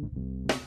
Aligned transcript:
thank 0.00 0.16
you 0.16 0.59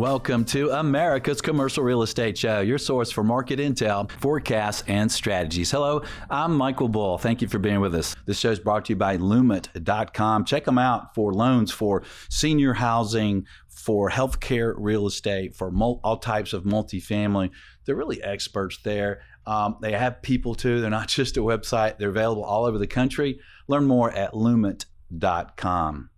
Welcome 0.00 0.46
to 0.46 0.70
America's 0.70 1.42
Commercial 1.42 1.84
Real 1.84 2.00
Estate 2.00 2.38
Show, 2.38 2.62
your 2.62 2.78
source 2.78 3.10
for 3.10 3.22
market 3.22 3.58
intel, 3.58 4.10
forecasts, 4.12 4.82
and 4.86 5.12
strategies. 5.12 5.70
Hello, 5.70 6.02
I'm 6.30 6.56
Michael 6.56 6.88
Bull. 6.88 7.18
Thank 7.18 7.42
you 7.42 7.48
for 7.48 7.58
being 7.58 7.80
with 7.80 7.94
us. 7.94 8.16
This 8.24 8.38
show 8.38 8.50
is 8.50 8.58
brought 8.58 8.86
to 8.86 8.94
you 8.94 8.96
by 8.96 9.18
Lument.com. 9.18 10.46
Check 10.46 10.64
them 10.64 10.78
out 10.78 11.14
for 11.14 11.34
loans 11.34 11.70
for 11.70 12.02
senior 12.30 12.72
housing, 12.72 13.44
for 13.68 14.08
healthcare 14.08 14.72
real 14.78 15.06
estate, 15.06 15.54
for 15.54 15.70
all 16.02 16.16
types 16.16 16.54
of 16.54 16.64
multifamily. 16.64 17.50
They're 17.84 17.94
really 17.94 18.22
experts 18.22 18.78
there. 18.82 19.20
Um, 19.44 19.76
they 19.82 19.92
have 19.92 20.22
people 20.22 20.54
too. 20.54 20.80
They're 20.80 20.88
not 20.88 21.08
just 21.18 21.36
a 21.36 21.40
website, 21.40 21.98
they're 21.98 22.08
available 22.08 22.44
all 22.44 22.64
over 22.64 22.78
the 22.78 22.86
country. 22.86 23.38
Learn 23.68 23.84
more 23.84 24.10
at 24.10 24.32
Lument.com. 24.32 26.09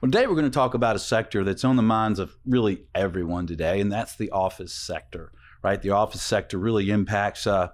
Well, 0.00 0.10
today 0.10 0.26
we're 0.26 0.34
going 0.34 0.44
to 0.44 0.50
talk 0.50 0.74
about 0.74 0.96
a 0.96 1.00
sector 1.00 1.44
that's 1.44 1.64
on 1.64 1.76
the 1.76 1.82
minds 1.82 2.18
of 2.18 2.36
really 2.46 2.84
everyone 2.94 3.46
today, 3.46 3.80
and 3.80 3.90
that's 3.90 4.16
the 4.16 4.30
office 4.30 4.72
sector, 4.72 5.32
right? 5.62 5.80
The 5.80 5.90
office 5.90 6.22
sector 6.22 6.58
really 6.58 6.90
impacts 6.90 7.46
uh, 7.46 7.68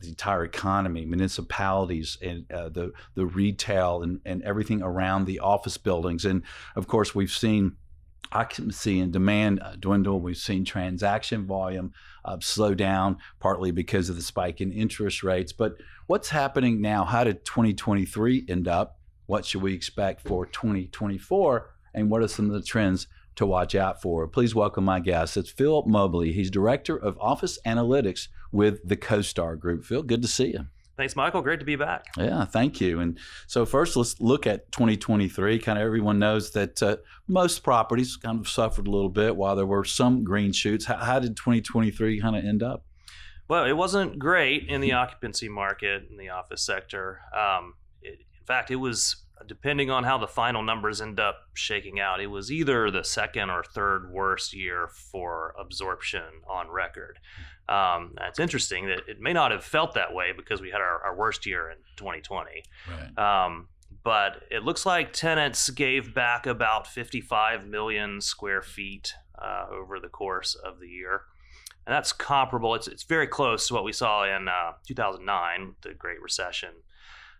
the 0.00 0.08
entire 0.08 0.44
economy, 0.44 1.04
municipalities, 1.04 2.18
and 2.20 2.50
uh, 2.52 2.68
the 2.68 2.92
the 3.14 3.26
retail 3.26 4.02
and, 4.02 4.20
and 4.24 4.42
everything 4.42 4.82
around 4.82 5.26
the 5.26 5.40
office 5.40 5.76
buildings. 5.78 6.24
And 6.24 6.42
of 6.76 6.86
course, 6.86 7.14
we've 7.14 7.30
seen 7.30 7.76
occupancy 8.32 9.00
and 9.00 9.12
demand 9.12 9.60
uh, 9.60 9.76
dwindle. 9.78 10.20
We've 10.20 10.36
seen 10.36 10.64
transaction 10.64 11.46
volume 11.46 11.92
uh, 12.24 12.38
slow 12.40 12.74
down, 12.74 13.18
partly 13.40 13.70
because 13.70 14.08
of 14.08 14.16
the 14.16 14.22
spike 14.22 14.60
in 14.60 14.72
interest 14.72 15.22
rates. 15.22 15.52
But 15.52 15.76
what's 16.06 16.30
happening 16.30 16.80
now? 16.80 17.04
How 17.04 17.24
did 17.24 17.44
2023 17.44 18.46
end 18.48 18.68
up? 18.68 18.98
What 19.26 19.46
should 19.46 19.62
we 19.62 19.74
expect 19.74 20.26
for 20.26 20.46
2024? 20.46 21.70
And 21.94 22.10
what 22.10 22.22
are 22.22 22.28
some 22.28 22.46
of 22.46 22.52
the 22.52 22.62
trends 22.62 23.06
to 23.36 23.46
watch 23.46 23.74
out 23.74 24.02
for? 24.02 24.26
Please 24.26 24.54
welcome 24.54 24.84
my 24.84 25.00
guest. 25.00 25.36
It's 25.36 25.50
Phil 25.50 25.84
Mobley. 25.86 26.32
He's 26.32 26.50
Director 26.50 26.96
of 26.96 27.18
Office 27.20 27.58
Analytics 27.66 28.28
with 28.50 28.86
the 28.86 28.96
CoStar 28.96 29.58
Group. 29.58 29.84
Phil, 29.84 30.02
good 30.02 30.22
to 30.22 30.28
see 30.28 30.48
you. 30.48 30.66
Thanks, 30.96 31.16
Michael. 31.16 31.40
Great 31.40 31.60
to 31.60 31.64
be 31.64 31.76
back. 31.76 32.04
Yeah, 32.18 32.44
thank 32.44 32.80
you. 32.80 33.00
And 33.00 33.18
so, 33.46 33.64
first, 33.64 33.96
let's 33.96 34.20
look 34.20 34.46
at 34.46 34.70
2023. 34.72 35.58
Kind 35.58 35.78
of 35.78 35.84
everyone 35.84 36.18
knows 36.18 36.50
that 36.50 36.82
uh, 36.82 36.96
most 37.26 37.62
properties 37.62 38.16
kind 38.16 38.38
of 38.38 38.48
suffered 38.48 38.86
a 38.86 38.90
little 38.90 39.08
bit 39.08 39.34
while 39.34 39.56
there 39.56 39.66
were 39.66 39.84
some 39.84 40.22
green 40.22 40.52
shoots. 40.52 40.84
How, 40.84 40.96
how 40.96 41.18
did 41.18 41.36
2023 41.36 42.20
kind 42.20 42.36
of 42.36 42.44
end 42.44 42.62
up? 42.62 42.84
Well, 43.48 43.64
it 43.64 43.72
wasn't 43.72 44.18
great 44.18 44.68
in 44.68 44.80
the 44.80 44.92
occupancy 44.92 45.48
market 45.48 46.08
in 46.10 46.18
the 46.18 46.28
office 46.28 46.62
sector. 46.62 47.20
Um, 47.34 47.74
in 48.42 48.46
fact, 48.46 48.72
it 48.72 48.76
was 48.76 49.22
depending 49.46 49.88
on 49.88 50.02
how 50.02 50.18
the 50.18 50.26
final 50.26 50.62
numbers 50.62 51.00
end 51.00 51.20
up 51.20 51.42
shaking 51.54 52.00
out, 52.00 52.20
it 52.20 52.26
was 52.26 52.50
either 52.50 52.90
the 52.90 53.04
second 53.04 53.50
or 53.50 53.62
third 53.62 54.10
worst 54.10 54.52
year 54.52 54.88
for 54.88 55.54
absorption 55.60 56.24
on 56.48 56.68
record. 56.68 57.20
Um, 57.68 58.14
it's 58.20 58.40
interesting 58.40 58.88
that 58.88 59.08
it 59.08 59.20
may 59.20 59.32
not 59.32 59.52
have 59.52 59.64
felt 59.64 59.94
that 59.94 60.12
way 60.12 60.32
because 60.36 60.60
we 60.60 60.70
had 60.70 60.80
our, 60.80 61.02
our 61.04 61.16
worst 61.16 61.46
year 61.46 61.70
in 61.70 61.76
2020. 61.96 62.64
Right. 62.90 63.46
Um, 63.46 63.68
but 64.02 64.42
it 64.50 64.64
looks 64.64 64.84
like 64.84 65.12
tenants 65.12 65.70
gave 65.70 66.12
back 66.12 66.46
about 66.46 66.88
55 66.88 67.64
million 67.64 68.20
square 68.20 68.62
feet 68.62 69.14
uh, 69.40 69.66
over 69.70 70.00
the 70.00 70.08
course 70.08 70.56
of 70.56 70.80
the 70.80 70.88
year. 70.88 71.22
And 71.86 71.94
that's 71.94 72.12
comparable. 72.12 72.74
It's, 72.74 72.88
it's 72.88 73.04
very 73.04 73.28
close 73.28 73.68
to 73.68 73.74
what 73.74 73.84
we 73.84 73.92
saw 73.92 74.24
in 74.24 74.48
uh, 74.48 74.72
2009, 74.86 75.76
the 75.82 75.94
Great 75.94 76.20
Recession. 76.20 76.70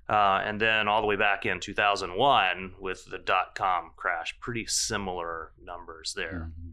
Uh, 0.08 0.42
and 0.44 0.60
then 0.60 0.88
all 0.88 1.00
the 1.00 1.06
way 1.06 1.16
back 1.16 1.46
in 1.46 1.60
2001 1.60 2.74
with 2.80 3.06
the 3.06 3.18
dot 3.18 3.54
com 3.54 3.92
crash, 3.96 4.38
pretty 4.40 4.66
similar 4.66 5.52
numbers 5.62 6.12
there. 6.14 6.50
Mm-hmm. 6.50 6.70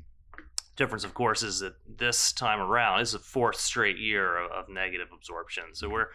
Difference, 0.75 1.03
of 1.03 1.13
course, 1.13 1.43
is 1.43 1.59
that 1.59 1.75
this 1.87 2.31
time 2.33 2.59
around 2.59 3.01
is 3.01 3.11
the 3.11 3.19
fourth 3.19 3.57
straight 3.57 3.97
year 3.97 4.37
of, 4.37 4.51
of 4.51 4.69
negative 4.69 5.09
absorption. 5.13 5.65
So 5.73 5.89
we're 5.89 6.07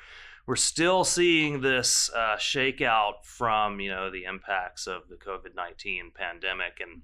we're 0.46 0.56
still 0.56 1.04
seeing 1.04 1.60
this 1.60 2.10
uh, 2.14 2.36
shakeout 2.36 3.24
from 3.24 3.80
you 3.80 3.90
know 3.90 4.10
the 4.10 4.24
impacts 4.24 4.86
of 4.86 5.08
the 5.08 5.16
COVID 5.16 5.54
nineteen 5.54 6.12
pandemic 6.14 6.80
and 6.80 7.02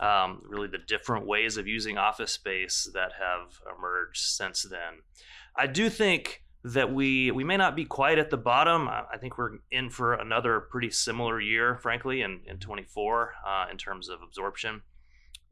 um, 0.00 0.42
really 0.46 0.68
the 0.68 0.78
different 0.78 1.26
ways 1.26 1.56
of 1.56 1.66
using 1.66 1.98
office 1.98 2.32
space 2.32 2.90
that 2.94 3.12
have 3.12 3.60
emerged 3.76 4.18
since 4.18 4.62
then. 4.62 5.02
I 5.56 5.66
do 5.66 5.88
think 5.88 6.43
that 6.64 6.92
we 6.92 7.30
we 7.30 7.44
may 7.44 7.58
not 7.58 7.76
be 7.76 7.84
quite 7.84 8.18
at 8.18 8.30
the 8.30 8.38
bottom. 8.38 8.88
I 8.88 9.18
think 9.20 9.36
we're 9.36 9.58
in 9.70 9.90
for 9.90 10.14
another 10.14 10.60
pretty 10.60 10.90
similar 10.90 11.38
year, 11.40 11.76
frankly, 11.76 12.22
in 12.22 12.40
in 12.46 12.58
24 12.58 13.34
uh, 13.46 13.66
in 13.70 13.76
terms 13.76 14.08
of 14.08 14.22
absorption. 14.22 14.82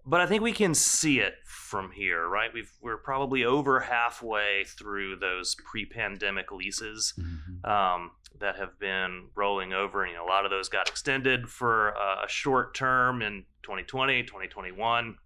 But 0.05 0.21
I 0.21 0.27
think 0.27 0.43
we 0.43 0.53
can 0.53 0.75
see 0.75 1.21
it 1.21 1.35
from 1.45 1.93
here, 1.93 2.27
right? 2.27 2.51
We've 2.53 2.73
we're 2.81 2.97
probably 2.97 3.45
over 3.45 3.81
halfway 3.81 4.65
through 4.65 5.17
those 5.17 5.55
pre-pandemic 5.71 6.51
leases 6.51 7.13
mm-hmm. 7.17 7.71
um, 7.71 8.13
that 8.41 8.57
have 8.57 8.79
been 8.81 9.29
rolling 9.37 9.75
over. 9.75 10.03
And, 10.03 10.13
you 10.13 10.17
know, 10.17 10.25
a 10.25 10.27
lot 10.27 10.45
of 10.47 10.51
those 10.51 10.69
got 10.69 10.89
extended 10.89 11.49
for 11.49 11.91
a 11.91 12.27
short 12.27 12.75
term 12.75 13.23
in 13.23 13.45
2020, 13.63 14.25
2021. 14.25 15.17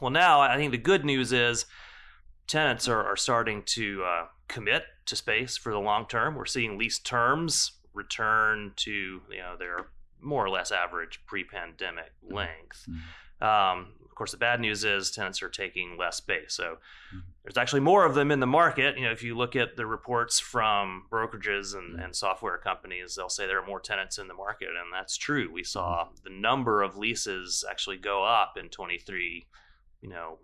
Well, 0.00 0.10
now 0.10 0.40
I 0.40 0.56
think 0.56 0.72
the 0.72 0.78
good 0.78 1.04
news 1.04 1.32
is 1.32 1.64
tenants 2.46 2.88
are, 2.88 3.02
are 3.02 3.16
starting 3.16 3.62
to 3.66 4.02
uh, 4.04 4.26
commit 4.48 4.82
to 5.06 5.16
space 5.16 5.56
for 5.56 5.72
the 5.72 5.78
long 5.78 6.06
term. 6.06 6.34
We're 6.34 6.46
seeing 6.46 6.78
lease 6.78 6.98
terms 6.98 7.72
return 7.94 8.72
to 8.76 8.90
you 8.90 9.38
know 9.38 9.56
their 9.58 9.88
more 10.20 10.44
or 10.44 10.50
less 10.50 10.72
average 10.72 11.20
pre-pandemic 11.26 12.12
mm-hmm. 12.24 12.34
length. 12.34 12.88
Mm-hmm. 12.88 13.44
Um, 13.44 13.92
of 14.04 14.14
course, 14.14 14.32
the 14.32 14.38
bad 14.38 14.60
news 14.60 14.82
is 14.82 15.10
tenants 15.10 15.42
are 15.42 15.50
taking 15.50 15.98
less 15.98 16.16
space. 16.16 16.54
So 16.54 16.64
mm-hmm. 16.64 17.18
there's 17.44 17.58
actually 17.58 17.80
more 17.80 18.06
of 18.06 18.14
them 18.14 18.30
in 18.30 18.40
the 18.40 18.46
market. 18.46 18.96
You 18.96 19.04
know, 19.04 19.10
if 19.10 19.22
you 19.22 19.36
look 19.36 19.56
at 19.56 19.76
the 19.76 19.84
reports 19.84 20.40
from 20.40 21.04
brokerages 21.10 21.74
and, 21.74 21.94
mm-hmm. 21.94 22.02
and 22.02 22.16
software 22.16 22.56
companies, 22.56 23.14
they'll 23.14 23.28
say 23.28 23.46
there 23.46 23.60
are 23.60 23.66
more 23.66 23.80
tenants 23.80 24.18
in 24.18 24.26
the 24.26 24.34
market, 24.34 24.68
and 24.68 24.92
that's 24.92 25.18
true. 25.18 25.50
We 25.52 25.64
saw 25.64 26.04
mm-hmm. 26.04 26.14
the 26.24 26.30
number 26.30 26.82
of 26.82 26.96
leases 26.96 27.62
actually 27.68 27.98
go 27.98 28.24
up 28.24 28.54
in 28.58 28.68
23. 28.70 29.46
You 30.00 30.08
know, 30.08 30.38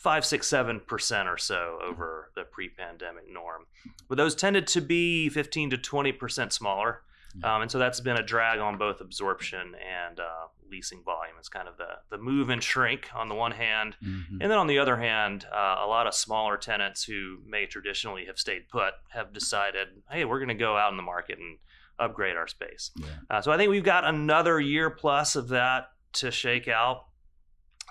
five, 0.00 0.24
six, 0.24 0.46
seven 0.46 0.80
percent 0.80 1.28
or 1.28 1.36
so 1.36 1.78
over 1.84 2.30
the 2.34 2.42
pre-pandemic 2.42 3.24
norm. 3.30 3.66
But 4.08 4.16
those 4.16 4.34
tended 4.34 4.66
to 4.68 4.80
be 4.80 5.28
15 5.28 5.70
to 5.70 5.78
20 5.78 6.12
percent 6.12 6.52
smaller, 6.52 7.02
um, 7.44 7.62
and 7.62 7.70
so 7.70 7.78
that's 7.78 8.00
been 8.00 8.16
a 8.16 8.22
drag 8.22 8.58
on 8.58 8.78
both 8.78 9.00
absorption 9.00 9.74
and 9.74 10.18
uh, 10.18 10.46
leasing 10.70 11.02
volume. 11.04 11.34
It's 11.38 11.50
kind 11.50 11.68
of 11.68 11.76
the 11.76 11.98
the 12.10 12.18
move 12.18 12.48
and 12.48 12.62
shrink 12.62 13.08
on 13.14 13.28
the 13.28 13.34
one 13.34 13.52
hand, 13.52 13.96
mm-hmm. 14.02 14.40
and 14.40 14.50
then 14.50 14.58
on 14.58 14.66
the 14.66 14.78
other 14.78 14.96
hand, 14.96 15.46
uh, 15.52 15.76
a 15.84 15.86
lot 15.86 16.06
of 16.06 16.14
smaller 16.14 16.56
tenants 16.56 17.04
who 17.04 17.38
may 17.46 17.66
traditionally 17.66 18.24
have 18.24 18.38
stayed 18.38 18.68
put 18.70 18.94
have 19.10 19.32
decided, 19.32 19.88
hey, 20.10 20.24
we're 20.24 20.38
going 20.38 20.48
to 20.48 20.54
go 20.54 20.76
out 20.76 20.90
in 20.90 20.96
the 20.96 21.02
market 21.02 21.38
and 21.38 21.58
upgrade 21.98 22.36
our 22.36 22.48
space. 22.48 22.90
Yeah. 22.96 23.06
Uh, 23.28 23.42
so 23.42 23.52
I 23.52 23.58
think 23.58 23.68
we've 23.70 23.84
got 23.84 24.06
another 24.06 24.58
year 24.58 24.88
plus 24.88 25.36
of 25.36 25.48
that 25.48 25.90
to 26.14 26.30
shake 26.30 26.68
out. 26.68 27.04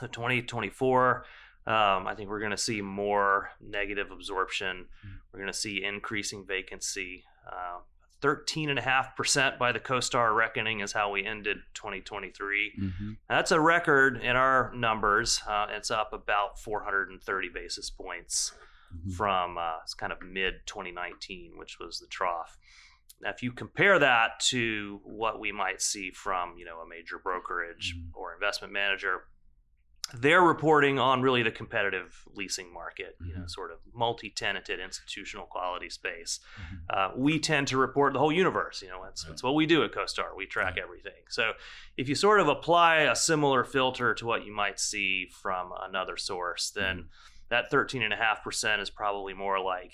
The 0.01 0.07
2024 0.07 1.25
um, 1.69 2.07
I 2.07 2.15
think 2.15 2.29
we're 2.29 2.39
going 2.39 2.49
to 2.49 2.57
see 2.57 2.81
more 2.81 3.51
negative 3.61 4.09
absorption. 4.09 4.87
Mm-hmm. 5.05 5.15
We're 5.31 5.39
going 5.39 5.53
to 5.53 5.57
see 5.57 5.83
increasing 5.83 6.43
vacancy. 6.43 7.25
Uh, 7.47 7.81
13.5% 8.23 9.59
by 9.59 9.71
the 9.71 9.79
CoStar 9.79 10.35
reckoning 10.35 10.79
is 10.79 10.91
how 10.91 11.11
we 11.11 11.23
ended 11.23 11.57
2023. 11.75 12.73
Mm-hmm. 12.77 13.11
That's 13.29 13.51
a 13.51 13.59
record 13.59 14.19
in 14.21 14.35
our 14.35 14.73
numbers. 14.75 15.41
Uh, 15.47 15.67
it's 15.69 15.91
up 15.91 16.11
about 16.11 16.59
430 16.59 17.49
basis 17.53 17.91
points 17.91 18.51
mm-hmm. 18.91 19.11
from 19.11 19.59
uh, 19.59 19.77
kind 19.97 20.11
of 20.11 20.23
mid 20.23 20.55
2019, 20.65 21.53
which 21.55 21.77
was 21.79 21.99
the 21.99 22.07
trough. 22.07 22.57
Now, 23.21 23.29
if 23.29 23.43
you 23.43 23.51
compare 23.51 23.99
that 23.99 24.39
to 24.47 25.01
what 25.03 25.39
we 25.39 25.51
might 25.51 25.81
see 25.81 26.09
from, 26.09 26.57
you 26.57 26.65
know, 26.65 26.79
a 26.79 26.87
major 26.87 27.19
brokerage 27.19 27.95
mm-hmm. 27.95 28.19
or 28.19 28.33
investment 28.33 28.73
manager, 28.73 29.25
they're 30.13 30.41
reporting 30.41 30.97
on 30.99 31.21
really 31.21 31.43
the 31.43 31.51
competitive 31.51 32.23
leasing 32.33 32.73
market, 32.73 33.15
you 33.21 33.33
know, 33.33 33.39
mm-hmm. 33.39 33.47
sort 33.47 33.71
of 33.71 33.77
multi-tenanted 33.93 34.79
institutional 34.79 35.45
quality 35.45 35.89
space. 35.89 36.39
Mm-hmm. 36.55 36.75
Uh, 36.89 37.21
we 37.21 37.39
tend 37.39 37.67
to 37.67 37.77
report 37.77 38.13
the 38.13 38.19
whole 38.19 38.31
universe. 38.31 38.81
You 38.81 38.89
know, 38.89 39.01
that's, 39.03 39.23
that's 39.23 39.43
what 39.43 39.55
we 39.55 39.65
do 39.65 39.83
at 39.83 39.91
CoStar. 39.91 40.35
We 40.35 40.45
track 40.45 40.75
right. 40.75 40.83
everything. 40.83 41.23
So 41.29 41.51
if 41.97 42.09
you 42.09 42.15
sort 42.15 42.39
of 42.39 42.47
apply 42.47 43.01
a 43.01 43.15
similar 43.15 43.63
filter 43.63 44.13
to 44.15 44.25
what 44.25 44.45
you 44.45 44.53
might 44.53 44.79
see 44.79 45.27
from 45.41 45.71
another 45.81 46.17
source, 46.17 46.71
then 46.71 46.97
mm-hmm. 46.97 47.07
that 47.49 47.71
13.5% 47.71 48.81
is 48.81 48.89
probably 48.89 49.33
more 49.33 49.59
like 49.59 49.93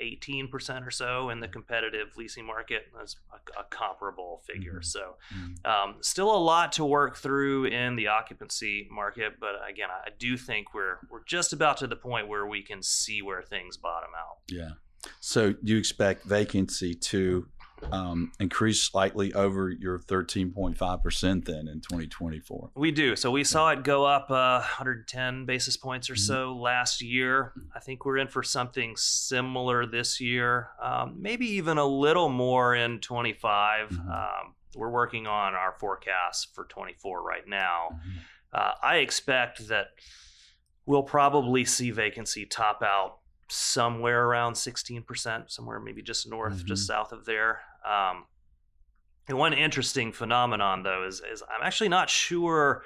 18% 0.00 0.86
or 0.86 0.90
so 0.90 1.30
in 1.30 1.40
the 1.40 1.48
competitive 1.48 2.08
leasing 2.16 2.46
market. 2.46 2.86
That's 2.96 3.16
a, 3.32 3.60
a 3.60 3.64
comparable 3.64 4.42
figure. 4.46 4.80
Mhm. 4.80 4.84
So, 4.84 5.16
Mhm. 5.34 5.66
um, 5.66 5.96
still 6.02 6.34
a 6.34 6.38
lot 6.38 6.72
to 6.72 6.84
work 6.84 7.16
through 7.16 7.66
in 7.66 7.96
the 7.96 8.08
occupancy 8.08 8.88
market. 8.90 9.38
But 9.40 9.56
again, 9.68 9.88
I 9.90 10.10
do 10.18 10.36
think 10.36 10.74
we're 10.74 10.98
we're 11.10 11.24
just 11.24 11.52
about 11.52 11.76
to 11.78 11.86
the 11.86 11.96
point 11.96 12.28
where 12.28 12.46
we 12.46 12.62
can 12.62 12.82
see 12.82 13.22
where 13.22 13.42
things 13.42 13.76
bottom 13.76 14.10
out. 14.16 14.38
Yeah. 14.48 14.70
So 15.20 15.52
do 15.52 15.72
you 15.72 15.78
expect 15.78 16.24
vacancy 16.24 16.94
to 16.94 17.48
um, 17.92 18.32
increase 18.40 18.82
slightly 18.82 19.32
over 19.34 19.70
your 19.70 19.98
13.5% 19.98 21.44
then 21.44 21.68
in 21.68 21.80
2024? 21.80 22.70
We 22.74 22.90
do. 22.90 23.16
So 23.16 23.30
we 23.30 23.44
saw 23.44 23.70
it 23.70 23.82
go 23.84 24.04
up 24.04 24.30
uh, 24.30 24.58
110 24.60 25.46
basis 25.46 25.76
points 25.76 26.10
or 26.10 26.14
Mhm. 26.14 26.18
so 26.26 26.56
last 26.56 27.00
year. 27.02 27.52
I 27.74 27.80
think 27.80 28.04
we're 28.04 28.18
in 28.18 28.28
for 28.28 28.42
something 28.42 28.94
similar 28.96 29.86
this 29.86 30.20
year, 30.20 30.70
um, 30.82 31.16
maybe 31.20 31.46
even 31.46 31.78
a 31.78 31.86
little 31.86 32.28
more 32.28 32.74
in 32.74 33.00
25. 33.00 33.90
Mhm. 33.90 34.08
Um, 34.10 34.54
we're 34.74 34.90
working 34.90 35.26
on 35.26 35.54
our 35.54 35.72
forecast 35.78 36.54
for 36.54 36.64
24 36.64 37.22
right 37.22 37.46
now. 37.46 37.88
Mhm. 37.92 38.12
Uh, 38.52 38.72
I 38.82 38.96
expect 38.96 39.68
that 39.68 39.88
we'll 40.86 41.02
probably 41.02 41.64
see 41.64 41.90
vacancy 41.90 42.46
top 42.46 42.82
out 42.82 43.18
somewhere 43.50 44.26
around 44.26 44.54
16%, 44.54 45.50
somewhere 45.50 45.80
maybe 45.80 46.02
just 46.02 46.28
north, 46.28 46.64
just 46.66 46.82
Mhm. 46.84 46.86
south 46.86 47.12
of 47.12 47.24
there. 47.24 47.62
Um, 47.84 48.26
one 49.28 49.52
interesting 49.52 50.12
phenomenon, 50.12 50.82
though, 50.82 51.04
is, 51.06 51.20
is 51.20 51.42
I'm 51.42 51.62
actually 51.62 51.90
not 51.90 52.08
sure 52.08 52.82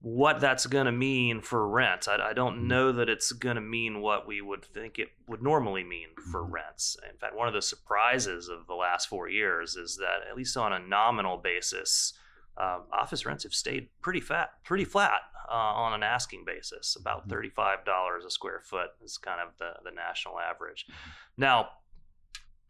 what 0.00 0.38
that's 0.38 0.66
going 0.66 0.84
to 0.86 0.92
mean 0.92 1.40
for 1.40 1.66
rents. 1.68 2.08
I, 2.08 2.16
I 2.16 2.32
don't 2.34 2.58
Mhm. 2.58 2.66
know 2.66 2.92
that 2.92 3.08
it's 3.08 3.32
going 3.32 3.56
to 3.56 3.62
mean 3.62 4.00
what 4.02 4.26
we 4.26 4.42
would 4.42 4.62
think 4.64 4.98
it 4.98 5.10
would 5.28 5.42
normally 5.42 5.82
mean 5.84 6.08
for 6.30 6.42
Mhm. 6.42 6.52
rents. 6.52 6.96
In 7.10 7.16
fact, 7.16 7.34
one 7.34 7.48
of 7.48 7.54
the 7.54 7.62
surprises 7.62 8.48
of 8.48 8.66
the 8.66 8.74
last 8.74 9.08
four 9.08 9.28
years 9.28 9.76
is 9.76 9.96
that, 9.96 10.22
at 10.28 10.36
least 10.36 10.56
on 10.58 10.72
a 10.74 10.78
nominal 10.78 11.38
basis, 11.38 12.12
uh, 12.56 12.80
office 12.92 13.24
rents 13.26 13.44
have 13.44 13.54
stayed 13.54 13.88
pretty 14.02 14.20
fat, 14.20 14.62
pretty 14.62 14.84
flat 14.84 15.22
uh, 15.48 15.52
on 15.52 15.92
an 15.92 16.02
asking 16.02 16.44
basis. 16.44 16.96
About 16.96 17.26
Mhm. 17.26 17.30
thirty-five 17.30 17.84
dollars 17.84 18.24
a 18.24 18.30
square 18.30 18.60
foot 18.60 18.90
is 19.02 19.18
kind 19.18 19.40
of 19.40 19.56
the 19.58 19.74
the 19.84 19.90
national 19.90 20.38
average. 20.40 20.86
Now, 21.36 21.70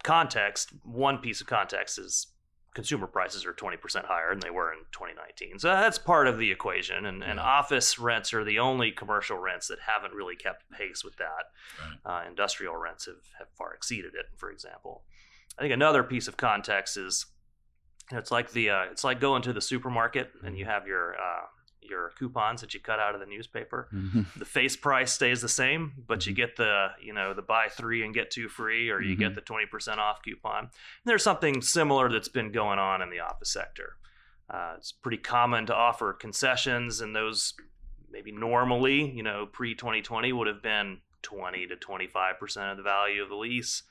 context. 0.04 0.70
One 0.84 1.18
piece 1.18 1.40
of 1.40 1.48
context 1.48 1.98
is 1.98 2.28
consumer 2.74 3.06
prices 3.06 3.44
are 3.44 3.52
twenty 3.52 3.76
percent 3.76 4.06
higher 4.06 4.30
than 4.30 4.40
they 4.40 4.50
were 4.50 4.72
in 4.72 4.80
2019. 4.92 5.58
So 5.58 5.68
that's 5.68 5.98
part 5.98 6.28
of 6.28 6.38
the 6.38 6.52
equation. 6.52 7.06
And, 7.06 7.24
and 7.24 7.40
office 7.40 7.98
rents 7.98 8.32
are 8.32 8.44
the 8.44 8.60
only 8.60 8.92
commercial 8.92 9.38
rents 9.38 9.66
that 9.68 9.78
haven't 9.86 10.14
really 10.14 10.36
kept 10.36 10.70
pace 10.70 11.02
with 11.04 11.16
that. 11.16 12.04
Right. 12.06 12.24
Uh, 12.24 12.28
industrial 12.28 12.76
rents 12.76 13.06
have, 13.06 13.24
have 13.38 13.48
far 13.58 13.74
exceeded 13.74 14.14
it, 14.14 14.26
for 14.36 14.50
example. 14.50 15.02
I 15.58 15.62
think 15.62 15.74
another 15.74 16.04
piece 16.04 16.28
of 16.28 16.36
context 16.36 16.96
is 16.96 17.26
you 18.10 18.16
know, 18.16 18.20
it's 18.20 18.30
like 18.30 18.52
the 18.52 18.70
uh, 18.70 18.82
it's 18.90 19.04
like 19.04 19.20
going 19.20 19.42
to 19.42 19.52
the 19.52 19.60
supermarket 19.60 20.30
and 20.44 20.58
you 20.58 20.64
have 20.66 20.86
your 20.86 21.14
uh, 21.14 21.46
your 21.84 22.10
coupons 22.18 22.60
that 22.60 22.74
you 22.74 22.80
cut 22.80 22.98
out 22.98 23.14
of 23.14 23.20
the 23.20 23.26
newspaper. 23.26 23.88
Mhm. 23.92 24.32
The 24.34 24.44
face 24.44 24.76
price 24.76 25.12
stays 25.12 25.40
the 25.42 25.48
same, 25.48 25.92
but 26.06 26.26
you 26.26 26.32
Mhm. 26.32 26.36
get 26.36 26.56
the 26.56 26.92
you 27.00 27.12
know 27.12 27.34
the 27.34 27.42
buy 27.42 27.68
three 27.68 28.02
and 28.04 28.12
get 28.14 28.30
two 28.30 28.48
free, 28.48 28.90
or 28.90 29.00
you 29.00 29.14
Mhm. 29.16 29.18
get 29.20 29.34
the 29.34 29.40
twenty 29.40 29.66
percent 29.66 30.00
off 30.00 30.22
coupon. 30.22 30.70
there's 31.04 31.22
something 31.22 31.60
similar 31.62 32.08
that's 32.10 32.28
been 32.28 32.50
going 32.52 32.78
on 32.78 33.02
in 33.02 33.10
the 33.10 33.20
office 33.20 33.50
sector. 33.52 33.96
Uh, 34.48 34.74
it's 34.76 34.92
pretty 34.92 35.18
common 35.18 35.66
to 35.66 35.74
offer 35.74 36.12
concessions, 36.12 37.00
and 37.00 37.14
those 37.14 37.54
maybe 38.10 38.30
normally, 38.32 39.10
you 39.10 39.22
know, 39.22 39.46
pre 39.46 39.74
2020 39.74 40.32
would 40.32 40.46
have 40.46 40.62
been 40.62 41.00
20 41.22 41.66
to 41.66 41.76
25 41.76 42.38
percent 42.38 42.70
of 42.70 42.76
the 42.76 42.82
value 42.82 43.22
of 43.22 43.28
the 43.28 43.36
lease. 43.36 43.82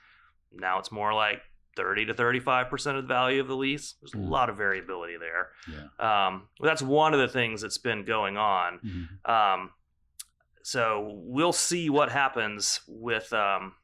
Now 0.51 0.77
it's 0.79 0.91
more 0.91 1.13
like 1.13 1.41
30 1.75 2.05
to 2.05 2.13
35 2.13 2.69
percent 2.69 2.97
of 2.97 3.03
the 3.03 3.07
value 3.07 3.41
of 3.41 3.47
the 3.47 3.55
lease. 3.55 3.95
There's 4.01 4.13
a 4.13 4.17
Mm. 4.17 4.29
lot 4.29 4.49
of 4.49 4.57
variability 4.57 5.17
there. 5.17 5.49
Yeah. 5.67 6.27
Um, 6.27 6.47
that's 6.61 6.81
one 6.81 7.13
of 7.13 7.19
the 7.19 7.27
things 7.27 7.61
that's 7.61 7.77
been 7.77 8.05
going 8.05 8.37
on. 8.37 8.79
Mhm. 8.79 9.29
Um, 9.29 9.71
so 10.63 11.11
we'll 11.13 11.53
see 11.53 11.89
what 11.89 12.11
happens 12.11 12.81
with 12.87 13.31
um, 13.33 13.75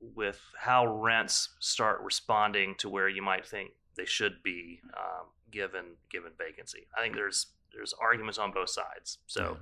with 0.00 0.40
how 0.58 0.86
rents 0.86 1.56
start 1.60 2.00
responding 2.02 2.74
to 2.76 2.88
where 2.88 3.08
you 3.08 3.22
might 3.22 3.46
think 3.46 3.70
they 3.96 4.04
should 4.04 4.42
be 4.42 4.80
um, 4.96 5.26
given 5.50 5.96
given 6.10 6.32
vacancy. 6.38 6.86
I 6.96 7.02
think 7.02 7.14
there's 7.14 7.52
there's 7.72 7.94
arguments 7.94 8.38
on 8.38 8.52
both 8.52 8.70
sides. 8.70 9.18
So 9.26 9.58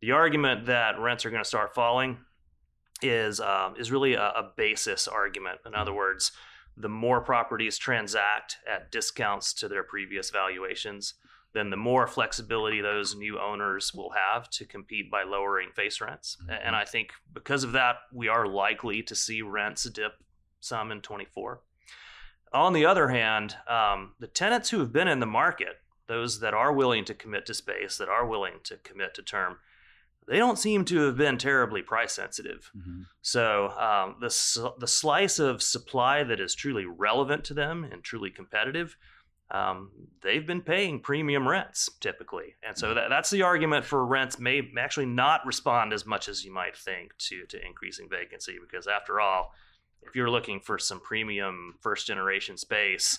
the 0.00 0.12
argument 0.12 0.66
that 0.66 0.98
rents 0.98 1.24
are 1.24 1.30
going 1.30 1.42
to 1.42 1.48
start 1.48 1.74
falling 1.74 2.18
is 3.02 3.40
um, 3.40 3.74
is 3.76 3.90
really 3.92 4.14
a, 4.14 4.28
a 4.30 4.52
basis 4.56 5.06
argument. 5.06 5.60
In 5.66 5.74
other 5.74 5.92
words, 5.92 6.32
the 6.76 6.88
more 6.88 7.20
properties 7.20 7.78
transact 7.78 8.58
at 8.70 8.90
discounts 8.92 9.52
to 9.54 9.68
their 9.68 9.82
previous 9.82 10.30
valuations, 10.30 11.14
then 11.54 11.70
the 11.70 11.76
more 11.76 12.06
flexibility 12.06 12.80
those 12.82 13.14
new 13.16 13.38
owners 13.40 13.94
will 13.94 14.10
have 14.10 14.50
to 14.50 14.66
compete 14.66 15.10
by 15.10 15.22
lowering 15.22 15.70
face 15.74 16.00
rents. 16.00 16.36
A- 16.50 16.66
And 16.66 16.76
I 16.76 16.84
think 16.84 17.10
because 17.32 17.64
of 17.64 17.72
that, 17.72 17.96
we 18.12 18.28
are 18.28 18.46
likely 18.46 19.02
to 19.04 19.14
see 19.14 19.40
rents 19.40 19.84
dip 19.84 20.12
some 20.60 20.92
in 20.92 21.00
24. 21.00 21.60
On 22.52 22.72
the 22.72 22.84
other 22.86 23.08
hand, 23.08 23.56
um, 23.68 24.14
the 24.20 24.26
tenants 24.26 24.70
who 24.70 24.78
have 24.80 24.92
been 24.92 25.08
in 25.08 25.20
the 25.20 25.26
market, 25.26 25.80
those 26.08 26.40
that 26.40 26.54
are 26.54 26.72
willing 26.72 27.04
to 27.06 27.14
commit 27.14 27.46
to 27.46 27.54
space, 27.54 27.96
that 27.98 28.08
are 28.08 28.26
willing 28.26 28.54
to 28.64 28.76
commit 28.78 29.14
to 29.14 29.22
term, 29.22 29.58
they 30.28 30.38
don't 30.38 30.58
seem 30.58 30.84
to 30.86 31.06
have 31.06 31.16
been 31.16 31.38
terribly 31.38 31.82
price 31.82 32.12
sensitive. 32.12 32.70
Mhm. 32.76 33.06
So 33.22 33.68
um, 33.70 34.16
the 34.20 34.74
the 34.78 34.86
slice 34.86 35.38
of 35.38 35.62
supply 35.62 36.24
that 36.24 36.40
is 36.40 36.54
truly 36.54 36.84
relevant 36.84 37.44
to 37.44 37.54
them 37.54 37.84
and 37.84 38.02
truly 38.02 38.30
competitive, 38.30 38.96
um, 39.50 39.90
they've 40.22 40.46
been 40.46 40.62
paying 40.62 41.00
premium 41.00 41.46
rents 41.46 41.88
typically, 42.00 42.56
and 42.66 42.76
so 42.76 42.94
that, 42.94 43.08
that's 43.08 43.30
the 43.30 43.42
argument 43.42 43.84
for 43.84 44.04
rents 44.04 44.38
may 44.38 44.68
actually 44.76 45.06
not 45.06 45.46
respond 45.46 45.92
as 45.92 46.04
much 46.04 46.28
as 46.28 46.44
you 46.44 46.52
might 46.52 46.76
think 46.76 47.16
to 47.18 47.46
to 47.46 47.64
increasing 47.64 48.08
vacancy 48.08 48.58
because 48.60 48.86
after 48.88 49.20
all, 49.20 49.52
if 50.02 50.16
you're 50.16 50.30
looking 50.30 50.58
for 50.60 50.78
some 50.78 51.00
premium 51.00 51.74
first 51.80 52.06
generation 52.06 52.56
space, 52.56 53.18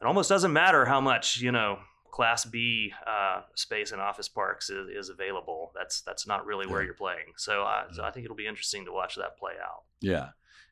it 0.00 0.04
almost 0.04 0.28
doesn't 0.28 0.52
matter 0.52 0.84
how 0.84 1.00
much 1.00 1.40
you 1.40 1.52
know 1.52 1.78
class 2.12 2.44
b 2.44 2.92
uh, 3.06 3.40
space 3.56 3.90
in 3.90 3.98
office 3.98 4.28
parks 4.28 4.70
is, 4.70 4.86
is 5.00 5.08
available 5.08 5.72
that's 5.74 6.02
that's 6.02 6.26
not 6.26 6.46
really 6.46 6.66
where 6.66 6.80
Yeah. 6.82 6.86
you're 6.86 6.94
playing 7.06 7.28
so, 7.36 7.62
uh, 7.64 7.84
so 7.92 8.04
i 8.04 8.10
think 8.12 8.24
it'll 8.24 8.36
be 8.36 8.46
interesting 8.46 8.84
to 8.84 8.92
watch 8.92 9.14
that 9.16 9.36
play 9.36 9.54
out 9.68 9.82
Yeah. 10.00 10.28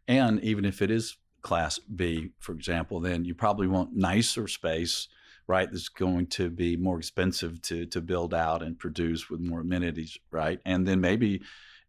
And 0.09 0.41
even 0.43 0.65
if 0.65 0.83
it 0.83 0.91
is 0.91 1.17
class 1.43 1.79
B, 1.79 2.31
for 2.41 2.53
example, 2.53 3.01
then 3.01 3.25
you 3.25 3.35
probably 3.35 3.69
want 3.69 3.95
nicer 3.95 4.49
space, 4.49 5.09
right? 5.47 5.71
That's 5.71 5.89
going 5.89 6.27
to 6.39 6.51
be 6.51 6.77
more 6.77 6.99
expensive 6.99 7.63
to 7.69 7.87
to 7.95 8.01
build 8.01 8.33
out 8.35 8.61
and 8.63 8.77
produce 8.79 9.31
with 9.31 9.41
more 9.41 9.61
amenities, 9.61 10.19
right? 10.33 10.59
And 10.65 10.87
then 10.87 11.01
maybe 11.01 11.43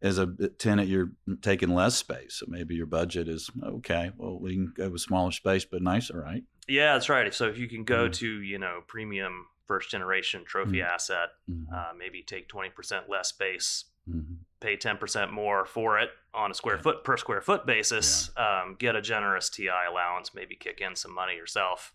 as 0.04 0.18
a 0.20 0.28
tenant, 0.58 0.88
you're 0.88 1.12
taking 1.42 1.74
less 1.74 1.96
space. 1.96 2.34
So 2.40 2.46
maybe 2.48 2.76
your 2.76 2.86
budget 3.00 3.28
is 3.28 3.50
okay. 3.78 4.12
Well, 4.18 4.40
we 4.40 4.52
can 4.54 4.74
go 4.76 4.90
with 4.90 5.02
smaller 5.02 5.32
space, 5.32 5.66
but 5.66 5.82
nicer, 5.82 6.20
right? 6.22 6.44
Yeah 6.68 6.94
that's 6.94 7.10
right 7.10 7.34
so 7.34 7.48
if 7.48 7.58
you 7.58 7.68
can 7.68 7.84
go 7.84 8.08
Mhm. 8.08 8.14
to 8.14 8.42
you 8.42 8.58
know 8.60 8.82
premium 8.88 9.48
first 9.68 9.90
generation 9.90 10.44
trophy 10.46 10.78
Mhm. 10.78 10.86
asset 10.86 11.30
Mhm. 11.50 11.72
uh, 11.74 11.94
maybe 11.98 12.22
take 12.24 12.48
20% 12.50 13.10
less 13.10 13.30
space 13.30 13.86
Mhm. 14.10 14.40
pay 14.60 14.76
10% 14.78 15.32
more 15.32 15.66
for 15.66 15.98
it 16.00 16.12
on 16.34 16.52
a 16.52 16.54
square 16.54 16.76
Yeah. 16.76 16.82
foot 16.82 17.04
per 17.04 17.18
square 17.18 17.42
foot 17.42 17.66
basis 17.66 18.32
um, 18.38 18.76
get 18.76 18.96
a 18.96 19.02
generous 19.02 19.50
ti 19.50 19.68
allowance 19.68 20.34
maybe 20.34 20.56
kick 20.56 20.82
in 20.82 20.96
some 20.96 21.14
money 21.14 21.36
yourself 21.36 21.92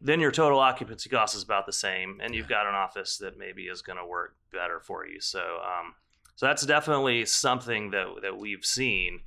then 0.00 0.20
your 0.20 0.30
total 0.30 0.58
occupancy 0.58 1.08
cost 1.08 1.34
is 1.34 1.42
about 1.42 1.64
the 1.64 1.72
same 1.72 2.20
and 2.22 2.34
you've 2.34 2.48
got 2.48 2.66
an 2.66 2.74
office 2.74 3.16
that 3.18 3.38
maybe 3.38 3.66
is 3.68 3.80
going 3.82 3.96
to 3.98 4.04
work 4.04 4.36
better 4.52 4.78
for 4.80 5.06
you 5.06 5.20
so 5.20 5.60
um, 5.62 5.94
so 6.34 6.44
that's 6.46 6.66
definitely 6.66 7.24
something 7.24 7.90
that 7.92 8.06
that 8.22 8.36
we've 8.36 8.64
seen 8.64 9.22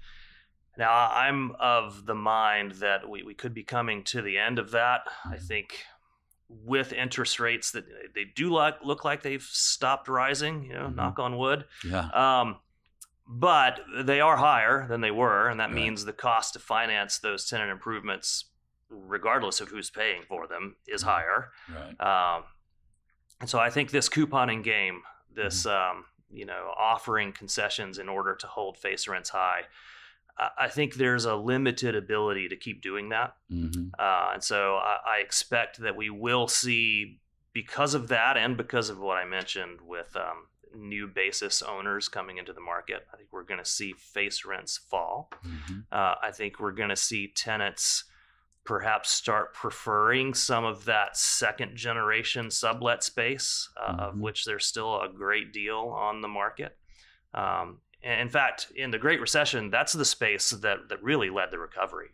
now 0.79 1.11
i'm 1.13 1.51
of 1.59 2.05
the 2.07 2.15
mind 2.15 2.71
that 2.73 3.07
we, 3.07 3.21
we 3.23 3.33
could 3.35 3.53
be 3.53 3.63
coming 3.63 4.03
to 4.03 4.21
the 4.21 4.37
end 4.37 4.57
of 4.57 4.71
that 4.71 5.01
i 5.25 5.35
Mhm. 5.35 5.47
think 5.47 5.85
with 6.49 6.91
interest 6.93 7.39
rates 7.39 7.69
that 7.73 7.85
they 8.15 8.25
do 8.25 8.49
look, 8.49 8.77
look 8.83 9.05
like 9.05 9.21
they've 9.21 9.43
stopped 9.43 10.07
rising 10.07 10.63
you 10.63 10.73
know 10.73 10.87
Mhm. 10.87 10.95
knock 10.95 11.19
on 11.19 11.37
wood 11.37 11.65
Yeah. 11.83 12.07
um, 12.13 12.59
but 13.27 13.81
they 14.03 14.19
are 14.21 14.37
higher 14.37 14.87
than 14.87 15.01
they 15.01 15.11
were, 15.11 15.49
and 15.49 15.59
that 15.59 15.65
Right. 15.69 15.75
means 15.75 16.03
the 16.05 16.13
cost 16.13 16.53
to 16.53 16.59
finance 16.59 17.19
those 17.19 17.47
tenant 17.47 17.69
improvements, 17.69 18.45
regardless 18.89 19.61
of 19.61 19.69
who's 19.69 19.91
paying 19.91 20.23
for 20.23 20.47
them, 20.47 20.77
is 20.87 21.03
Mhm. 21.03 21.07
higher. 21.07 21.51
Right. 21.67 22.01
Um, 22.01 22.45
and 23.39 23.47
so 23.47 23.59
I 23.59 23.69
think 23.69 23.91
this 23.91 24.09
couponing 24.09 24.63
game, 24.63 25.03
this 25.29 25.67
um, 25.67 26.05
you 26.31 26.45
know 26.45 26.73
offering 26.75 27.31
concessions 27.31 27.99
in 27.99 28.09
order 28.09 28.33
to 28.35 28.47
hold 28.47 28.79
face 28.79 29.07
rents 29.07 29.29
high, 29.29 29.67
I, 30.57 30.67
think 30.69 30.95
there's 30.95 31.25
a 31.25 31.35
limited 31.35 31.95
ability 31.95 32.49
to 32.49 32.55
keep 32.55 32.81
doing 32.81 33.09
that. 33.09 33.35
hmm 33.49 33.89
Uh, 33.97 34.31
and 34.33 34.43
so 34.43 34.75
I, 34.75 34.97
I 35.05 35.17
expect 35.19 35.79
that 35.79 35.95
we 35.95 36.09
will 36.09 36.47
see, 36.47 37.19
because 37.53 37.93
of 37.93 38.07
that, 38.09 38.37
and 38.37 38.55
because 38.55 38.89
of 38.89 38.99
what 38.99 39.17
I 39.17 39.25
mentioned 39.25 39.79
with 39.81 40.15
um, 40.15 40.47
new 40.75 41.07
basis 41.07 41.61
owners 41.61 42.07
coming 42.07 42.37
into 42.37 42.53
the 42.53 42.61
market. 42.61 43.07
I 43.13 43.17
think 43.17 43.29
we're 43.31 43.43
going 43.43 43.63
to 43.63 43.69
see 43.69 43.93
face 43.93 44.45
rents 44.45 44.77
fall. 44.77 45.31
Mm-hmm. 45.45 45.79
Uh, 45.91 46.15
I 46.21 46.31
think 46.31 46.59
we're 46.59 46.71
going 46.71 46.89
to 46.89 46.95
see 46.95 47.31
tenants 47.35 48.05
perhaps 48.65 49.09
start 49.09 49.53
preferring 49.53 50.33
some 50.33 50.63
of 50.63 50.85
that 50.85 51.17
second 51.17 51.75
generation 51.75 52.51
sublet 52.51 53.03
space, 53.03 53.69
uh, 53.81 53.91
mm-hmm. 53.91 53.99
of 53.99 54.19
which 54.19 54.45
there's 54.45 54.65
still 54.65 55.01
a 55.01 55.09
great 55.09 55.51
deal 55.51 55.93
on 55.97 56.21
the 56.21 56.27
market. 56.27 56.77
Um, 57.33 57.79
in 58.03 58.29
fact, 58.29 58.71
in 58.75 58.91
the 58.91 58.97
Great 58.97 59.21
Recession, 59.21 59.69
that's 59.69 59.93
the 59.93 60.05
space 60.05 60.51
that, 60.51 60.89
that 60.89 61.03
really 61.03 61.29
led 61.29 61.51
the 61.51 61.59
recovery. 61.59 62.09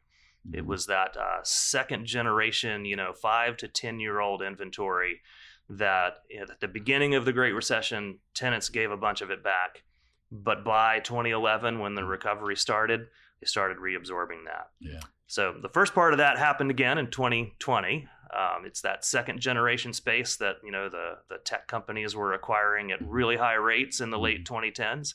Mm-hmm. 0.48 0.58
It 0.58 0.66
was 0.66 0.86
that 0.88 1.16
uh, 1.18 1.40
second 1.44 2.06
generation, 2.06 2.86
you 2.86 2.96
know, 2.96 3.14
five 3.14 3.58
to 3.58 3.68
10 3.68 4.00
year 4.00 4.20
old 4.20 4.42
inventory 4.42 5.22
that 5.70 6.18
at 6.40 6.60
the 6.60 6.68
beginning 6.68 7.16
of 7.16 7.26
the 7.26 7.34
Great 7.34 7.54
Recession, 7.54 8.20
tenants 8.34 8.70
gave 8.70 8.92
a 8.92 8.98
bunch 8.98 9.22
of 9.22 9.32
it 9.32 9.44
back. 9.44 9.84
But 10.32 10.64
by 10.64 11.00
2011, 11.00 11.80
when 11.80 11.96
the 11.96 12.02
mm-hmm. 12.02 12.10
recovery 12.10 12.56
started, 12.56 13.08
they 13.40 13.48
started 13.48 13.78
reabsorbing 13.78 14.46
that. 14.46 14.70
Yeah. 14.80 15.00
So 15.28 15.56
the 15.60 15.70
first 15.70 15.94
part 15.94 16.14
of 16.14 16.18
that 16.20 16.38
happened 16.38 16.72
again 16.72 16.98
in 16.98 17.10
2020. 17.10 18.08
Um, 18.36 18.66
it's 18.66 18.82
that 18.82 19.06
second 19.06 19.40
generation 19.40 19.94
space 19.94 20.36
that 20.38 20.58
you 20.64 20.72
know 20.72 20.90
the 20.90 21.20
the 21.30 21.38
tech 21.38 21.68
companies 21.68 22.16
were 22.16 22.34
acquiring 22.34 22.92
at 22.92 23.00
really 23.08 23.38
high 23.38 23.56
rates 23.56 24.02
in 24.02 24.10
the 24.10 24.20
late 24.20 24.46
2010s. 24.46 25.14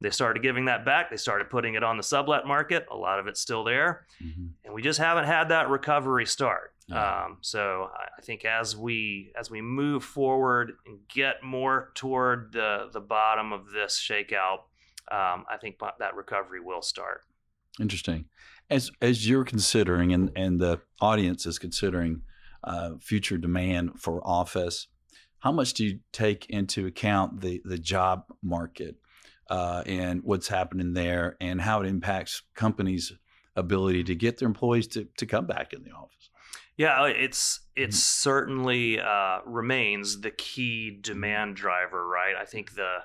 They 0.00 0.10
started 0.10 0.42
giving 0.42 0.64
that 0.64 0.84
back. 0.84 1.10
They 1.10 1.16
started 1.16 1.50
putting 1.50 1.74
it 1.74 1.82
on 1.82 1.96
the 1.96 2.02
sublet 2.02 2.46
market. 2.46 2.86
A 2.90 2.96
lot 2.96 3.18
of 3.18 3.26
it's 3.26 3.40
still 3.40 3.64
there, 3.64 4.06
mm-hmm. 4.22 4.46
and 4.64 4.74
we 4.74 4.80
just 4.80 4.98
haven't 4.98 5.26
had 5.26 5.50
that 5.50 5.68
recovery 5.68 6.26
start. 6.26 6.72
Um, 6.92 7.38
so 7.40 7.88
I 8.18 8.20
think 8.22 8.44
as 8.44 8.76
we 8.76 9.32
as 9.38 9.50
we 9.50 9.60
move 9.60 10.02
forward 10.02 10.72
and 10.86 10.98
get 11.08 11.42
more 11.42 11.92
toward 11.94 12.52
the 12.52 12.88
the 12.92 13.00
bottom 13.00 13.52
of 13.52 13.70
this 13.70 13.98
shakeout, 13.98 14.62
um, 15.12 15.44
I 15.48 15.56
think 15.60 15.76
that 15.98 16.16
recovery 16.16 16.60
will 16.60 16.82
start. 16.82 17.22
Interesting. 17.78 18.24
As 18.68 18.90
as 19.00 19.28
you're 19.28 19.44
considering 19.44 20.12
and 20.12 20.32
and 20.34 20.58
the 20.58 20.80
audience 21.00 21.46
is 21.46 21.58
considering 21.58 22.22
uh, 22.64 22.92
future 23.00 23.38
demand 23.38 24.00
for 24.00 24.26
office, 24.26 24.88
how 25.40 25.52
much 25.52 25.74
do 25.74 25.84
you 25.84 26.00
take 26.12 26.46
into 26.50 26.86
account 26.86 27.40
the 27.40 27.62
the 27.64 27.78
job 27.78 28.24
market 28.42 28.96
uh, 29.50 29.82
and 29.86 30.22
what's 30.24 30.48
happening 30.48 30.94
there, 30.94 31.36
and 31.40 31.60
how 31.60 31.82
it 31.82 31.86
impacts 31.86 32.42
companies' 32.54 33.12
ability 33.56 34.04
to 34.04 34.14
get 34.14 34.38
their 34.38 34.48
employees 34.48 34.86
to 34.88 35.06
to 35.16 35.26
come 35.26 35.46
back 35.46 35.72
in 35.72 35.82
the 35.82 35.90
office? 35.90 36.30
Yeah, 36.76 37.06
it's 37.06 37.60
it 37.76 37.90
mm-hmm. 37.90 37.92
certainly 37.92 39.00
uh, 39.00 39.40
remains 39.44 40.20
the 40.20 40.30
key 40.30 40.98
demand 41.00 41.56
driver, 41.56 42.06
right? 42.06 42.34
I 42.40 42.44
think 42.46 42.74
the 42.74 42.98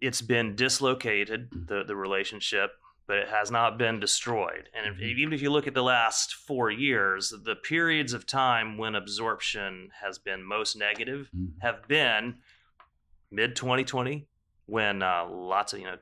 it's 0.00 0.22
been 0.22 0.54
dislocated 0.54 1.50
mm-hmm. 1.50 1.66
the 1.66 1.84
the 1.84 1.96
relationship 1.96 2.72
but 3.06 3.18
it 3.18 3.28
has 3.28 3.50
not 3.50 3.78
been 3.78 4.00
destroyed. 4.00 4.68
And 4.74 4.86
if, 4.86 4.94
mm-hmm. 4.94 5.18
even 5.18 5.32
if 5.32 5.42
you 5.42 5.50
look 5.50 5.66
at 5.66 5.74
the 5.74 5.82
last 5.82 6.34
four 6.34 6.70
years, 6.70 7.32
the 7.44 7.56
periods 7.56 8.12
of 8.12 8.26
time 8.26 8.78
when 8.78 8.94
absorption 8.94 9.90
has 10.00 10.18
been 10.18 10.42
most 10.42 10.76
negative 10.76 11.28
mm-hmm. 11.36 11.58
have 11.60 11.86
been 11.86 12.36
mid 13.30 13.56
2020, 13.56 14.26
when 14.66 15.02
uh, 15.02 15.26
lots 15.28 15.72
of, 15.72 15.80
you 15.80 15.86
know, 15.86 15.96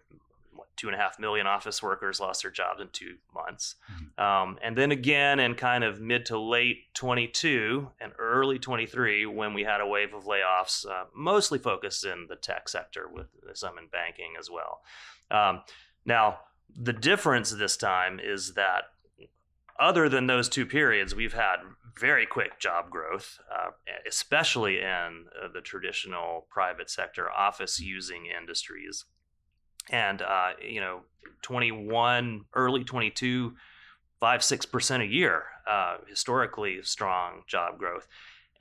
two 0.76 0.88
and 0.88 0.97
a 0.97 0.99
half 0.99 1.19
million 1.19 1.47
office 1.47 1.83
workers 1.83 2.19
lost 2.19 2.42
their 2.42 2.50
jobs 2.50 2.81
in 2.81 2.88
two 2.92 3.16
months. 3.35 3.76
Mm-hmm. 3.92 4.23
Um, 4.23 4.59
and 4.62 4.76
then 4.76 4.90
again 4.90 5.38
in 5.38 5.54
kind 5.54 5.85
of 5.85 6.00
mid 6.00 6.26
to 6.26 6.38
late 6.38 6.92
22 6.95 7.88
and 8.00 8.12
early 8.19 8.59
23 8.59 9.26
when 9.26 9.54
we 9.54 9.62
had 9.62 9.81
a 9.81 9.87
wave 9.87 10.14
of 10.14 10.25
layoffs, 10.25 10.87
uh, 10.87 11.04
mostly 11.14 11.59
focused 11.59 12.04
in 12.04 12.26
the 12.28 12.37
tech 12.37 12.69
sector 12.69 13.09
with 13.12 13.26
some 13.54 13.78
in 13.78 13.87
banking 13.88 14.35
as 14.38 14.50
well. 14.50 14.81
Um, 15.31 15.61
now, 16.04 16.40
the 16.75 16.92
difference 16.92 17.50
this 17.50 17.76
time 17.76 18.19
is 18.23 18.54
that 18.54 18.85
other 19.78 20.09
than 20.09 20.26
those 20.26 20.49
two 20.49 20.66
periods, 20.66 21.14
we've 21.14 21.35
had 21.35 21.57
very 21.99 22.26
quick 22.26 22.58
job 22.58 22.90
growth, 22.90 23.38
uh, 23.50 23.70
especially 24.06 24.78
in 24.78 25.26
uh, 25.42 25.49
the 25.52 25.61
traditional 25.61 26.46
private 26.50 26.90
sector 26.90 27.30
office 27.30 27.80
using 27.80 28.26
industries. 28.26 29.04
And, 29.90 30.22
uh, 30.22 30.50
you 30.62 30.80
know, 30.80 31.00
21, 31.42 32.44
early 32.54 32.84
22, 32.84 33.54
5 34.20 34.40
6% 34.40 35.00
a 35.00 35.06
year, 35.06 35.44
uh, 35.66 35.96
historically 36.08 36.80
strong 36.82 37.42
job 37.46 37.78
growth. 37.78 38.06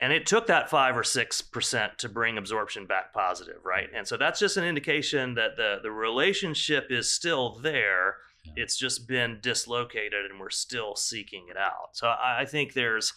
And 0.00 0.12
it 0.12 0.26
took 0.26 0.48
that 0.48 0.68
five 0.68 0.96
or 0.96 1.04
six 1.04 1.40
percent 1.40 1.96
to 1.98 2.08
bring 2.08 2.36
absorption 2.36 2.86
back 2.86 3.14
positive 3.14 3.58
right? 3.64 3.88
And 3.94 4.06
so 4.06 4.16
that's 4.16 4.40
just 4.40 4.56
an 4.56 4.64
indication 4.64 5.34
that 5.34 5.56
the 5.56 5.78
the 5.80 5.92
relationship 5.92 6.88
is 6.90 7.08
still 7.08 7.50
there 7.60 8.16
yeah. 8.44 8.52
it's 8.56 8.76
just 8.76 9.06
been 9.06 9.38
dislocated 9.40 10.30
and 10.30 10.40
we're 10.40 10.50
still 10.50 10.94
seeking 10.96 11.46
it 11.50 11.56
out 11.56 11.90
so 11.92 12.06
i, 12.08 12.40
I 12.40 12.44
think 12.44 12.72
there's 12.72 13.12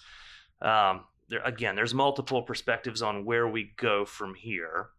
um, 0.61 1.05
there 1.29 1.41
again 1.43 1.75
there's 1.75 1.93
multiple 1.93 2.41
perspectives 2.41 3.01
on 3.01 3.25
where 3.25 3.47
we 3.47 3.73
go 3.77 4.05
from 4.05 4.35
here 4.35 4.89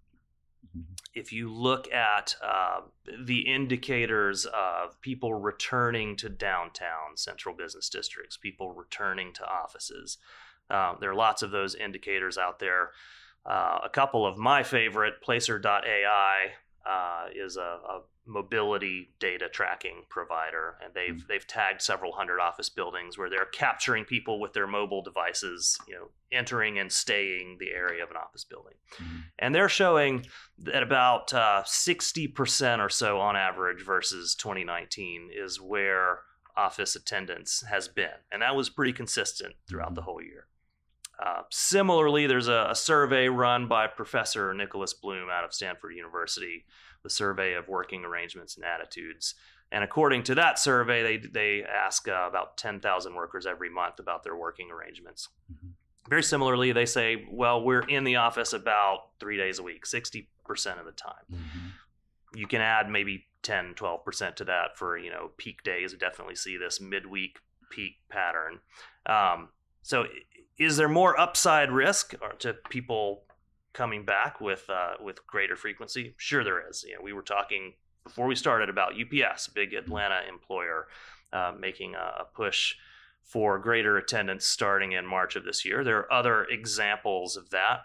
mm-hmm. 0.76 0.92
if 1.14 1.32
you 1.32 1.52
look 1.52 1.90
at 1.92 2.36
uh, 2.44 2.80
the 3.24 3.40
indicators 3.40 4.46
of 4.46 5.00
people 5.00 5.34
returning 5.34 6.16
to 6.16 6.28
downtown 6.28 7.16
central 7.16 7.54
business 7.54 7.88
districts 7.88 8.36
people 8.36 8.72
returning 8.72 9.32
to 9.32 9.44
offices 9.46 10.18
um, 10.70 10.96
there 11.00 11.10
are 11.10 11.14
lots 11.14 11.42
of 11.42 11.50
those 11.50 11.74
indicators 11.74 12.38
out 12.38 12.58
there. 12.58 12.90
Uh, 13.44 13.78
a 13.84 13.88
couple 13.88 14.26
of 14.26 14.36
my 14.36 14.62
favorite, 14.62 15.22
Placer.ai 15.22 16.52
uh, 16.88 17.26
is 17.34 17.56
a, 17.56 17.60
a, 17.88 18.00
mobility 18.28 19.10
data 19.20 19.48
tracking 19.48 20.02
provider, 20.08 20.76
and 20.84 20.92
they've 20.94 21.14
mm-hmm. 21.14 21.26
they've 21.28 21.46
tagged 21.46 21.80
several 21.80 22.10
hundred 22.10 22.40
office 22.40 22.68
buildings 22.68 23.16
where 23.16 23.30
they're 23.30 23.46
capturing 23.46 24.04
people 24.04 24.40
with 24.40 24.52
their 24.52 24.66
mobile 24.66 25.00
devices, 25.00 25.78
you 25.86 25.94
know, 25.94 26.08
entering 26.32 26.76
and 26.76 26.90
staying 26.90 27.56
the 27.60 27.70
area 27.70 28.02
of 28.02 28.10
an 28.10 28.16
office 28.16 28.42
building, 28.42 28.74
mm-hmm. 28.96 29.18
and 29.38 29.54
they're 29.54 29.68
showing 29.68 30.26
that 30.58 30.82
about 30.82 31.32
uh, 31.32 31.62
sixty 31.64 32.26
percent 32.26 32.82
or 32.82 32.88
so 32.88 33.20
on 33.20 33.36
average 33.36 33.84
versus 33.84 34.34
2019 34.34 35.30
is 35.32 35.60
where 35.60 36.20
office 36.56 36.96
attendance 36.96 37.62
has 37.68 37.86
been, 37.86 38.18
and 38.32 38.42
that 38.42 38.56
was 38.56 38.68
pretty 38.68 38.92
consistent 38.92 39.54
throughout 39.68 39.94
the 39.94 40.02
whole 40.02 40.22
year. 40.22 40.48
Uh, 41.24 41.42
similarly, 41.50 42.26
there's 42.26 42.48
a, 42.48 42.68
a, 42.70 42.74
survey 42.74 43.28
run 43.28 43.68
by 43.68 43.86
Professor 43.86 44.52
Nicholas 44.52 44.92
Bloom 44.92 45.28
out 45.30 45.44
of 45.44 45.54
Stanford 45.54 45.94
University, 45.94 46.66
the 47.02 47.08
survey 47.08 47.54
of 47.54 47.68
working 47.68 48.04
arrangements 48.04 48.56
and 48.56 48.64
attitudes. 48.64 49.34
And 49.72 49.82
according 49.82 50.24
to 50.24 50.34
that 50.34 50.58
survey, 50.58 51.02
they, 51.02 51.26
they 51.26 51.64
ask 51.64 52.06
uh, 52.06 52.26
about 52.28 52.56
10,000 52.58 53.14
workers 53.14 53.46
every 53.46 53.70
month 53.70 53.98
about 53.98 54.24
their 54.24 54.36
working 54.36 54.70
arrangements. 54.70 55.28
Mm-hmm. 55.50 55.68
Very 56.08 56.22
similarly, 56.22 56.72
they 56.72 56.86
say, 56.86 57.26
well, 57.30 57.62
we're 57.62 57.80
in 57.80 58.04
the 58.04 58.16
office 58.16 58.52
about 58.52 59.08
three 59.18 59.36
days 59.36 59.58
a 59.58 59.62
week, 59.62 59.86
60% 59.86 60.26
of 60.78 60.84
the 60.84 60.92
time. 60.92 61.14
Mm-hmm. 61.32 62.38
You 62.38 62.46
can 62.46 62.60
add 62.60 62.90
maybe 62.90 63.26
10, 63.42 63.74
12% 63.74 64.34
to 64.36 64.44
that 64.44 64.76
for, 64.76 64.98
you 64.98 65.10
know, 65.10 65.30
peak 65.36 65.62
days. 65.62 65.92
We 65.92 65.98
definitely 65.98 66.36
see 66.36 66.56
this 66.58 66.80
midweek 66.80 67.38
peak 67.70 67.94
pattern. 68.08 68.60
Um, 69.06 69.48
so 69.82 70.04
is 70.58 70.76
there 70.76 70.88
more 70.88 71.18
upside 71.18 71.70
risk 71.70 72.14
to 72.38 72.54
people 72.70 73.24
coming 73.72 74.04
back 74.04 74.40
with 74.40 74.68
uh, 74.70 74.94
with 75.02 75.26
greater 75.26 75.56
frequency? 75.56 76.14
Sure, 76.16 76.42
there 76.42 76.68
is. 76.68 76.84
You 76.86 76.94
know, 76.94 77.02
we 77.02 77.12
were 77.12 77.22
talking 77.22 77.74
before 78.04 78.26
we 78.26 78.34
started 78.34 78.68
about 78.68 78.94
UPS, 78.94 79.48
big 79.48 79.74
Atlanta 79.74 80.20
employer, 80.28 80.86
uh, 81.32 81.52
making 81.58 81.94
a, 81.94 82.24
push 82.34 82.76
for 83.24 83.58
greater 83.58 83.96
attendance 83.98 84.46
starting 84.46 84.92
in 84.92 85.04
March 85.04 85.34
of 85.34 85.44
this 85.44 85.64
year. 85.64 85.82
There 85.82 85.98
are 85.98 86.12
other 86.12 86.44
examples 86.44 87.36
of 87.36 87.50
that. 87.50 87.80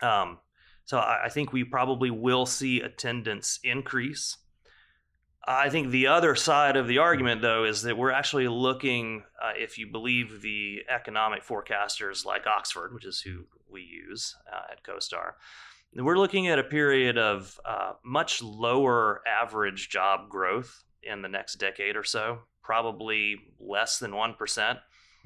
Um, 0.00 0.38
so 0.86 0.98
I, 0.98 1.26
I 1.26 1.28
think 1.28 1.52
we 1.52 1.62
probably 1.62 2.10
will 2.10 2.46
see 2.46 2.80
attendance 2.80 3.60
increase. 3.62 4.38
I 5.46 5.70
think 5.70 5.90
the 5.90 6.06
other 6.06 6.34
side 6.34 6.76
of 6.76 6.86
the 6.86 6.98
argument, 6.98 7.40
though, 7.40 7.64
is 7.64 7.82
that 7.82 7.96
we're 7.96 8.10
actually 8.10 8.48
looking, 8.48 9.24
uh, 9.42 9.52
if 9.56 9.78
you 9.78 9.86
believe 9.86 10.42
the 10.42 10.82
economic 10.88 11.42
forecasters 11.44 12.26
like 12.26 12.46
Oxford, 12.46 12.92
which 12.92 13.06
is 13.06 13.20
who 13.20 13.46
we 13.68 13.82
use 13.82 14.36
uh, 14.52 14.72
at 14.72 14.84
CoStar, 14.84 15.32
we're 15.96 16.18
looking 16.18 16.48
at 16.48 16.58
a 16.58 16.64
period 16.64 17.18
of 17.18 17.58
uh, 17.64 17.92
much 18.04 18.42
lower 18.42 19.22
average 19.26 19.88
job 19.88 20.28
growth 20.28 20.84
in 21.02 21.22
the 21.22 21.28
next 21.28 21.56
decade 21.56 21.96
or 21.96 22.04
so, 22.04 22.40
probably 22.62 23.36
less 23.58 23.98
than 23.98 24.12
1%. 24.12 24.36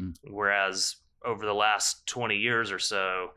Mm. 0.01 0.15
Whereas 0.25 0.97
over 1.25 1.45
the 1.45 1.55
last 1.55 2.07
20 2.07 2.37
years 2.37 2.71
or 2.71 2.79
so, 2.79 3.33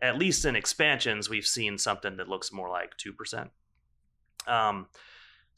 at 0.00 0.16
least 0.16 0.44
in 0.44 0.56
expansions, 0.56 1.28
we've 1.28 1.46
seen 1.46 1.76
something 1.76 2.16
that 2.16 2.28
looks 2.28 2.52
more 2.52 2.70
like 2.70 2.92
2%. 2.96 3.50
Um, 4.46 4.86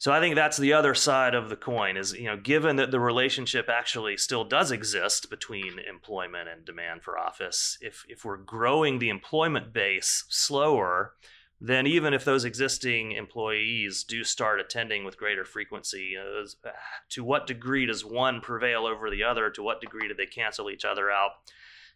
so 0.03 0.11
I 0.11 0.19
think 0.19 0.35
that's 0.35 0.57
the 0.57 0.73
other 0.73 0.93
side 0.93 1.33
of 1.33 1.47
the 1.47 1.55
coin 1.55 1.95
is, 1.95 2.11
you 2.11 2.25
know, 2.25 2.35
given 2.35 2.75
that 2.75 2.91
the 2.91 2.99
relationship 2.99 3.69
actually 3.69 4.17
still 4.17 4.43
does 4.43 4.69
exist 4.69 5.29
between 5.29 5.79
employment 5.79 6.49
and 6.49 6.65
demand 6.65 7.03
for 7.03 7.17
office, 7.17 7.77
if 7.79 8.03
if 8.09 8.25
we're 8.25 8.35
growing 8.35 8.99
the 8.99 9.07
employment 9.07 9.71
base 9.71 10.25
slower, 10.27 11.13
then 11.61 11.87
even 11.87 12.13
if 12.13 12.25
those 12.25 12.43
existing 12.43 13.13
employees 13.13 14.03
do 14.03 14.25
start 14.25 14.59
attending 14.59 15.05
with 15.05 15.15
greater 15.15 15.45
frequency, 15.45 16.15
uh, 16.17 16.69
to 17.07 17.23
what 17.23 17.47
degree 17.47 17.85
does 17.85 18.03
one 18.03 18.41
prevail 18.41 18.85
over 18.85 19.09
the 19.09 19.23
other? 19.23 19.49
To 19.51 19.63
what 19.63 19.79
degree 19.79 20.09
do 20.09 20.13
they 20.13 20.25
cancel 20.25 20.69
each 20.69 20.83
other 20.83 21.09
out? 21.09 21.31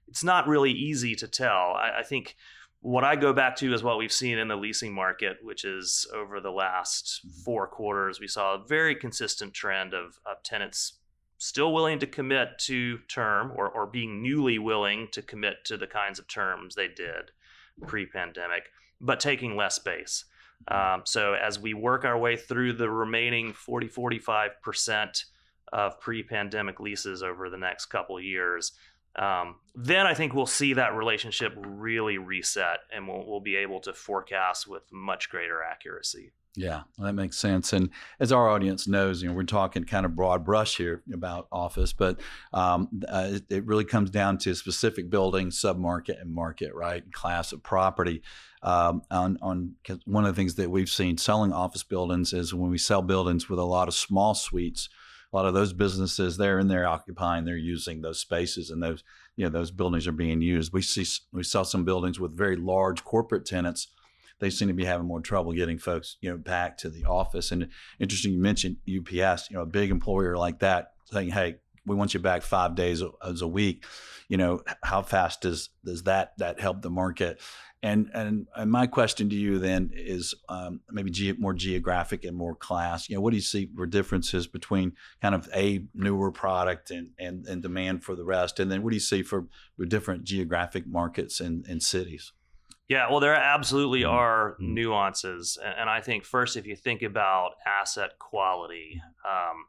It's 0.07 0.23
not 0.23 0.47
really 0.47 0.71
easy 0.71 1.13
to 1.15 1.27
tell. 1.27 1.73
I, 1.73 1.97
I 1.99 2.03
think 2.03 2.37
what 2.87 3.03
I 3.03 3.17
go 3.17 3.33
back 3.33 3.57
to 3.57 3.73
is 3.73 3.83
what 3.83 3.97
we've 3.97 4.13
seen 4.13 4.37
in 4.37 4.47
the 4.47 4.55
leasing 4.55 4.93
market, 4.93 5.39
which 5.41 5.65
is 5.65 6.07
over 6.15 6.39
the 6.39 6.53
last 6.53 7.19
four 7.43 7.67
quarters, 7.67 8.21
we 8.21 8.29
saw 8.29 8.53
a 8.53 8.65
very 8.65 8.95
consistent 8.95 9.53
trend 9.53 9.93
of, 9.93 10.17
of 10.25 10.41
tenants 10.41 10.93
still 11.37 11.73
willing 11.73 11.99
to 11.99 12.07
commit 12.07 12.57
to 12.59 12.99
term 13.09 13.51
or, 13.57 13.67
or 13.67 13.87
being 13.87 14.23
newly 14.23 14.57
willing 14.57 15.09
to 15.11 15.21
commit 15.21 15.65
to 15.65 15.75
the 15.75 15.85
kinds 15.85 16.17
of 16.17 16.29
terms 16.29 16.75
they 16.75 16.87
did 16.87 17.31
pre 17.85 18.05
pandemic, 18.05 18.69
but 19.01 19.19
taking 19.19 19.57
less 19.57 19.75
space. 19.75 20.23
Um, 20.69 21.01
so 21.03 21.33
as 21.33 21.59
we 21.59 21.73
work 21.73 22.05
our 22.05 22.17
way 22.17 22.37
through 22.37 22.71
the 22.71 22.89
remaining 22.89 23.51
40, 23.51 23.89
45% 23.89 25.25
of 25.73 25.99
pre 25.99 26.23
pandemic 26.23 26.79
leases 26.79 27.21
over 27.21 27.49
the 27.49 27.57
next 27.57 27.87
couple 27.87 28.17
years, 28.17 28.71
um, 29.17 29.55
then 29.75 30.05
I 30.05 30.13
think 30.13 30.33
we'll 30.33 30.45
see 30.45 30.73
that 30.73 30.95
relationship 30.95 31.53
really 31.57 32.17
reset 32.17 32.79
and 32.93 33.07
we'll, 33.07 33.25
we'll 33.27 33.39
be 33.39 33.55
able 33.57 33.79
to 33.81 33.93
forecast 33.93 34.67
with 34.67 34.83
much 34.91 35.29
greater 35.29 35.61
accuracy. 35.63 36.31
Yeah, 36.57 36.81
that 36.97 37.13
makes 37.13 37.37
sense. 37.37 37.71
And 37.71 37.91
as 38.19 38.31
our 38.31 38.49
audience 38.49 38.87
knows, 38.87 39.21
you 39.21 39.29
know, 39.29 39.35
we're 39.35 39.43
talking 39.43 39.83
kind 39.83 40.07
of 40.07 40.15
broad 40.15 40.43
brush 40.43 40.75
here 40.75 41.03
about 41.13 41.47
office, 41.51 41.93
but 41.93 42.19
um, 42.51 42.89
uh, 43.07 43.29
it, 43.33 43.43
it, 43.49 43.65
really 43.67 43.85
comes 43.85 44.09
down 44.09 44.39
to 44.39 44.55
specific 44.55 45.11
building, 45.11 45.51
submarket, 45.51 46.19
and 46.19 46.33
market, 46.33 46.73
right? 46.73 47.03
Class 47.13 47.51
of 47.51 47.61
property. 47.61 48.23
Um, 48.63 49.03
on 49.11 49.37
on 49.39 49.75
one 50.05 50.25
of 50.25 50.35
the 50.35 50.39
things 50.39 50.55
that 50.55 50.71
we've 50.71 50.89
seen 50.89 51.19
selling 51.19 51.53
office 51.53 51.83
buildings 51.83 52.33
is 52.33 52.55
when 52.55 52.71
we 52.71 52.79
sell 52.79 53.03
buildings 53.03 53.47
with 53.47 53.59
a 53.59 53.63
lot 53.63 53.87
of 53.87 53.93
small 53.93 54.33
suites. 54.33 54.89
A 55.31 55.35
lot 55.35 55.45
of 55.45 55.53
those 55.53 55.73
businesses, 55.73 56.37
they're 56.37 56.59
in 56.59 56.67
there 56.67 56.87
occupying, 56.87 57.45
they're 57.45 57.57
using 57.57 58.01
those 58.01 58.19
spaces, 58.19 58.69
and 58.69 58.81
those 58.81 59.03
you 59.35 59.45
know 59.45 59.49
those 59.49 59.71
buildings 59.71 60.07
are 60.07 60.13
being 60.13 60.41
used. 60.41 60.73
We 60.73 60.81
see 60.81 61.05
we 61.31 61.43
sell 61.43 61.65
some 61.65 61.83
buildings 61.83 62.19
with 62.19 62.37
very 62.37 62.55
large 62.55 63.03
corporate 63.03 63.45
tenants 63.45 63.87
they 64.39 64.49
seem 64.49 64.67
to 64.67 64.73
be 64.73 64.85
having 64.85 65.07
more 65.07 65.21
trouble 65.21 65.51
getting 65.53 65.79
folks, 65.79 66.17
you 66.21 66.29
know, 66.29 66.37
back 66.37 66.77
to 66.77 66.89
the 66.89 67.05
office. 67.05 67.51
And 67.51 67.69
interesting, 67.99 68.33
you 68.33 68.39
mentioned 68.39 68.77
UPS, 68.87 69.49
you 69.49 69.57
know, 69.57 69.63
a 69.63 69.65
big 69.65 69.89
employer 69.89 70.37
like 70.37 70.59
that 70.59 70.93
saying, 71.05 71.31
"Hey, 71.31 71.57
we 71.87 71.95
want 71.95 72.13
you 72.13 72.19
back 72.19 72.43
five 72.43 72.75
days 72.75 73.01
as 73.25 73.41
a 73.41 73.47
week." 73.47 73.85
You 74.29 74.37
know, 74.37 74.61
how 74.83 75.01
fast 75.01 75.41
does 75.41 75.69
does 75.83 76.03
that 76.03 76.33
that 76.37 76.59
help 76.59 76.81
the 76.81 76.89
market? 76.89 77.41
And 77.83 78.09
and, 78.13 78.47
and 78.55 78.71
my 78.71 78.87
question 78.87 79.29
to 79.29 79.35
you 79.35 79.59
then 79.59 79.91
is 79.93 80.33
um, 80.49 80.81
maybe 80.89 81.11
ge- 81.11 81.37
more 81.37 81.53
geographic 81.53 82.25
and 82.25 82.35
more 82.35 82.55
class. 82.55 83.07
You 83.07 83.15
know, 83.15 83.21
what 83.21 83.29
do 83.31 83.37
you 83.37 83.41
see 83.41 83.69
for 83.75 83.85
differences 83.85 84.47
between 84.47 84.93
kind 85.21 85.35
of 85.35 85.47
a 85.53 85.85
newer 85.93 86.31
product 86.31 86.89
and 86.89 87.11
and, 87.19 87.45
and 87.45 87.61
demand 87.61 88.03
for 88.03 88.15
the 88.15 88.25
rest? 88.25 88.59
And 88.59 88.71
then 88.71 88.81
what 88.81 88.89
do 88.89 88.95
you 88.95 89.01
see 89.01 89.21
for, 89.21 89.45
for 89.77 89.85
different 89.85 90.23
geographic 90.23 90.87
markets 90.87 91.39
and, 91.39 91.65
and 91.67 91.81
cities? 91.83 92.33
Yeah, 92.89 93.09
well, 93.09 93.19
there 93.19 93.35
absolutely 93.35 94.01
mm-hmm. 94.01 94.15
are 94.15 94.53
mm-hmm. 94.53 94.73
nuances, 94.73 95.57
and 95.61 95.89
I 95.89 96.01
think 96.01 96.23
first, 96.23 96.55
if 96.55 96.65
you 96.65 96.75
think 96.75 97.01
about 97.03 97.51
asset 97.65 98.17
quality, 98.17 99.01
um, 99.25 99.65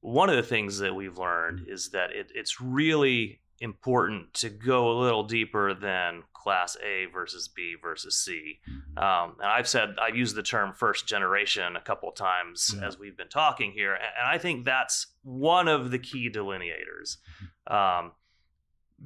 one 0.00 0.30
of 0.30 0.36
the 0.36 0.42
things 0.42 0.78
that 0.78 0.94
we've 0.94 1.18
learned 1.18 1.60
mm-hmm. 1.60 1.72
is 1.72 1.90
that 1.90 2.10
it, 2.12 2.30
it's 2.34 2.60
really 2.60 3.40
important 3.60 4.32
to 4.34 4.48
go 4.48 4.90
a 4.92 4.96
little 5.00 5.24
deeper 5.24 5.74
than 5.74 6.22
class 6.32 6.76
A 6.84 7.06
versus 7.12 7.48
B 7.48 7.74
versus 7.80 8.16
C. 8.16 8.60
Um, 8.96 9.36
and 9.40 9.50
I've 9.50 9.68
said 9.68 9.96
I've 10.00 10.16
used 10.16 10.36
the 10.36 10.42
term 10.42 10.72
first 10.72 11.06
generation 11.08 11.76
a 11.76 11.80
couple 11.80 12.10
times 12.12 12.74
yeah. 12.74 12.86
as 12.86 12.98
we've 12.98 13.16
been 13.16 13.28
talking 13.28 13.72
here, 13.72 13.94
and 13.94 14.26
I 14.26 14.38
think 14.38 14.64
that's 14.64 15.08
one 15.22 15.68
of 15.68 15.90
the 15.90 15.98
key 15.98 16.30
delineators. 16.30 17.16
Um, 17.66 18.12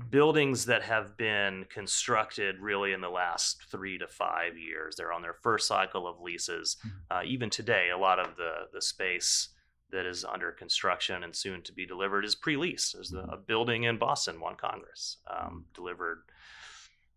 buildings 0.09 0.67
that 0.67 0.83
have 0.83 1.17
been 1.19 1.67
constructed 1.69 2.57
really 2.61 2.93
in 2.93 3.03
the 3.03 3.11
last 3.11 3.65
three 3.71 3.99
to 3.99 4.09
five 4.09 4.57
years. 4.57 4.97
They're 4.97 5.13
on 5.13 5.21
their 5.21 5.37
first 5.43 5.69
cycle 5.69 6.07
of 6.07 6.21
leases. 6.21 6.77
Mm-hmm. 6.79 6.97
Uh, 7.11 7.23
even 7.25 7.51
today, 7.51 7.89
a 7.95 7.99
lot 7.99 8.19
of 8.19 8.37
the 8.37 8.69
the 8.73 8.83
space 8.83 9.49
that 9.93 10.07
is 10.07 10.25
under 10.25 10.51
construction 10.51 11.23
and 11.23 11.35
soon 11.35 11.63
to 11.63 11.73
be 11.73 11.87
delivered 11.87 12.25
is 12.25 12.35
pre-leased. 12.35 12.95
There's 12.95 13.13
a 13.13 13.37
building 13.37 13.85
in 13.85 13.99
Boston, 13.99 14.41
One 14.41 14.57
Congress, 14.57 15.19
um, 15.31 15.67
delivered 15.75 16.23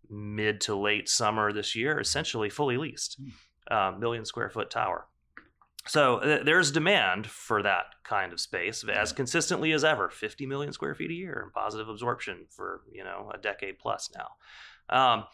mid 0.10 0.62
to 0.62 0.76
late 0.76 1.10
summer 1.10 1.52
this 1.52 1.76
year, 1.76 2.00
essentially 2.00 2.50
fully 2.50 2.78
leased, 2.78 3.20
uh, 3.72 3.94
million 3.98 4.26
square 4.26 4.50
foot 4.50 4.70
tower. 4.70 5.08
So 5.88 6.20
th- 6.20 6.46
there's 6.46 6.72
demand 6.72 7.28
for 7.28 7.62
that 7.64 7.86
kind 8.04 8.34
of 8.34 8.40
space 8.40 8.84
as 8.84 9.12
consistently 9.12 9.72
as 9.72 9.84
ever 9.84 10.10
50 10.10 10.46
million 10.46 10.74
square 10.74 10.96
feet 10.96 11.12
a 11.12 11.14
year 11.14 11.42
and 11.44 11.54
positive 11.54 11.90
absorption 11.90 12.46
for 12.50 12.82
you 12.92 13.04
know 13.04 13.32
a 13.34 13.38
decade 13.38 13.80
plus 13.80 14.10
now 14.16 14.28
um, 14.90 15.26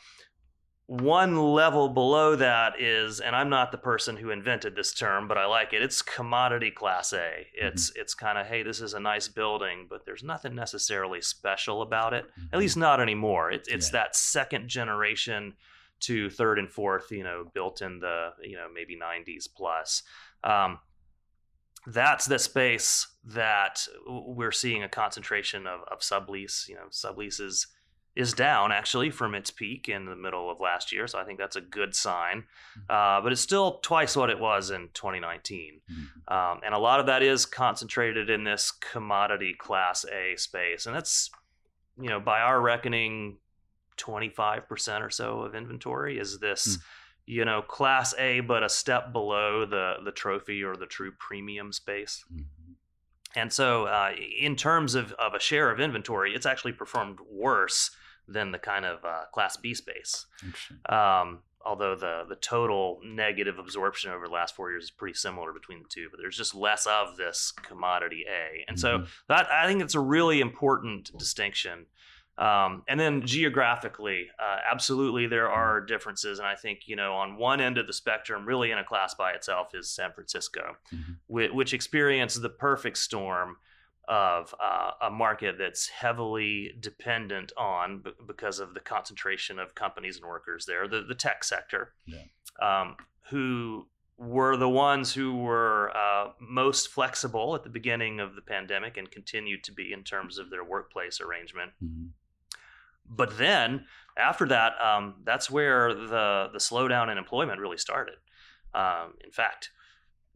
one 0.91 1.37
level 1.37 1.87
below 1.87 2.35
that 2.35 2.73
is 2.81 3.21
and 3.21 3.33
i'm 3.33 3.47
not 3.47 3.71
the 3.71 3.77
person 3.77 4.17
who 4.17 4.29
invented 4.29 4.75
this 4.75 4.93
term 4.93 5.25
but 5.25 5.37
i 5.37 5.45
like 5.45 5.71
it 5.71 5.81
it's 5.81 6.01
commodity 6.01 6.69
class 6.69 7.13
a 7.13 7.47
it's 7.53 7.91
mm-hmm. 7.91 8.01
it's 8.01 8.13
kind 8.13 8.37
of 8.37 8.45
hey 8.45 8.61
this 8.61 8.81
is 8.81 8.93
a 8.93 8.99
nice 8.99 9.29
building 9.29 9.87
but 9.89 10.05
there's 10.05 10.21
nothing 10.21 10.53
necessarily 10.53 11.21
special 11.21 11.81
about 11.81 12.13
it 12.13 12.25
mm-hmm. 12.25 12.47
at 12.51 12.59
least 12.59 12.75
not 12.75 12.99
anymore 12.99 13.49
it, 13.49 13.65
it's 13.69 13.87
yeah. 13.87 13.99
that 14.03 14.17
second 14.17 14.67
generation 14.67 15.53
to 16.01 16.29
third 16.29 16.59
and 16.59 16.69
fourth 16.69 17.09
you 17.09 17.23
know 17.23 17.49
built 17.53 17.81
in 17.81 17.99
the 18.01 18.31
you 18.43 18.57
know 18.57 18.67
maybe 18.73 18.99
90s 19.01 19.47
plus 19.55 20.03
um, 20.43 20.77
that's 21.87 22.25
the 22.25 22.37
space 22.37 23.07
that 23.25 23.87
we're 24.07 24.51
seeing 24.51 24.83
a 24.83 24.89
concentration 24.89 25.65
of, 25.65 25.81
of 25.91 25.99
sublease. 25.99 26.67
You 26.67 26.75
know, 26.75 26.87
subleases 26.91 27.67
is 28.15 28.33
down 28.33 28.71
actually 28.71 29.09
from 29.09 29.33
its 29.33 29.51
peak 29.51 29.87
in 29.87 30.05
the 30.05 30.15
middle 30.15 30.51
of 30.51 30.59
last 30.59 30.91
year. 30.91 31.07
So 31.07 31.17
I 31.17 31.23
think 31.23 31.39
that's 31.39 31.55
a 31.55 31.61
good 31.61 31.95
sign. 31.95 32.43
Mm-hmm. 32.77 32.81
Uh, 32.89 33.21
but 33.21 33.31
it's 33.31 33.41
still 33.41 33.79
twice 33.81 34.15
what 34.15 34.29
it 34.29 34.39
was 34.39 34.69
in 34.69 34.89
2019. 34.93 35.81
Mm-hmm. 35.89 36.33
Um, 36.33 36.59
and 36.65 36.73
a 36.73 36.79
lot 36.79 36.99
of 36.99 37.05
that 37.05 37.23
is 37.23 37.45
concentrated 37.45 38.29
in 38.29 38.43
this 38.43 38.71
commodity 38.71 39.55
class 39.57 40.05
A 40.05 40.35
space. 40.35 40.85
And 40.85 40.95
that's, 40.95 41.29
you 41.99 42.09
know, 42.09 42.19
by 42.19 42.41
our 42.41 42.59
reckoning, 42.59 43.37
25% 43.97 45.01
or 45.01 45.09
so 45.09 45.41
of 45.41 45.55
inventory 45.55 46.17
is 46.19 46.39
this. 46.39 46.77
Mm 46.77 46.81
you 47.27 47.45
know, 47.45 47.61
class 47.61 48.15
A, 48.17 48.39
but 48.39 48.63
a 48.63 48.67
step 48.67 49.13
below 49.13 49.63
the 49.65 49.97
the 50.03 50.11
trophy 50.11 50.63
or 50.63 50.75
the 50.75 50.87
true 50.87 51.11
premium 51.17 51.71
space. 51.71 52.25
Mm-hmm. 52.33 52.73
And 53.35 53.53
so, 53.53 53.85
uh, 53.85 54.11
in 54.39 54.55
terms 54.55 54.95
of, 54.95 55.13
of 55.13 55.33
a 55.33 55.39
share 55.39 55.71
of 55.71 55.79
inventory, 55.79 56.33
it's 56.33 56.45
actually 56.45 56.73
performed 56.73 57.19
worse 57.31 57.91
than 58.31 58.51
the 58.51 58.59
kind 58.59 58.85
of 58.85 59.03
uh, 59.03 59.25
class 59.33 59.57
B 59.57 59.73
space. 59.73 60.25
Um, 60.87 61.39
although 61.63 61.95
the 61.95 62.25
the 62.27 62.35
total 62.35 62.99
negative 63.03 63.59
absorption 63.59 64.11
over 64.11 64.27
the 64.27 64.33
last 64.33 64.55
four 64.55 64.71
years 64.71 64.85
is 64.85 64.91
pretty 64.91 65.13
similar 65.13 65.53
between 65.53 65.83
the 65.83 65.89
two, 65.89 66.07
but 66.09 66.19
there's 66.19 66.37
just 66.37 66.55
less 66.55 66.87
of 66.87 67.17
this 67.17 67.51
commodity 67.51 68.25
A, 68.27 68.65
and 68.67 68.77
mm-hmm. 68.77 69.05
so 69.05 69.11
that 69.27 69.47
I 69.51 69.67
think 69.67 69.81
it's 69.81 69.95
a 69.95 69.99
really 69.99 70.41
important 70.41 71.11
distinction 71.17 71.85
um, 72.37 72.83
and 72.87 72.99
then 72.99 73.25
geographically, 73.25 74.27
uh, 74.39 74.57
absolutely, 74.69 75.27
there 75.27 75.45
mm-hmm. 75.45 75.59
are 75.59 75.81
differences. 75.81 76.39
And 76.39 76.47
I 76.47 76.55
think, 76.55 76.87
you 76.87 76.95
know, 76.95 77.13
on 77.13 77.37
one 77.37 77.61
end 77.61 77.77
of 77.77 77.87
the 77.87 77.93
spectrum, 77.93 78.45
really 78.45 78.71
in 78.71 78.77
a 78.77 78.83
class 78.83 79.13
by 79.13 79.33
itself, 79.33 79.75
is 79.75 79.89
San 79.91 80.11
Francisco, 80.11 80.75
mm-hmm. 80.93 81.13
which, 81.27 81.51
which, 81.51 81.73
experienced 81.73 82.41
the 82.41 82.49
perfect 82.49 82.97
storm 82.97 83.57
of 84.11 84.53
uh, 84.61 84.91
a 85.01 85.09
market 85.09 85.55
that's 85.57 85.87
heavily 85.87 86.73
dependent 86.79 87.51
on, 87.57 87.99
b- 87.99 88.11
because 88.27 88.59
of 88.59 88.73
the 88.73 88.79
concentration 88.79 89.57
of 89.57 89.73
companies 89.73 90.17
and 90.17 90.25
workers 90.25 90.65
there, 90.65 90.87
the, 90.87 91.01
the 91.01 91.15
tech 91.15 91.43
sector, 91.43 91.93
yeah. 92.05 92.19
um, 92.61 92.97
who 93.29 93.87
were 94.17 94.57
the 94.57 94.69
ones 94.69 95.13
who 95.13 95.37
were 95.37 95.91
uh, 95.95 96.31
most 96.39 96.89
flexible 96.89 97.55
at 97.55 97.63
the 97.63 97.69
beginning 97.69 98.19
of 98.19 98.35
the 98.35 98.41
pandemic 98.41 98.97
and 98.97 99.09
continued 99.09 99.63
to 99.63 99.71
be 99.71 99.93
in 99.93 100.03
terms 100.03 100.37
of 100.37 100.49
their 100.49 100.63
workplace 100.63 101.19
arrangement. 101.19 101.71
Mm-hmm 101.83 102.07
but 103.11 103.37
then 103.37 103.85
after 104.17 104.47
that, 104.47 104.73
um, 104.81 105.15
that's 105.23 105.51
where 105.51 105.93
the 105.93 106.49
the 106.51 106.59
slowdown 106.59 107.11
in 107.11 107.17
employment 107.17 107.59
really 107.59 107.77
started. 107.77 108.15
Um, 108.73 109.15
in 109.23 109.31
fact, 109.31 109.71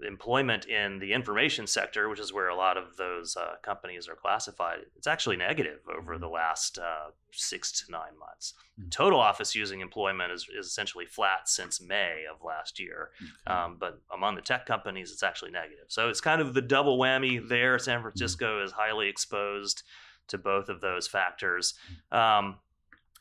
employment 0.01 0.65
in 0.65 0.99
the 0.99 1.13
information 1.13 1.67
sector, 1.67 2.10
which 2.10 2.19
is 2.19 2.34
where 2.34 2.49
a 2.49 2.55
lot 2.55 2.77
of 2.77 2.97
those 2.97 3.38
uh, 3.38 3.55
companies 3.62 4.08
are 4.08 4.15
classified, 4.15 4.79
it's 4.95 5.08
actually 5.08 5.38
negative 5.38 5.79
over 5.97 6.17
the 6.17 6.27
last 6.27 6.77
uh, 6.77 7.12
six 7.31 7.71
to 7.71 7.91
nine 7.91 8.17
months. 8.19 8.53
Mm-hmm. 8.79 8.89
Total 8.89 9.19
office 9.19 9.55
using 9.55 9.81
employment 9.81 10.31
is, 10.31 10.47
is 10.58 10.67
essentially 10.67 11.05
flat 11.05 11.47
since 11.47 11.81
May 11.81 12.25
of 12.31 12.43
last 12.43 12.79
year. 12.79 13.12
Okay. 13.21 13.55
Um, 13.55 13.77
but 13.79 14.01
among 14.13 14.36
the 14.36 14.41
tech 14.41 14.65
companies, 14.65 15.12
it's 15.12 15.23
actually 15.23 15.51
negative. 15.51 15.86
So 15.88 16.10
it's 16.10 16.21
kind 16.21 16.41
of 16.41 16.53
the 16.53 16.62
double 16.62 16.97
whammy 16.99 17.47
there. 17.47 17.79
San 17.79 18.01
Francisco 18.01 18.58
mm-hmm. 18.58 18.65
is 18.65 18.71
highly 18.73 19.08
exposed 19.08 19.84
to 20.27 20.38
both 20.38 20.69
of 20.69 20.81
those 20.81 21.08
factors. 21.08 21.75
Um, 22.12 22.58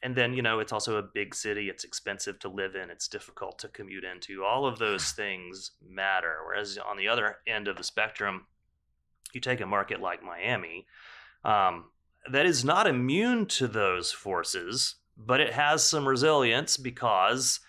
and 0.04 0.14
then 0.14 0.34
you 0.34 0.42
know 0.42 0.60
it's 0.60 0.72
also 0.72 0.96
a 0.98 1.02
big 1.02 1.34
city 1.34 1.68
it's 1.68 1.82
expensive 1.82 2.38
to 2.38 2.48
live 2.48 2.76
in 2.76 2.90
it's 2.90 3.08
difficult 3.08 3.58
to 3.58 3.68
commute 3.68 4.04
into. 4.04 4.44
All 4.44 4.66
of 4.66 4.78
those 4.78 5.10
things 5.10 5.72
matter 5.84 6.36
whereas 6.44 6.78
on 6.78 6.96
the 6.96 7.08
other 7.08 7.38
end 7.46 7.66
of 7.66 7.76
the 7.76 7.84
spectrum 7.84 8.46
you 9.32 9.40
take 9.40 9.60
a 9.60 9.66
market 9.66 10.00
like 10.00 10.22
miami 10.22 10.86
um, 11.44 11.86
that 12.30 12.46
is 12.46 12.64
not 12.64 12.86
immune 12.86 13.46
to 13.46 13.66
those 13.66 14.12
forces 14.12 14.96
but 15.16 15.40
it 15.40 15.52
has 15.52 15.82
some 15.82 16.06
resilience 16.06 16.76
because 16.76 17.60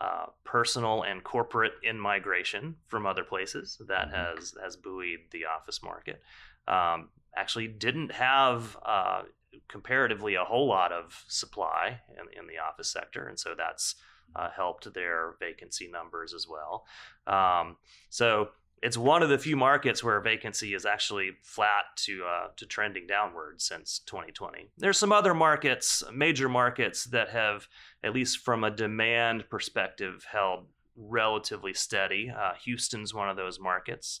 uh, 0.00 0.26
personal 0.44 1.02
and 1.02 1.22
corporate 1.22 1.72
in 1.82 1.98
migration 1.98 2.74
from 2.88 3.06
other 3.06 3.24
places 3.24 3.80
that 3.86 4.08
mm-hmm. 4.08 4.38
has 4.38 4.54
has 4.62 4.76
buoyed 4.76 5.20
the 5.30 5.44
office 5.44 5.82
market. 5.82 6.22
Um, 6.66 7.10
actually 7.36 7.68
didn't 7.68 8.12
have 8.12 8.76
uh, 8.84 9.22
comparatively 9.68 10.34
a 10.34 10.44
whole 10.44 10.68
lot 10.68 10.92
of 10.92 11.24
supply 11.28 12.00
in, 12.10 12.40
in 12.40 12.46
the 12.46 12.58
office 12.58 12.90
sector, 12.90 13.26
and 13.28 13.38
so 13.38 13.54
that's 13.56 13.96
uh, 14.36 14.48
helped 14.50 14.92
their 14.94 15.34
vacancy 15.40 15.88
numbers 15.88 16.34
as 16.34 16.46
well. 16.48 16.84
Um, 17.26 17.76
so 18.08 18.50
it's 18.82 18.96
one 18.96 19.22
of 19.22 19.28
the 19.28 19.38
few 19.38 19.56
markets 19.56 20.02
where 20.02 20.20
vacancy 20.20 20.74
is 20.74 20.86
actually 20.86 21.32
flat 21.42 21.84
to 21.96 22.24
uh, 22.24 22.48
to 22.56 22.66
trending 22.66 23.06
downward 23.06 23.60
since 23.60 24.00
2020. 24.06 24.70
There's 24.78 24.98
some 24.98 25.12
other 25.12 25.34
markets, 25.34 26.02
major 26.12 26.48
markets 26.48 27.04
that 27.06 27.30
have, 27.30 27.68
at 28.02 28.14
least 28.14 28.38
from 28.38 28.64
a 28.64 28.70
demand 28.70 29.44
perspective, 29.50 30.26
held 30.30 30.66
relatively 30.96 31.74
steady. 31.74 32.30
Uh, 32.30 32.52
Houston's 32.64 33.12
one 33.12 33.28
of 33.28 33.36
those 33.36 33.60
markets. 33.60 34.20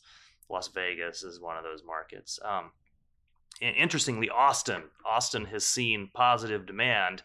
Las 0.50 0.68
Vegas 0.68 1.22
is 1.22 1.40
one 1.40 1.56
of 1.56 1.64
those 1.64 1.82
markets. 1.86 2.38
Um, 2.44 2.72
interestingly, 3.60 4.28
Austin, 4.30 4.84
Austin 5.04 5.46
has 5.46 5.64
seen 5.64 6.10
positive 6.12 6.66
demand, 6.66 7.22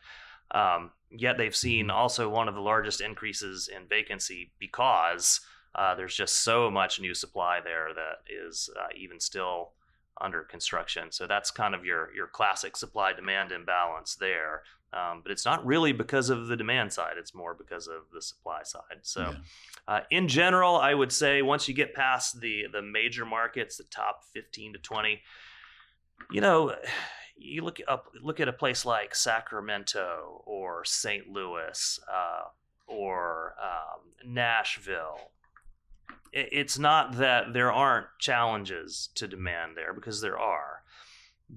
um, 0.51 0.91
yet 1.09 1.37
they've 1.37 1.55
seen 1.55 1.87
mm-hmm. 1.87 1.97
also 1.97 2.29
one 2.29 2.47
of 2.47 2.55
the 2.55 2.61
largest 2.61 3.01
increases 3.01 3.67
in 3.67 3.87
vacancy 3.87 4.51
because 4.59 5.41
uh, 5.75 5.95
there's 5.95 6.15
just 6.15 6.43
so 6.43 6.71
much 6.71 6.99
new 6.99 7.13
supply 7.13 7.59
there 7.63 7.89
that 7.93 8.23
is 8.31 8.69
uh, 8.79 8.87
even 8.97 9.19
still 9.19 9.71
under 10.21 10.43
construction. 10.43 11.11
So 11.11 11.27
that's 11.27 11.51
kind 11.51 11.75
of 11.75 11.83
your 11.83 12.13
your 12.13 12.27
classic 12.27 12.77
supply 12.77 13.13
demand 13.13 13.51
imbalance 13.51 14.15
there. 14.15 14.63
Um, 14.93 15.21
but 15.21 15.31
it's 15.33 15.43
not 15.43 15.65
really 15.65 15.91
because 15.91 16.29
of 16.29 16.47
the 16.47 16.55
demand 16.55 16.93
side; 16.93 17.15
it's 17.17 17.35
more 17.35 17.53
because 17.53 17.87
of 17.87 18.03
the 18.13 18.21
supply 18.21 18.63
side. 18.63 18.99
So, 19.01 19.21
yeah. 19.21 19.93
uh, 19.93 19.99
in 20.09 20.29
general, 20.29 20.77
I 20.77 20.93
would 20.93 21.11
say 21.11 21.41
once 21.41 21.67
you 21.67 21.73
get 21.73 21.93
past 21.93 22.39
the 22.39 22.67
the 22.71 22.81
major 22.81 23.25
markets, 23.25 23.75
the 23.75 23.83
top 23.83 24.23
15 24.33 24.73
to 24.73 24.79
20, 24.79 25.21
you 26.31 26.41
know, 26.41 26.75
you 27.37 27.63
look 27.63 27.79
up 27.87 28.07
look 28.21 28.39
at 28.39 28.47
a 28.47 28.53
place 28.53 28.85
like 28.85 29.13
Sacramento 29.13 30.41
or 30.45 30.85
St. 30.85 31.27
Louis 31.27 31.99
uh, 32.11 32.43
or 32.87 33.55
um, 33.61 34.31
Nashville. 34.33 35.31
It's 36.31 36.77
not 36.77 37.17
that 37.17 37.53
there 37.53 37.71
aren't 37.71 38.07
challenges 38.19 39.09
to 39.15 39.27
demand 39.27 39.77
there 39.77 39.93
because 39.93 40.19
there 40.19 40.37
are. 40.37 40.74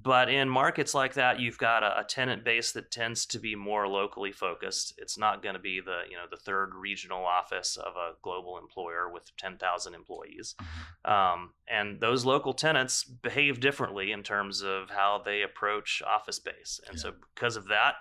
But 0.01 0.29
in 0.29 0.49
markets 0.49 0.95
like 0.95 1.15
that, 1.15 1.41
you've 1.41 1.59
got 1.59 1.83
a, 1.83 2.01
a, 2.01 2.05
tenant 2.05 2.45
base 2.45 2.73
that 2.73 2.91
tends 2.91 3.27
to 3.27 3.39
be 3.39 3.57
more 3.57 3.89
locally 3.89 4.31
focused. 4.31 4.95
It's 4.99 5.19
not 5.19 5.43
going 5.43 5.55
to 5.55 5.61
be 5.61 5.81
the 5.81 6.03
you 6.09 6.17
know 6.17 6.27
the 6.31 6.37
third 6.37 6.75
regional 6.75 7.25
office 7.25 7.77
of 7.77 7.97
a 7.97 8.13
global 8.23 8.59
employer 8.59 9.11
with 9.11 9.35
ten 9.37 9.57
thousand 9.57 9.95
employees, 9.95 10.55
mm-hmm. 10.61 11.11
um, 11.11 11.51
and 11.69 12.01
those 12.01 12.25
local 12.25 12.53
tenants 12.53 13.03
behave 13.03 13.61
differently 13.61 14.13
in 14.13 14.23
terms 14.23 14.63
of 14.63 14.91
how 14.91 15.21
they 15.25 15.43
approach 15.43 16.03
office 16.07 16.37
space. 16.37 16.81
And 16.87 16.97
yeah. 16.97 17.03
so 17.03 17.13
because 17.35 17.57
of 17.57 17.67
that, 17.69 17.95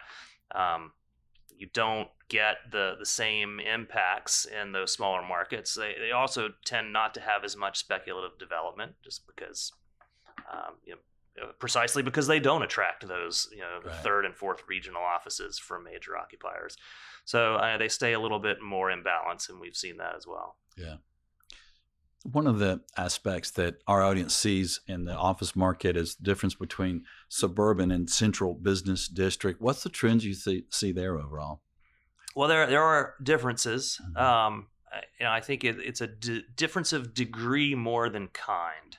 um, 0.54 0.92
you 1.58 1.68
don't 1.74 2.10
get 2.30 2.58
the 2.72 2.96
the 3.00 3.06
same 3.06 3.60
impacts 3.60 4.46
in 4.46 4.72
those 4.72 4.92
smaller 4.92 5.24
markets. 5.24 5.74
They 5.74 5.96
they 6.00 6.12
also 6.12 6.50
tend 6.64 6.94
not 6.94 7.14
to 7.16 7.22
have 7.22 7.44
as 7.44 7.56
much 7.56 7.80
speculative 7.80 8.38
development, 8.38 8.94
just 9.04 9.26
because 9.26 9.72
um, 10.52 10.76
you 10.86 10.94
know 10.94 11.00
precisely 11.60 12.04
because 12.04 12.28
they 12.28 12.40
don't 12.40 12.64
attract 12.64 13.08
those 13.08 13.50
you 13.52 13.60
know 13.60 13.80
right. 13.86 13.96
third 13.98 14.26
and 14.26 14.36
fourth 14.36 14.64
regional 14.68 15.02
offices 15.02 15.58
from 15.60 15.84
major 15.84 16.18
occupiers. 16.18 16.78
So 17.26 17.56
uh, 17.56 17.78
they 17.78 17.90
stay 17.90 18.14
a 18.14 18.20
little 18.20 18.40
bit 18.40 18.62
more 18.62 18.90
in 18.90 19.04
balance, 19.04 19.50
and 19.50 19.60
we've 19.60 19.76
seen 19.76 19.98
that 19.98 20.16
as 20.16 20.26
well. 20.26 20.56
Yeah. 20.78 20.96
One 22.24 22.48
of 22.48 22.60
the 22.60 22.82
aspects 22.98 23.52
that 23.52 23.76
our 23.88 24.04
audience 24.04 24.36
sees 24.36 24.82
in 24.88 25.06
the 25.06 25.16
office 25.16 25.56
market 25.56 25.96
is 25.96 26.16
the 26.16 26.24
difference 26.24 26.56
between 26.56 27.06
suburban 27.30 27.92
and 27.92 28.10
central 28.10 28.54
business 28.54 29.08
district. 29.08 29.62
What's 29.62 29.84
the 29.84 29.90
trends 29.90 30.26
you 30.26 30.34
see, 30.34 30.66
see 30.70 30.92
there 30.92 31.18
overall? 31.18 31.62
Well, 32.36 32.48
there 32.48 32.68
there 32.68 32.84
are 32.84 33.16
differences. 33.22 34.00
Mm-hmm. 34.04 34.18
Um, 34.18 34.68
you 35.20 35.26
know, 35.26 35.32
I 35.32 35.42
think 35.42 35.64
it, 35.64 35.78
it's 35.80 36.02
a 36.02 36.08
d- 36.08 36.44
difference 36.56 36.94
of 36.94 37.14
degree 37.14 37.76
more 37.76 38.10
than 38.10 38.28
kind. 38.30 38.98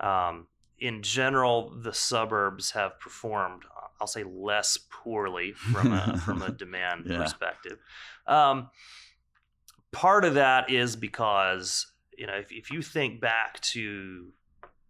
Um, 0.00 0.46
in 0.82 1.00
general, 1.00 1.70
the 1.70 1.94
suburbs 1.94 2.72
have 2.72 2.98
performed, 2.98 3.62
I'll 4.00 4.08
say, 4.08 4.24
less 4.24 4.76
poorly 4.90 5.52
from 5.52 5.92
a 5.92 6.18
from 6.24 6.42
a 6.42 6.50
demand 6.50 7.06
yeah. 7.06 7.18
perspective. 7.18 7.78
Um, 8.26 8.68
part 9.92 10.24
of 10.24 10.34
that 10.34 10.70
is 10.70 10.96
because 10.96 11.86
you 12.18 12.26
know 12.26 12.34
if, 12.34 12.50
if 12.50 12.72
you 12.72 12.82
think 12.82 13.20
back 13.20 13.60
to 13.60 14.32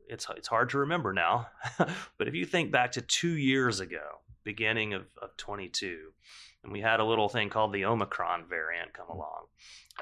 it's 0.09 0.27
it's 0.35 0.49
hard 0.49 0.71
to 0.71 0.79
remember 0.79 1.13
now, 1.13 1.49
but 1.79 2.27
if 2.27 2.35
you 2.35 2.47
think 2.47 2.73
back 2.73 2.93
to 2.93 3.03
two 3.03 3.37
years 3.37 3.79
ago, 3.79 4.21
beginning 4.45 4.95
of, 4.95 5.03
of 5.21 5.37
22, 5.37 5.99
and 6.65 6.73
we 6.73 6.81
had 6.81 7.01
a 7.01 7.05
little 7.05 7.29
thing 7.29 7.51
called 7.51 7.75
the 7.75 7.85
Omicron 7.85 8.47
variant 8.49 8.95
come 8.95 9.09
along. 9.11 9.45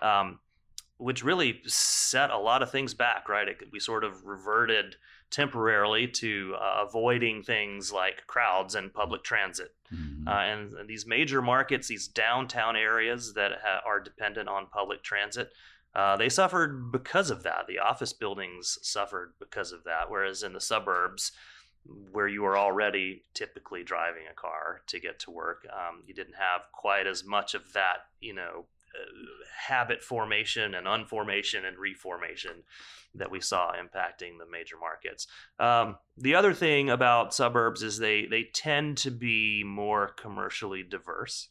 Um, 0.00 0.38
which 0.98 1.24
really 1.24 1.62
set 1.64 2.28
a 2.30 2.36
lot 2.36 2.62
of 2.62 2.70
things 2.70 2.92
back, 2.92 3.26
right? 3.26 3.48
It, 3.48 3.56
we 3.72 3.80
sort 3.80 4.04
of 4.04 4.26
reverted 4.26 4.96
temporarily 5.30 6.06
to 6.06 6.54
uh, 6.60 6.84
avoiding 6.86 7.42
things 7.42 7.92
like 7.92 8.26
crowds 8.26 8.74
and 8.74 8.92
public 8.92 9.22
transit. 9.22 9.74
Mm-hmm. 9.94 10.28
Uh, 10.28 10.32
and, 10.32 10.72
and, 10.74 10.88
these 10.88 11.06
major 11.06 11.42
markets, 11.42 11.88
these 11.88 12.08
downtown 12.08 12.76
areas 12.76 13.34
that 13.34 13.52
ha- 13.64 13.80
are 13.86 14.00
dependent 14.00 14.48
on 14.48 14.66
public 14.66 15.02
transit, 15.02 15.50
uh, 15.94 16.16
they 16.16 16.28
suffered 16.28 16.92
because 16.92 17.30
of 17.30 17.42
that. 17.42 17.66
The 17.66 17.78
office 17.78 18.12
buildings 18.12 18.78
suffered 18.82 19.32
because 19.38 19.72
of 19.72 19.84
that. 19.84 20.10
Whereas 20.10 20.42
in 20.42 20.52
the 20.52 20.60
suburbs, 20.60 21.32
where 22.12 22.28
you 22.28 22.42
were 22.42 22.58
already 22.58 23.24
typically 23.34 23.82
driving 23.82 24.24
a 24.30 24.34
car 24.34 24.82
to 24.86 25.00
get 25.00 25.18
to 25.20 25.30
work, 25.30 25.66
um, 25.72 26.02
you 26.06 26.14
didn't 26.14 26.34
have 26.34 26.62
quite 26.72 27.06
as 27.06 27.24
much 27.24 27.54
of 27.54 27.72
that, 27.72 28.06
you 28.20 28.34
know, 28.34 28.66
habit 29.56 30.02
formation 30.02 30.74
and 30.74 30.86
unformation 30.86 31.64
and 31.64 31.78
reformation 31.78 32.62
that 33.14 33.30
we 33.30 33.40
saw 33.40 33.72
impacting 33.72 34.38
the 34.38 34.50
major 34.50 34.76
markets. 34.78 35.26
Um, 35.58 35.96
the 36.16 36.34
other 36.34 36.54
thing 36.54 36.90
about 36.90 37.34
suburbs 37.34 37.82
is 37.82 37.98
they 37.98 38.26
they 38.26 38.44
tend 38.44 38.98
to 38.98 39.10
be 39.10 39.62
more 39.64 40.08
commercially 40.08 40.82
diverse. 40.82 41.48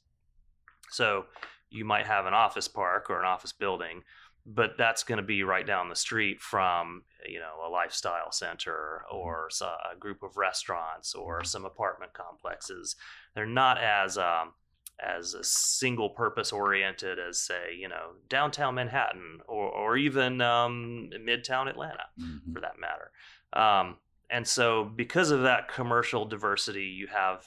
So 0.89 1.25
you 1.69 1.85
might 1.85 2.07
have 2.07 2.25
an 2.25 2.33
office 2.33 2.67
park 2.67 3.09
or 3.09 3.19
an 3.19 3.25
office 3.25 3.53
building, 3.53 4.03
but 4.45 4.71
that's 4.77 5.03
going 5.03 5.17
to 5.17 5.23
be 5.23 5.43
right 5.43 5.67
down 5.67 5.89
the 5.89 5.95
street 5.95 6.41
from 6.41 7.03
you 7.27 7.39
know 7.39 7.67
a 7.67 7.69
lifestyle 7.69 8.31
center 8.31 9.03
or 9.11 9.49
a 9.61 9.95
group 9.97 10.23
of 10.23 10.37
restaurants 10.37 11.13
or 11.13 11.43
some 11.43 11.65
apartment 11.65 12.13
complexes. 12.13 12.95
They're 13.35 13.45
not 13.45 13.77
as 13.77 14.17
um, 14.17 14.53
as 15.01 15.33
a 15.33 15.43
single 15.43 16.09
purpose 16.09 16.51
oriented 16.51 17.17
as 17.19 17.39
say 17.39 17.75
you 17.77 17.87
know 17.87 18.11
downtown 18.27 18.75
manhattan 18.75 19.39
or, 19.47 19.69
or 19.69 19.97
even 19.97 20.41
um, 20.41 21.09
midtown 21.25 21.69
atlanta 21.69 22.03
mm-hmm. 22.19 22.53
for 22.53 22.61
that 22.61 22.75
matter 22.79 23.11
um, 23.53 23.97
and 24.29 24.47
so 24.47 24.83
because 24.83 25.31
of 25.31 25.43
that 25.43 25.67
commercial 25.67 26.25
diversity 26.25 26.85
you 26.85 27.07
have 27.07 27.45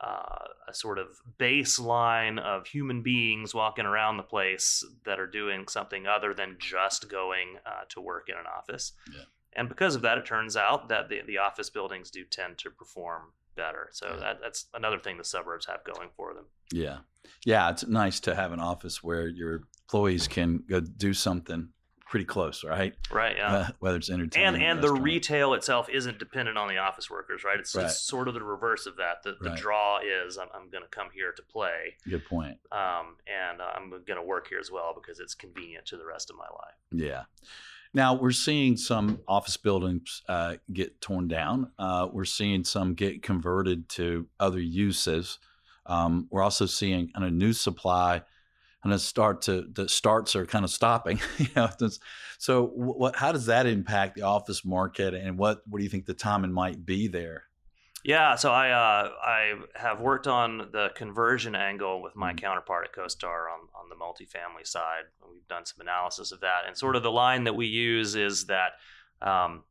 uh, 0.00 0.46
a 0.66 0.74
sort 0.74 0.98
of 0.98 1.06
baseline 1.38 2.40
of 2.40 2.66
human 2.66 3.02
beings 3.02 3.54
walking 3.54 3.86
around 3.86 4.16
the 4.16 4.22
place 4.22 4.84
that 5.04 5.20
are 5.20 5.28
doing 5.28 5.68
something 5.68 6.08
other 6.08 6.34
than 6.34 6.56
just 6.58 7.08
going 7.08 7.56
uh, 7.64 7.84
to 7.88 8.00
work 8.00 8.28
in 8.28 8.34
an 8.34 8.46
office 8.58 8.92
yeah. 9.14 9.22
And 9.54 9.68
because 9.68 9.94
of 9.94 10.02
that 10.02 10.18
it 10.18 10.26
turns 10.26 10.56
out 10.56 10.88
that 10.88 11.08
the, 11.08 11.20
the 11.26 11.38
office 11.38 11.70
buildings 11.70 12.10
do 12.10 12.24
tend 12.24 12.58
to 12.58 12.70
perform 12.70 13.32
better. 13.54 13.88
So 13.92 14.08
yeah. 14.08 14.16
that, 14.20 14.38
that's 14.42 14.66
another 14.74 14.98
thing 14.98 15.18
the 15.18 15.24
suburbs 15.24 15.66
have 15.66 15.84
going 15.84 16.08
for 16.16 16.34
them. 16.34 16.46
Yeah. 16.72 16.98
Yeah. 17.44 17.70
It's 17.70 17.86
nice 17.86 18.20
to 18.20 18.34
have 18.34 18.52
an 18.52 18.60
office 18.60 19.02
where 19.02 19.26
your 19.26 19.64
employees 19.84 20.28
can 20.28 20.64
go 20.68 20.80
do 20.80 21.12
something 21.12 21.68
pretty 22.08 22.24
close, 22.26 22.62
right? 22.62 22.94
Right. 23.10 23.36
Yeah. 23.36 23.52
Uh, 23.52 23.68
whether 23.78 23.96
it's 23.96 24.10
entertainment 24.10 24.62
and 24.62 24.78
and 24.78 24.82
the 24.82 24.92
retail 24.92 25.54
itself 25.54 25.88
isn't 25.88 26.18
dependent 26.18 26.58
on 26.58 26.68
the 26.68 26.76
office 26.76 27.10
workers, 27.10 27.42
right? 27.42 27.58
It's, 27.58 27.74
right. 27.74 27.86
it's 27.86 28.00
sort 28.00 28.28
of 28.28 28.34
the 28.34 28.42
reverse 28.42 28.86
of 28.86 28.96
that. 28.96 29.22
The, 29.22 29.36
the 29.40 29.50
right. 29.50 29.58
draw 29.58 29.98
is 30.00 30.36
I'm, 30.36 30.48
I'm 30.54 30.68
going 30.68 30.82
to 30.82 30.90
come 30.90 31.08
here 31.12 31.32
to 31.32 31.42
play. 31.42 31.96
Good 32.08 32.24
point. 32.26 32.58
Um, 32.70 33.16
and 33.26 33.62
I'm 33.62 33.90
going 33.90 34.18
to 34.18 34.22
work 34.22 34.48
here 34.48 34.58
as 34.58 34.70
well 34.70 34.94
because 34.94 35.20
it's 35.20 35.34
convenient 35.34 35.86
to 35.86 35.96
the 35.96 36.04
rest 36.04 36.30
of 36.30 36.36
my 36.36 36.44
life. 36.44 36.76
Yeah. 36.90 37.22
Now 37.94 38.14
we're 38.14 38.30
seeing 38.30 38.76
some 38.76 39.20
office 39.28 39.56
buildings 39.56 40.22
uh, 40.28 40.56
get 40.72 41.00
torn 41.00 41.28
down. 41.28 41.70
Uh, 41.78 42.08
we're 42.10 42.24
seeing 42.24 42.64
some 42.64 42.94
get 42.94 43.22
converted 43.22 43.88
to 43.90 44.26
other 44.40 44.60
uses. 44.60 45.38
Um, 45.86 46.28
we're 46.30 46.42
also 46.42 46.66
seeing 46.66 47.08
kind 47.08 47.26
of 47.26 47.32
new 47.32 47.52
supply 47.52 48.22
kind 48.82 48.92
of 48.92 49.00
start 49.00 49.42
to 49.42 49.62
the 49.72 49.88
starts 49.88 50.34
are 50.34 50.46
kind 50.46 50.64
of 50.64 50.70
stopping. 50.70 51.20
you 51.38 51.46
know, 51.54 51.68
so 52.38 52.66
what? 52.66 53.16
How 53.16 53.32
does 53.32 53.46
that 53.46 53.66
impact 53.66 54.16
the 54.16 54.22
office 54.22 54.64
market, 54.64 55.14
and 55.14 55.38
what 55.38 55.62
what 55.68 55.78
do 55.78 55.84
you 55.84 55.90
think 55.90 56.06
the 56.06 56.14
timing 56.14 56.52
might 56.52 56.84
be 56.84 57.08
there? 57.08 57.44
Yeah, 58.04 58.34
so 58.34 58.50
I 58.50 58.70
uh, 58.70 59.10
I 59.22 59.54
have 59.76 60.00
worked 60.00 60.26
on 60.26 60.70
the 60.72 60.90
conversion 60.96 61.54
angle 61.54 62.02
with 62.02 62.16
my 62.16 62.30
mm-hmm. 62.30 62.38
counterpart 62.38 62.86
at 62.86 62.92
CoStar 62.92 63.46
on 63.52 63.68
on 63.74 63.88
the 63.88 63.94
multifamily 63.94 64.66
side. 64.66 65.04
We've 65.30 65.46
done 65.48 65.64
some 65.66 65.80
analysis 65.80 66.32
of 66.32 66.40
that, 66.40 66.62
and 66.66 66.76
sort 66.76 66.96
of 66.96 67.02
the 67.02 67.12
line 67.12 67.44
that 67.44 67.54
we 67.54 67.66
use 67.66 68.16
is 68.16 68.46
that 68.46 68.72
um, 69.20 69.62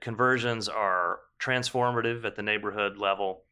conversions 0.00 0.68
are 0.68 1.20
transformative 1.38 2.24
at 2.24 2.34
the 2.34 2.42
neighborhood 2.42 2.98
level 2.98 3.44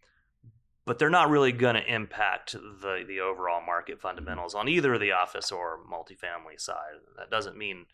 but 0.86 1.00
they're 1.00 1.10
not 1.10 1.28
really 1.28 1.52
going 1.52 1.74
to 1.74 1.94
impact 1.94 2.52
the 2.52 3.04
the 3.06 3.20
overall 3.20 3.60
market 3.60 4.00
fundamentals 4.00 4.54
on 4.54 4.68
either 4.68 4.96
the 4.96 5.12
office 5.12 5.52
or 5.52 5.80
multifamily 5.92 6.58
side. 6.58 6.94
That 7.18 7.28
doesn't 7.28 7.58
mean 7.58 7.86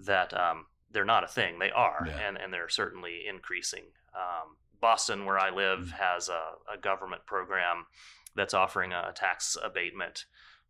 that 0.00 0.32
um, 0.32 0.66
they're 0.92 1.04
not 1.04 1.24
a 1.24 1.28
thing. 1.28 1.58
They 1.58 1.72
are, 1.72 2.06
yeah. 2.06 2.16
and 2.16 2.38
and 2.38 2.52
they're 2.52 2.68
certainly 2.68 3.24
increasing. 3.28 3.84
Um, 4.14 4.56
Boston, 4.80 5.24
where 5.24 5.38
I 5.38 5.50
live, 5.50 5.80
mm-hmm. 5.80 6.02
has 6.02 6.28
a, 6.28 6.72
a, 6.72 6.78
government 6.78 7.26
program 7.26 7.86
that's 8.34 8.54
offering 8.54 8.92
a 8.92 9.12
tax 9.14 9.56
abatement 9.62 10.26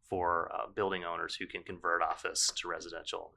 for 0.08 0.50
uh, 0.54 0.68
building 0.72 1.04
owners 1.04 1.36
who 1.36 1.46
can 1.46 1.62
convert 1.62 2.02
office 2.02 2.52
to 2.56 2.68
residential. 2.68 3.32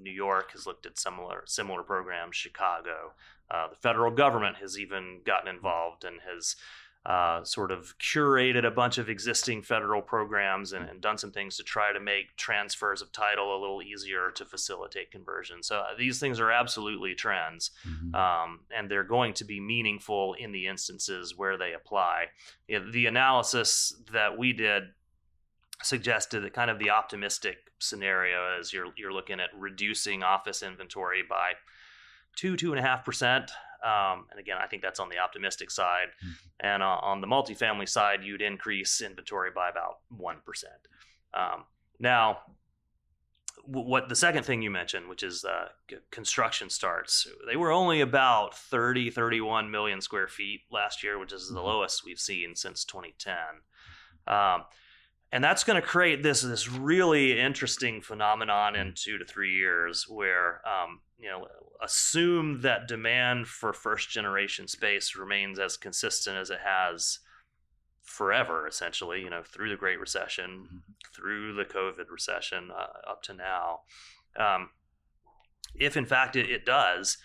New 0.00 0.12
York 0.12 0.52
has 0.52 0.66
looked 0.66 0.86
at 0.86 0.98
similar 0.98 1.42
similar 1.46 1.82
programs. 1.82 2.36
Chicago, 2.36 3.12
uh, 3.50 3.68
the 3.68 3.76
federal 3.76 4.10
government 4.10 4.56
has 4.56 4.78
even 4.78 5.20
gotten 5.24 5.48
involved 5.48 6.04
and 6.04 6.20
has 6.28 6.56
uh, 7.08 7.42
sort 7.42 7.70
of 7.70 7.96
curated 7.98 8.66
a 8.66 8.70
bunch 8.70 8.98
of 8.98 9.08
existing 9.08 9.62
federal 9.62 10.02
programs 10.02 10.74
and, 10.74 10.86
and, 10.90 11.00
done 11.00 11.16
some 11.16 11.30
things 11.30 11.56
to 11.56 11.62
try 11.62 11.90
to 11.90 11.98
make 11.98 12.36
transfers 12.36 13.00
of 13.00 13.10
title 13.12 13.56
a 13.56 13.58
little 13.58 13.80
easier 13.80 14.30
to 14.30 14.44
facilitate 14.44 15.10
conversion. 15.10 15.62
So 15.62 15.78
uh, 15.78 15.96
these 15.96 16.20
things 16.20 16.38
are 16.38 16.50
absolutely 16.50 17.14
trends, 17.14 17.70
mm-hmm. 17.88 18.14
um, 18.14 18.60
and 18.76 18.90
they're 18.90 19.04
going 19.04 19.32
to 19.34 19.44
be 19.46 19.58
meaningful 19.58 20.34
in 20.34 20.52
the 20.52 20.66
instances 20.66 21.32
where 21.34 21.56
they 21.56 21.72
apply. 21.72 22.26
The 22.68 23.06
analysis 23.06 23.94
that 24.12 24.36
we 24.36 24.52
did 24.52 24.82
suggested 25.82 26.40
that 26.40 26.52
kind 26.52 26.70
of 26.70 26.78
the 26.78 26.90
optimistic 26.90 27.56
scenario 27.78 28.58
is 28.60 28.70
you're 28.70 28.92
you're 28.98 29.14
looking 29.14 29.40
at 29.40 29.48
reducing 29.56 30.22
office 30.22 30.62
inventory 30.62 31.22
by 31.26 31.52
two 32.36 32.54
two 32.54 32.72
and 32.72 32.78
a 32.78 32.82
half 32.82 33.02
percent 33.02 33.50
um, 33.84 34.26
and 34.30 34.40
again, 34.40 34.56
I 34.60 34.66
think 34.66 34.82
that's 34.82 35.00
on 35.00 35.08
the 35.08 35.18
optimistic 35.18 35.70
side. 35.70 36.08
Mm-hmm. 36.24 36.66
And 36.66 36.82
uh, 36.82 36.98
on 37.02 37.20
the 37.20 37.26
multifamily 37.26 37.88
side, 37.88 38.24
you'd 38.24 38.42
increase 38.42 39.00
inventory 39.00 39.50
by 39.54 39.68
about 39.68 39.98
1%. 40.20 40.34
Um, 41.34 41.64
now, 42.00 42.38
what 43.64 44.08
the 44.08 44.16
second 44.16 44.44
thing 44.44 44.62
you 44.62 44.70
mentioned, 44.70 45.08
which 45.08 45.22
is 45.22 45.44
uh, 45.44 45.68
construction 46.10 46.70
starts, 46.70 47.26
they 47.46 47.56
were 47.56 47.70
only 47.70 48.00
about 48.00 48.56
30, 48.56 49.10
31 49.10 49.70
million 49.70 50.00
square 50.00 50.26
feet 50.26 50.62
last 50.70 51.02
year, 51.02 51.18
which 51.18 51.32
is 51.32 51.48
the 51.48 51.56
mm-hmm. 51.56 51.66
lowest 51.66 52.04
we've 52.04 52.20
seen 52.20 52.56
since 52.56 52.84
2010. 52.84 53.34
Um, 54.26 54.64
and 55.30 55.44
that's 55.44 55.64
going 55.64 55.80
to 55.80 55.86
create 55.86 56.22
this 56.22 56.42
this 56.42 56.68
really 56.68 57.38
interesting 57.38 58.00
phenomenon 58.00 58.74
in 58.76 58.94
two 58.96 59.18
to 59.18 59.24
three 59.24 59.54
years 59.54 60.06
where 60.08 60.60
um, 60.66 61.00
you 61.18 61.28
know 61.28 61.46
assume 61.82 62.60
that 62.62 62.88
demand 62.88 63.46
for 63.46 63.72
first 63.72 64.10
generation 64.10 64.66
space 64.66 65.16
remains 65.16 65.58
as 65.58 65.76
consistent 65.76 66.36
as 66.36 66.50
it 66.50 66.60
has 66.64 67.20
forever 68.02 68.66
essentially 68.66 69.20
you 69.20 69.30
know 69.30 69.42
through 69.42 69.68
the 69.68 69.76
great 69.76 70.00
recession 70.00 70.64
mm-hmm. 70.64 70.78
through 71.14 71.54
the 71.54 71.64
covid 71.64 72.10
recession 72.10 72.70
uh, 72.74 73.10
up 73.10 73.22
to 73.22 73.34
now 73.34 73.80
um, 74.38 74.70
if 75.74 75.96
in 75.96 76.06
fact 76.06 76.34
it, 76.34 76.48
it 76.48 76.64
does 76.64 77.18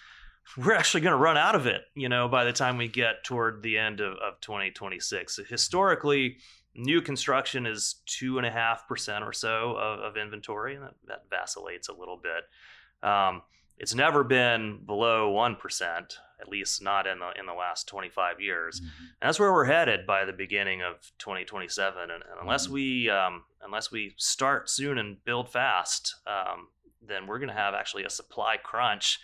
we're 0.58 0.74
actually 0.74 1.00
going 1.00 1.14
to 1.14 1.18
run 1.18 1.38
out 1.38 1.56
of 1.56 1.66
it 1.66 1.84
you 1.96 2.10
know 2.10 2.28
by 2.28 2.44
the 2.44 2.52
time 2.52 2.78
we 2.78 2.88
get 2.88 3.24
toward 3.24 3.64
the 3.64 3.78
end 3.78 4.02
of, 4.02 4.14
of 4.18 4.40
2026 4.42 5.40
historically 5.48 6.36
new 6.76 7.02
construction 7.02 7.66
is 7.66 7.96
two 8.06 8.38
and 8.38 8.48
a 8.48 8.52
half 8.52 8.88
percent 8.88 9.24
or 9.24 9.34
so 9.34 9.76
of, 9.78 10.00
of 10.00 10.18
inventory 10.18 10.76
and 10.76 10.84
that, 10.84 10.96
that, 11.08 11.24
vacillates 11.30 11.88
a 11.88 11.94
little 11.94 12.18
bit 12.18 13.08
um, 13.08 13.42
it's 13.78 13.96
never 13.96 14.24
been 14.24 14.80
below 14.86 15.32
1% 15.34 16.18
at 16.42 16.48
least 16.50 16.82
not 16.82 17.08
in 17.08 17.20
the 17.20 17.32
in 17.40 17.46
the 17.46 17.54
last 17.54 17.88
25 17.88 18.42
years 18.42 18.80
mm-hmm. 18.80 19.04
and 19.22 19.28
that's 19.28 19.40
where 19.40 19.54
we're 19.54 19.66
headed 19.66 20.06
by 20.06 20.26
the 20.26 20.34
beginning 20.34 20.82
of 20.82 20.96
2027 21.20 22.02
and, 22.02 22.12
and 22.12 22.22
unless 22.42 22.66
mm-hmm. 22.66 22.74
we 22.74 23.10
um, 23.10 23.44
unless 23.62 23.92
we 23.92 24.14
start 24.18 24.70
soon 24.70 24.98
and 24.98 25.24
build 25.26 25.50
fast 25.50 26.16
um, 26.28 26.68
then 27.08 27.28
we're 27.28 27.40
going 27.40 27.50
to 27.50 27.56
have 27.56 27.74
actually 27.74 28.04
a 28.04 28.10
supply 28.10 28.58
crunch 28.62 29.20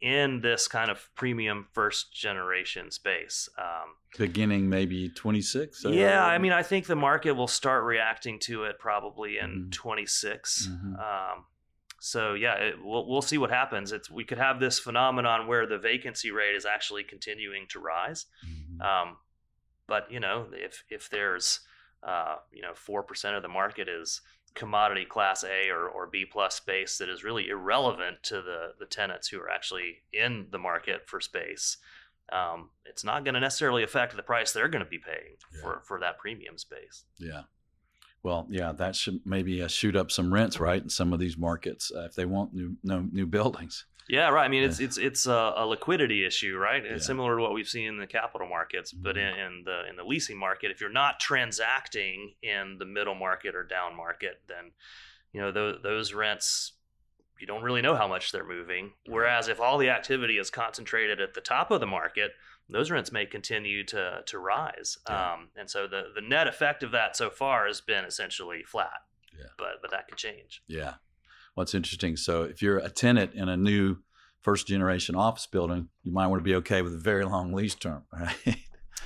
in 0.00 0.40
this 0.40 0.68
kind 0.68 0.90
of 0.90 1.08
premium 1.16 1.66
first 1.72 2.12
generation 2.12 2.90
space. 2.90 3.48
Um, 3.58 3.94
Beginning 4.16 4.68
maybe 4.68 5.08
26? 5.08 5.84
Yeah, 5.86 6.24
I 6.24 6.38
mean, 6.38 6.52
I 6.52 6.62
think 6.62 6.86
the 6.86 6.96
market 6.96 7.32
will 7.32 7.48
start 7.48 7.84
reacting 7.84 8.38
to 8.40 8.64
it 8.64 8.78
probably 8.78 9.38
in 9.38 9.50
mm-hmm. 9.50 9.70
26. 9.70 10.68
Mm-hmm. 10.70 10.94
Um, 10.94 11.44
so 12.00 12.34
yeah, 12.34 12.54
it, 12.54 12.74
we'll 12.82 13.08
we'll 13.08 13.22
see 13.22 13.38
what 13.38 13.50
happens. 13.50 13.92
It's 13.92 14.10
we 14.10 14.24
could 14.24 14.38
have 14.38 14.60
this 14.60 14.78
phenomenon 14.78 15.46
where 15.46 15.66
the 15.66 15.78
vacancy 15.78 16.30
rate 16.30 16.54
is 16.54 16.64
actually 16.64 17.02
continuing 17.02 17.66
to 17.70 17.80
rise, 17.80 18.26
mm-hmm. 18.46 18.80
um, 18.80 19.16
but 19.88 20.10
you 20.10 20.20
know 20.20 20.46
if 20.52 20.84
if 20.90 21.10
there's 21.10 21.60
uh, 22.04 22.36
you 22.52 22.62
know 22.62 22.72
four 22.74 23.02
percent 23.02 23.34
of 23.34 23.42
the 23.42 23.48
market 23.48 23.88
is 23.88 24.20
commodity 24.58 25.04
class 25.04 25.44
A 25.44 25.70
or, 25.70 25.88
or 25.88 26.06
B 26.06 26.26
plus 26.26 26.56
space 26.56 26.98
that 26.98 27.08
is 27.08 27.24
really 27.24 27.48
irrelevant 27.48 28.22
to 28.24 28.42
the, 28.42 28.72
the 28.78 28.86
tenants 28.86 29.28
who 29.28 29.40
are 29.40 29.48
actually 29.48 30.02
in 30.12 30.48
the 30.50 30.58
market 30.58 31.06
for 31.06 31.20
space, 31.20 31.78
um, 32.30 32.70
it's 32.84 33.04
not 33.04 33.24
going 33.24 33.34
to 33.34 33.40
necessarily 33.40 33.82
affect 33.82 34.16
the 34.16 34.22
price 34.22 34.52
they're 34.52 34.68
going 34.68 34.84
to 34.84 34.90
be 34.90 34.98
paying 34.98 35.36
yeah. 35.54 35.60
for, 35.62 35.82
for 35.86 36.00
that 36.00 36.18
premium 36.18 36.58
space. 36.58 37.04
Yeah. 37.18 37.42
Well, 38.22 38.48
yeah, 38.50 38.72
that 38.72 38.96
should 38.96 39.20
maybe 39.24 39.62
uh, 39.62 39.68
shoot 39.68 39.94
up 39.94 40.10
some 40.10 40.34
rents, 40.34 40.58
right, 40.58 40.82
in 40.82 40.90
some 40.90 41.12
of 41.12 41.20
these 41.20 41.38
markets 41.38 41.92
uh, 41.94 42.00
if 42.00 42.14
they 42.14 42.26
want 42.26 42.52
new 42.52 42.76
no, 42.82 43.06
new 43.12 43.26
buildings. 43.26 43.86
Yeah, 44.08 44.30
right. 44.30 44.44
I 44.44 44.48
mean, 44.48 44.62
it's 44.62 44.80
it's 44.80 44.96
it's 44.96 45.26
a, 45.26 45.52
a 45.56 45.66
liquidity 45.66 46.24
issue, 46.24 46.56
right? 46.56 46.82
It's 46.84 47.04
yeah. 47.04 47.06
similar 47.06 47.36
to 47.36 47.42
what 47.42 47.52
we've 47.52 47.68
seen 47.68 47.88
in 47.88 47.98
the 47.98 48.06
capital 48.06 48.48
markets, 48.48 48.90
but 48.90 49.16
mm-hmm. 49.16 49.38
in, 49.38 49.46
in, 49.46 49.64
the 49.64 49.88
in 49.90 49.96
the 49.96 50.04
leasing 50.04 50.38
market, 50.38 50.70
if 50.70 50.80
you're 50.80 50.90
not 50.90 51.20
transacting 51.20 52.32
in 52.42 52.76
the 52.78 52.86
middle 52.86 53.14
market 53.14 53.54
or 53.54 53.64
down 53.64 53.94
market, 53.94 54.40
then 54.48 54.72
you 55.32 55.40
know 55.40 55.52
those, 55.52 55.78
those 55.82 56.14
rents 56.14 56.72
you 57.38 57.46
don't 57.46 57.62
really 57.62 57.82
know 57.82 57.94
how 57.94 58.08
much 58.08 58.32
they're 58.32 58.46
moving. 58.46 58.92
Whereas 59.06 59.48
if 59.48 59.60
all 59.60 59.78
the 59.78 59.90
activity 59.90 60.38
is 60.38 60.50
concentrated 60.50 61.20
at 61.20 61.34
the 61.34 61.40
top 61.40 61.70
of 61.70 61.80
the 61.80 61.86
market, 61.86 62.32
those 62.68 62.90
rents 62.90 63.12
may 63.12 63.26
continue 63.26 63.84
to 63.84 64.22
to 64.24 64.38
rise. 64.38 64.98
Yeah. 65.08 65.34
Um, 65.34 65.48
and 65.56 65.70
so 65.70 65.86
the 65.86 66.12
the 66.14 66.20
net 66.20 66.46
effect 66.46 66.82
of 66.82 66.92
that 66.92 67.16
so 67.16 67.30
far 67.30 67.66
has 67.66 67.80
been 67.80 68.04
essentially 68.04 68.62
flat. 68.66 69.02
Yeah. 69.38 69.46
But 69.56 69.82
but 69.82 69.90
that 69.90 70.08
could 70.08 70.18
change. 70.18 70.62
Yeah. 70.66 70.94
What's 71.58 71.74
interesting. 71.74 72.16
So 72.16 72.44
if 72.44 72.62
you're 72.62 72.78
a 72.78 72.88
tenant 72.88 73.34
in 73.34 73.48
a 73.48 73.56
new 73.56 73.96
first 74.42 74.68
generation 74.68 75.16
office 75.16 75.48
building, 75.48 75.88
you 76.04 76.12
might 76.12 76.28
want 76.28 76.38
to 76.38 76.44
be 76.44 76.54
okay 76.54 76.82
with 76.82 76.94
a 76.94 76.98
very 76.98 77.24
long 77.24 77.52
lease 77.52 77.74
term, 77.74 78.04
right? 78.12 78.58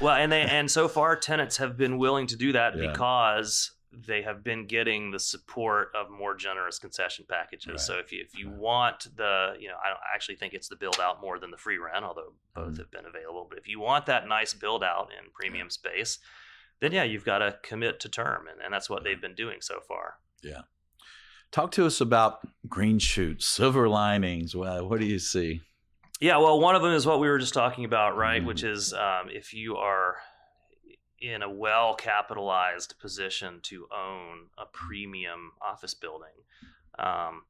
Well, 0.02 0.14
and 0.14 0.30
they 0.30 0.42
and 0.42 0.70
so 0.70 0.86
far 0.86 1.16
tenants 1.16 1.56
have 1.56 1.78
been 1.78 1.96
willing 1.96 2.26
to 2.26 2.36
do 2.36 2.52
that 2.52 2.76
yeah. 2.76 2.90
because 2.90 3.70
they 3.90 4.20
have 4.20 4.44
been 4.44 4.66
getting 4.66 5.12
the 5.12 5.18
support 5.18 5.92
of 5.94 6.10
more 6.10 6.34
generous 6.34 6.78
concession 6.78 7.24
packages. 7.26 7.70
Right. 7.70 7.80
So 7.80 7.94
if 7.94 8.12
you 8.12 8.22
if 8.22 8.38
you 8.38 8.50
right. 8.50 8.58
want 8.58 9.16
the, 9.16 9.54
you 9.58 9.68
know, 9.68 9.76
I, 9.82 9.92
I 9.92 10.14
actually 10.14 10.36
think 10.36 10.52
it's 10.52 10.68
the 10.68 10.76
build 10.76 10.98
out 11.02 11.22
more 11.22 11.38
than 11.38 11.50
the 11.50 11.56
free 11.56 11.78
rent, 11.78 12.04
although 12.04 12.34
both 12.54 12.72
mm-hmm. 12.72 12.76
have 12.76 12.90
been 12.90 13.06
available. 13.06 13.46
But 13.48 13.60
if 13.60 13.66
you 13.66 13.80
want 13.80 14.04
that 14.06 14.28
nice 14.28 14.52
build 14.52 14.84
out 14.84 15.08
in 15.18 15.30
premium 15.32 15.68
yeah. 15.68 15.90
space, 15.90 16.18
then 16.80 16.92
yeah, 16.92 17.04
you've 17.04 17.24
got 17.24 17.38
to 17.38 17.56
commit 17.62 17.98
to 18.00 18.10
term, 18.10 18.46
and, 18.46 18.60
and 18.62 18.74
that's 18.74 18.90
what 18.90 19.02
yeah. 19.02 19.10
they've 19.10 19.22
been 19.22 19.34
doing 19.34 19.62
so 19.62 19.80
far. 19.80 20.16
Yeah. 20.42 20.62
Talk 21.52 21.72
to 21.72 21.84
us 21.84 22.00
about 22.00 22.40
green 22.66 22.98
shoots, 22.98 23.46
silver 23.46 23.86
linings. 23.86 24.56
Well, 24.56 24.88
what 24.88 25.00
do 25.00 25.06
you 25.06 25.18
see? 25.18 25.60
Yeah, 26.18 26.38
well, 26.38 26.58
one 26.58 26.74
of 26.74 26.82
them 26.82 26.94
is 26.94 27.04
what 27.04 27.20
we 27.20 27.28
were 27.28 27.38
just 27.38 27.52
talking 27.52 27.84
about, 27.84 28.16
right? 28.16 28.38
Mm-hmm. 28.38 28.46
Which 28.46 28.62
is 28.64 28.94
um, 28.94 29.28
if 29.28 29.52
you 29.52 29.76
are 29.76 30.16
in 31.20 31.42
a 31.42 31.50
well 31.50 31.94
capitalized 31.94 32.94
position 33.00 33.60
to 33.64 33.86
own 33.94 34.46
a 34.56 34.64
premium 34.72 35.52
office 35.60 35.92
building, 35.92 36.28
um, 36.98 37.42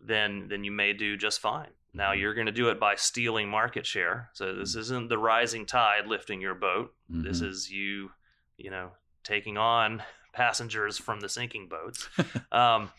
then 0.00 0.46
then 0.48 0.62
you 0.62 0.70
may 0.70 0.92
do 0.92 1.16
just 1.16 1.40
fine. 1.40 1.70
Now 1.92 2.12
mm-hmm. 2.12 2.20
you're 2.20 2.34
going 2.34 2.46
to 2.46 2.52
do 2.52 2.68
it 2.68 2.78
by 2.78 2.94
stealing 2.94 3.48
market 3.48 3.86
share. 3.86 4.30
So 4.34 4.54
this 4.54 4.70
mm-hmm. 4.70 4.80
isn't 4.80 5.08
the 5.08 5.18
rising 5.18 5.66
tide 5.66 6.06
lifting 6.06 6.40
your 6.40 6.54
boat. 6.54 6.94
Mm-hmm. 7.10 7.22
This 7.24 7.40
is 7.40 7.70
you, 7.70 8.12
you 8.56 8.70
know, 8.70 8.92
taking 9.24 9.58
on 9.58 10.02
passengers 10.32 10.96
from 10.96 11.18
the 11.18 11.28
sinking 11.28 11.68
boats. 11.68 12.08
um, 12.52 12.90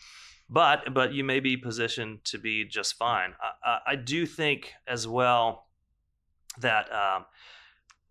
but 0.50 0.94
but 0.94 1.14
you 1.14 1.24
may 1.24 1.40
be 1.40 1.58
positioned 1.58 2.24
to 2.26 2.38
be 2.38 2.66
just 2.66 2.96
fine. 2.96 3.34
I, 3.64 3.80
I 3.88 3.96
do 3.96 4.26
think 4.26 4.74
as 4.88 5.08
well 5.08 5.68
that 6.60 6.92
um, 6.94 7.26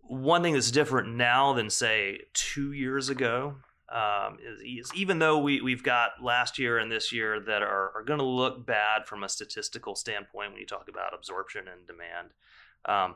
one 0.01 0.43
thing 0.43 0.53
that's 0.53 0.71
different 0.71 1.15
now 1.15 1.53
than 1.53 1.69
say 1.69 2.19
two 2.33 2.73
years 2.73 3.09
ago 3.09 3.55
um, 3.93 4.37
is, 4.43 4.59
is, 4.61 4.91
even 4.95 5.19
though 5.19 5.37
we, 5.37 5.61
we've 5.61 5.83
got 5.83 6.11
last 6.21 6.57
year 6.57 6.79
and 6.79 6.91
this 6.91 7.11
year 7.11 7.39
that 7.39 7.61
are, 7.61 7.91
are 7.95 8.03
going 8.03 8.19
to 8.19 8.25
look 8.25 8.65
bad 8.65 9.05
from 9.05 9.23
a 9.23 9.29
statistical 9.29 9.95
standpoint 9.95 10.51
when 10.51 10.59
you 10.59 10.65
talk 10.65 10.87
about 10.89 11.13
absorption 11.13 11.65
and 11.67 11.85
demand. 11.85 12.29
Um, 12.85 13.15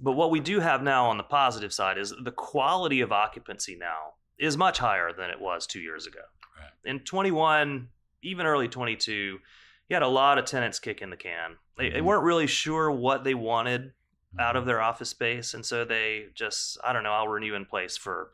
but 0.00 0.12
what 0.12 0.30
we 0.30 0.40
do 0.40 0.60
have 0.60 0.82
now 0.82 1.06
on 1.06 1.16
the 1.16 1.22
positive 1.22 1.72
side 1.72 1.98
is 1.98 2.14
the 2.22 2.32
quality 2.32 3.00
of 3.00 3.12
occupancy 3.12 3.76
now 3.76 4.14
is 4.38 4.56
much 4.56 4.78
higher 4.78 5.12
than 5.12 5.30
it 5.30 5.40
was 5.40 5.66
two 5.66 5.80
years 5.80 6.06
ago. 6.06 6.20
Right. 6.58 6.90
In 6.90 7.00
21, 7.00 7.88
even 8.22 8.46
early 8.46 8.68
22, 8.68 9.12
you 9.12 9.40
had 9.94 10.02
a 10.02 10.08
lot 10.08 10.38
of 10.38 10.44
tenants 10.44 10.78
kicking 10.78 11.10
the 11.10 11.16
can. 11.16 11.56
They, 11.76 11.86
mm-hmm. 11.86 11.94
they 11.94 12.00
weren't 12.00 12.24
really 12.24 12.46
sure 12.46 12.90
what 12.90 13.24
they 13.24 13.34
wanted 13.34 13.82
mm-hmm. 13.82 14.40
out 14.40 14.56
of 14.56 14.62
mm-hmm. 14.62 14.68
their 14.68 14.80
office 14.80 15.08
space. 15.10 15.54
And 15.54 15.64
so 15.64 15.84
they 15.84 16.26
just, 16.34 16.78
I 16.84 16.92
don't 16.92 17.02
know, 17.02 17.12
I'll 17.12 17.28
renew 17.28 17.54
in 17.54 17.64
place 17.64 17.96
for 17.96 18.30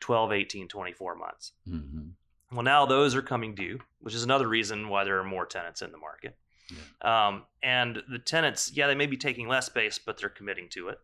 12, 0.00 0.32
18, 0.32 0.68
24 0.68 1.14
months. 1.16 1.52
Mm-hmm. 1.68 2.54
Well, 2.54 2.62
now 2.62 2.86
those 2.86 3.14
are 3.14 3.22
coming 3.22 3.54
due, 3.54 3.80
which 4.00 4.14
is 4.14 4.22
another 4.22 4.46
reason 4.46 4.88
why 4.88 5.04
there 5.04 5.18
are 5.18 5.24
more 5.24 5.46
tenants 5.46 5.82
in 5.82 5.90
the 5.90 5.98
market. 5.98 6.36
Yeah. 6.70 7.28
Um, 7.28 7.42
and 7.62 8.02
the 8.08 8.18
tenants, 8.18 8.70
yeah, 8.74 8.86
they 8.86 8.94
may 8.94 9.06
be 9.06 9.16
taking 9.16 9.48
less 9.48 9.66
space, 9.66 9.98
but 9.98 10.18
they're 10.18 10.28
committing 10.28 10.68
to 10.70 10.88
it. 10.88 10.98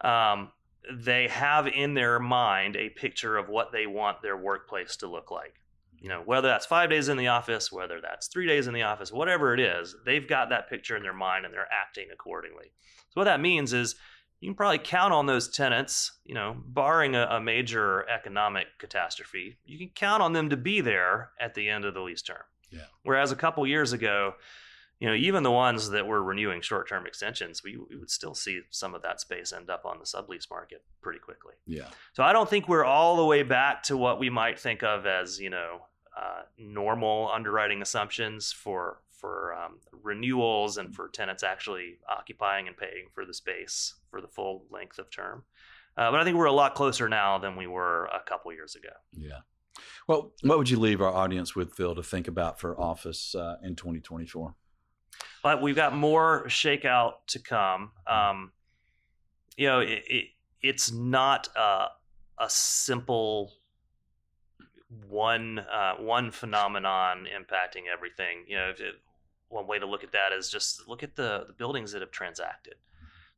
Um, 0.00 0.50
they 0.92 1.28
have 1.28 1.66
in 1.66 1.94
their 1.94 2.18
mind 2.18 2.76
a 2.76 2.90
picture 2.90 3.36
of 3.36 3.48
what 3.48 3.72
they 3.72 3.86
want 3.86 4.22
their 4.22 4.36
workplace 4.36 4.96
to 4.96 5.06
look 5.06 5.30
like. 5.30 5.54
You 6.00 6.08
know, 6.08 6.22
whether 6.24 6.48
that's 6.48 6.66
five 6.66 6.90
days 6.90 7.08
in 7.08 7.16
the 7.16 7.28
office, 7.28 7.72
whether 7.72 8.00
that's 8.00 8.28
three 8.28 8.46
days 8.46 8.66
in 8.66 8.74
the 8.74 8.82
office, 8.82 9.12
whatever 9.12 9.54
it 9.54 9.60
is, 9.60 9.96
they've 10.04 10.28
got 10.28 10.50
that 10.50 10.68
picture 10.68 10.96
in 10.96 11.02
their 11.02 11.14
mind 11.14 11.44
and 11.44 11.54
they're 11.54 11.68
acting 11.72 12.08
accordingly. 12.12 12.72
So 13.10 13.20
what 13.20 13.24
that 13.24 13.40
means 13.40 13.72
is 13.72 13.96
you 14.40 14.50
can 14.50 14.56
probably 14.56 14.78
count 14.78 15.12
on 15.12 15.26
those 15.26 15.48
tenants, 15.48 16.12
you 16.24 16.34
know, 16.34 16.56
barring 16.66 17.14
a, 17.14 17.26
a, 17.30 17.40
major 17.40 18.06
economic 18.08 18.66
catastrophe, 18.78 19.56
you 19.64 19.78
can 19.78 19.88
count 19.94 20.22
on 20.22 20.34
them 20.34 20.50
to 20.50 20.56
be 20.56 20.80
there 20.80 21.30
at 21.40 21.54
the 21.54 21.68
end 21.68 21.84
of 21.84 21.94
the 21.94 22.00
lease 22.00 22.22
term. 22.22 22.42
Yeah. 22.70 22.80
Whereas 23.02 23.32
a 23.32 23.36
couple 23.36 23.66
years 23.66 23.92
ago, 23.92 24.34
you 24.98 25.08
know, 25.08 25.14
even 25.14 25.42
the 25.42 25.50
ones 25.50 25.90
that 25.90 26.06
were 26.06 26.22
renewing 26.22 26.62
short-term 26.62 27.06
extensions, 27.06 27.62
we, 27.62 27.76
we 27.76 27.96
would 27.96 28.10
still 28.10 28.34
see 28.34 28.60
some 28.70 28.94
of 28.94 29.02
that 29.02 29.20
space 29.20 29.52
end 29.52 29.68
up 29.68 29.84
on 29.84 29.98
the 29.98 30.04
sublease 30.04 30.48
market 30.50 30.82
pretty 31.02 31.18
quickly. 31.18 31.54
Yeah. 31.66 31.88
So 32.14 32.22
I 32.22 32.32
don't 32.32 32.48
think 32.48 32.68
we're 32.68 32.84
all 32.84 33.16
the 33.16 33.24
way 33.24 33.42
back 33.42 33.82
to 33.84 33.96
what 33.96 34.18
we 34.18 34.30
might 34.30 34.58
think 34.58 34.82
of 34.82 35.06
as, 35.06 35.38
you 35.38 35.50
know, 35.50 35.82
uh, 36.16 36.42
normal 36.58 37.30
underwriting 37.32 37.82
assumptions 37.82 38.52
for 38.52 39.00
for 39.10 39.54
um, 39.54 39.78
renewals 40.02 40.76
and 40.76 40.94
for 40.94 41.08
tenants 41.08 41.42
actually 41.42 41.98
occupying 42.08 42.68
and 42.68 42.76
paying 42.76 43.06
for 43.14 43.24
the 43.24 43.32
space 43.32 43.94
for 44.10 44.20
the 44.20 44.28
full 44.28 44.64
length 44.70 44.98
of 44.98 45.10
term. 45.10 45.42
Uh, 45.96 46.10
but 46.10 46.20
I 46.20 46.24
think 46.24 46.36
we're 46.36 46.44
a 46.44 46.52
lot 46.52 46.74
closer 46.74 47.08
now 47.08 47.38
than 47.38 47.56
we 47.56 47.66
were 47.66 48.06
a 48.06 48.20
couple 48.20 48.52
years 48.52 48.76
ago. 48.76 48.90
Yeah. 49.12 49.40
Well, 50.06 50.32
what 50.42 50.58
would 50.58 50.70
you 50.70 50.78
leave 50.78 51.00
our 51.00 51.12
audience 51.12 51.56
with, 51.56 51.74
Phil, 51.74 51.94
to 51.94 52.02
think 52.02 52.28
about 52.28 52.60
for 52.60 52.78
office 52.78 53.34
uh, 53.34 53.56
in 53.62 53.74
2024? 53.74 54.54
But 55.42 55.62
we've 55.62 55.76
got 55.76 55.94
more 55.94 56.44
shakeout 56.48 57.14
to 57.28 57.38
come. 57.38 57.92
Mm-hmm. 58.08 58.30
Um, 58.30 58.52
you 59.56 59.66
know, 59.68 59.80
it, 59.80 60.02
it, 60.06 60.24
it's 60.62 60.92
not 60.92 61.48
a, 61.56 61.86
a 62.38 62.48
simple 62.48 63.52
one 65.08 65.58
uh, 65.58 65.94
one 65.94 66.30
phenomenon 66.30 67.26
impacting 67.26 67.82
everything. 67.92 68.44
You 68.46 68.56
know, 68.56 68.70
it, 68.70 68.94
one 69.48 69.66
way 69.66 69.78
to 69.78 69.86
look 69.86 70.04
at 70.04 70.12
that 70.12 70.32
is 70.32 70.50
just 70.50 70.88
look 70.88 71.02
at 71.02 71.16
the, 71.16 71.44
the 71.46 71.52
buildings 71.52 71.92
that 71.92 72.00
have 72.00 72.10
transacted. 72.10 72.74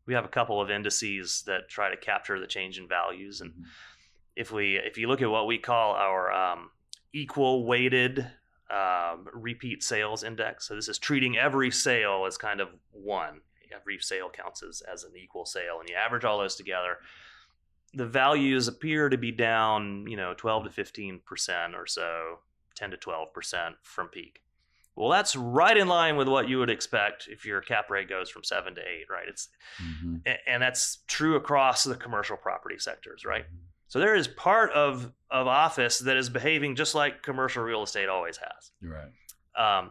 We 0.07 0.15
have 0.15 0.25
a 0.25 0.29
couple 0.29 0.61
of 0.61 0.71
indices 0.71 1.43
that 1.47 1.69
try 1.69 1.91
to 1.91 1.97
capture 1.97 2.41
the 2.41 2.47
change 2.47 2.79
in 2.79 2.89
values, 2.89 3.41
and 3.41 3.51
mm-hmm. 3.51 3.63
if 4.37 4.51
we 4.51 4.77
if 4.77 4.97
you 4.97 5.09
look 5.09 5.23
at 5.23 5.31
what 5.31 5.47
we 5.47 5.59
call 5.59 5.95
our 5.95 6.33
um, 6.33 6.71
equal 7.13 7.67
weighted 7.67 8.27
um, 8.71 9.29
repeat 9.33 9.83
sales 9.83 10.23
index, 10.23 10.69
so 10.69 10.75
this 10.75 10.89
is 10.89 10.99
treating 10.99 11.39
every 11.39 11.71
sale 11.71 12.25
as 12.27 12.37
kind 12.37 12.61
of 12.61 12.69
one. 12.93 13.41
Every 13.75 13.99
sale 13.99 14.31
counts 14.31 14.63
as, 14.63 14.83
as 14.91 15.05
an 15.05 15.13
equal 15.15 15.45
sale, 15.45 15.81
and 15.81 15.89
you 15.89 15.95
average 15.95 16.25
all 16.25 16.39
those 16.39 16.57
together. 16.57 16.97
The 17.95 18.07
values 18.07 18.67
appear 18.67 19.09
to 19.11 19.19
be 19.19 19.31
down, 19.31 20.07
you 20.07 20.17
know, 20.17 20.35
12 20.35 20.65
to 20.65 20.71
15 20.71 21.21
percent 21.25 21.75
or 21.75 21.87
so, 21.87 22.39
10 22.77 22.93
to 22.93 22.97
12 22.97 23.33
percent 23.33 23.77
from 23.83 24.09
peak. 24.09 24.41
Well, 24.99 25.11
that's 25.11 25.37
right 25.37 25.77
in 25.77 25.87
line 25.87 26.17
with 26.17 26.27
what 26.27 26.49
you 26.49 26.59
would 26.59 26.71
expect 26.71 27.29
if 27.31 27.45
your 27.45 27.61
cap 27.61 27.89
rate 27.89 28.09
goes 28.09 28.29
from 28.29 28.43
seven 28.43 28.75
to 28.75 28.81
eight, 28.81 29.07
right? 29.09 29.29
It's 29.29 29.49
mm-hmm. 29.81 30.17
and 30.47 30.61
that's 30.61 30.99
true 31.07 31.37
across 31.37 31.85
the 31.85 31.95
commercial 31.95 32.37
property 32.37 32.79
sectors, 32.79 33.25
right? 33.25 33.45
Mm-hmm. 33.45 33.57
So 33.89 33.99
there 33.99 34.15
is 34.15 34.29
part 34.29 34.71
of 34.73 35.13
of 35.31 35.47
office 35.47 35.99
that 35.99 36.17
is 36.17 36.31
behaving 36.31 36.77
just 36.77 36.95
like 36.95 37.23
commercial 37.23 37.63
real 37.63 37.83
estate 37.83 38.09
always 38.09 38.39
has. 38.39 38.71
Right. 38.81 39.11
Um, 39.57 39.91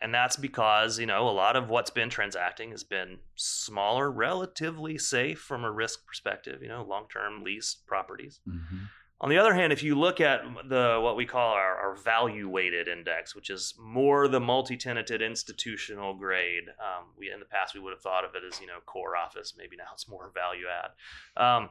and 0.00 0.14
that's 0.14 0.36
because 0.36 0.98
you 0.98 1.06
know 1.06 1.28
a 1.28 1.30
lot 1.30 1.56
of 1.56 1.68
what's 1.68 1.90
been 1.90 2.10
transacting 2.10 2.70
has 2.70 2.84
been 2.84 3.18
smaller, 3.36 4.10
relatively 4.10 4.98
safe 4.98 5.40
from 5.40 5.64
a 5.64 5.70
risk 5.70 6.06
perspective. 6.06 6.62
You 6.62 6.68
know, 6.68 6.84
long 6.84 7.06
term 7.12 7.42
lease 7.42 7.76
properties. 7.86 8.40
Mm-hmm. 8.48 8.76
On 9.20 9.28
the 9.28 9.38
other 9.38 9.52
hand, 9.52 9.72
if 9.72 9.82
you 9.82 9.98
look 9.98 10.20
at 10.20 10.42
the 10.68 11.00
what 11.02 11.16
we 11.16 11.26
call 11.26 11.52
our, 11.52 11.76
our 11.76 11.96
value 11.96 12.48
weighted 12.48 12.86
index, 12.86 13.34
which 13.34 13.50
is 13.50 13.74
more 13.76 14.28
the 14.28 14.38
multi-tenanted 14.38 15.20
institutional 15.20 16.14
grade, 16.14 16.68
um, 16.78 17.06
we 17.18 17.30
in 17.32 17.40
the 17.40 17.46
past 17.46 17.74
we 17.74 17.80
would 17.80 17.92
have 17.92 18.00
thought 18.00 18.24
of 18.24 18.36
it 18.36 18.42
as 18.46 18.60
you 18.60 18.68
know 18.68 18.78
core 18.86 19.16
office. 19.16 19.54
Maybe 19.58 19.76
now 19.76 19.90
it's 19.92 20.08
more 20.08 20.30
value 20.32 20.66
add. 20.68 21.42
Um, 21.42 21.70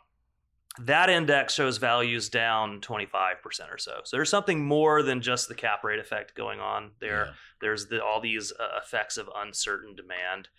that 0.79 1.09
index 1.09 1.53
shows 1.53 1.77
values 1.77 2.29
down 2.29 2.81
25% 2.81 3.13
or 3.71 3.77
so. 3.77 3.99
So 4.03 4.17
there's 4.17 4.29
something 4.29 4.63
more 4.63 5.01
than 5.03 5.21
just 5.21 5.47
the 5.47 5.55
cap 5.55 5.83
rate 5.83 5.99
effect 5.99 6.35
going 6.35 6.59
on 6.59 6.91
there. 6.99 7.25
Yeah. 7.25 7.33
There's 7.61 7.87
the, 7.87 8.03
all 8.03 8.21
these 8.21 8.51
uh, 8.51 8.79
effects 8.83 9.17
of 9.17 9.29
uncertain 9.35 9.95
demand. 9.95 10.49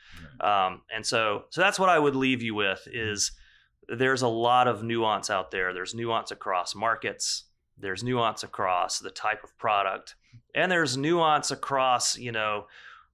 Right. 0.41 0.67
Um, 0.67 0.83
and 0.95 1.07
so, 1.07 1.45
so 1.51 1.61
that's 1.61 1.79
what 1.79 1.89
I 1.89 1.99
would 1.99 2.17
leave 2.17 2.43
you 2.43 2.55
with 2.55 2.87
is 2.91 3.33
there's 3.89 4.23
a 4.23 4.29
lot 4.29 4.69
of 4.69 4.83
nuance 4.83 5.31
out 5.31 5.51
there. 5.51 5.73
There's 5.73 5.95
nuance 5.95 6.31
across 6.31 6.75
markets. 6.75 7.45
There's 7.79 8.03
nuance 8.03 8.43
across 8.43 8.99
the 8.99 9.11
type 9.11 9.45
of 9.45 9.57
product, 9.57 10.17
and 10.55 10.71
there's 10.71 10.97
nuance 10.97 11.51
across 11.53 12.19
you 12.19 12.33
know 12.33 12.67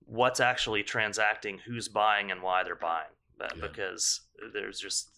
what's 0.07 0.41
actually 0.41 0.83
transacting, 0.83 1.59
who's 1.59 1.89
buying, 1.89 2.31
and 2.31 2.43
why 2.43 2.65
they're 2.65 2.75
buying. 2.75 3.07
Yeah. 3.39 3.49
Because 3.61 4.23
there's 4.53 4.81
just 4.81 5.11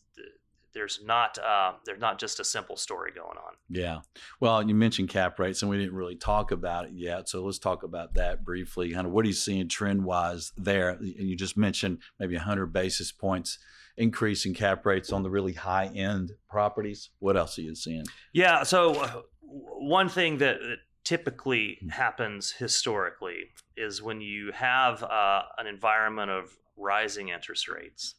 there's 0.76 1.00
not 1.02 1.38
uh, 1.38 1.72
there's 1.86 2.00
not 2.00 2.18
just 2.18 2.38
a 2.38 2.44
simple 2.44 2.76
story 2.76 3.10
going 3.10 3.38
on. 3.38 3.54
Yeah. 3.70 4.00
Well, 4.40 4.62
you 4.62 4.74
mentioned 4.74 5.08
cap 5.08 5.38
rates, 5.38 5.62
and 5.62 5.70
we 5.70 5.78
didn't 5.78 5.94
really 5.94 6.16
talk 6.16 6.50
about 6.50 6.84
it 6.84 6.92
yet. 6.92 7.30
So 7.30 7.42
let's 7.42 7.58
talk 7.58 7.82
about 7.82 8.12
that 8.14 8.44
briefly. 8.44 8.92
Kind 8.92 9.06
of 9.06 9.12
what 9.12 9.24
are 9.24 9.28
you 9.28 9.34
seeing 9.34 9.68
trend 9.68 10.04
wise 10.04 10.52
there? 10.58 10.90
And 10.90 11.06
you 11.06 11.34
just 11.34 11.56
mentioned 11.56 11.98
maybe 12.20 12.34
100 12.34 12.66
basis 12.66 13.10
points 13.10 13.58
increase 13.96 14.44
in 14.44 14.52
cap 14.52 14.84
rates 14.84 15.12
on 15.12 15.22
the 15.22 15.30
really 15.30 15.54
high 15.54 15.86
end 15.86 16.32
properties. 16.50 17.08
What 17.20 17.38
else 17.38 17.58
are 17.58 17.62
you 17.62 17.74
seeing? 17.74 18.04
Yeah. 18.34 18.62
So, 18.62 18.96
uh, 18.96 19.22
one 19.40 20.10
thing 20.10 20.38
that 20.38 20.58
typically 21.04 21.78
hmm. 21.80 21.88
happens 21.88 22.50
historically 22.52 23.44
is 23.78 24.02
when 24.02 24.20
you 24.20 24.52
have 24.52 25.02
uh, 25.02 25.42
an 25.56 25.66
environment 25.66 26.30
of 26.30 26.50
rising 26.76 27.30
interest 27.30 27.66
rates, 27.66 28.16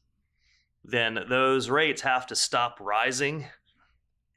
then 0.88 1.19
those 1.30 1.69
rates 1.69 2.02
have 2.02 2.26
to 2.28 2.36
stop 2.36 2.80
rising. 2.80 3.45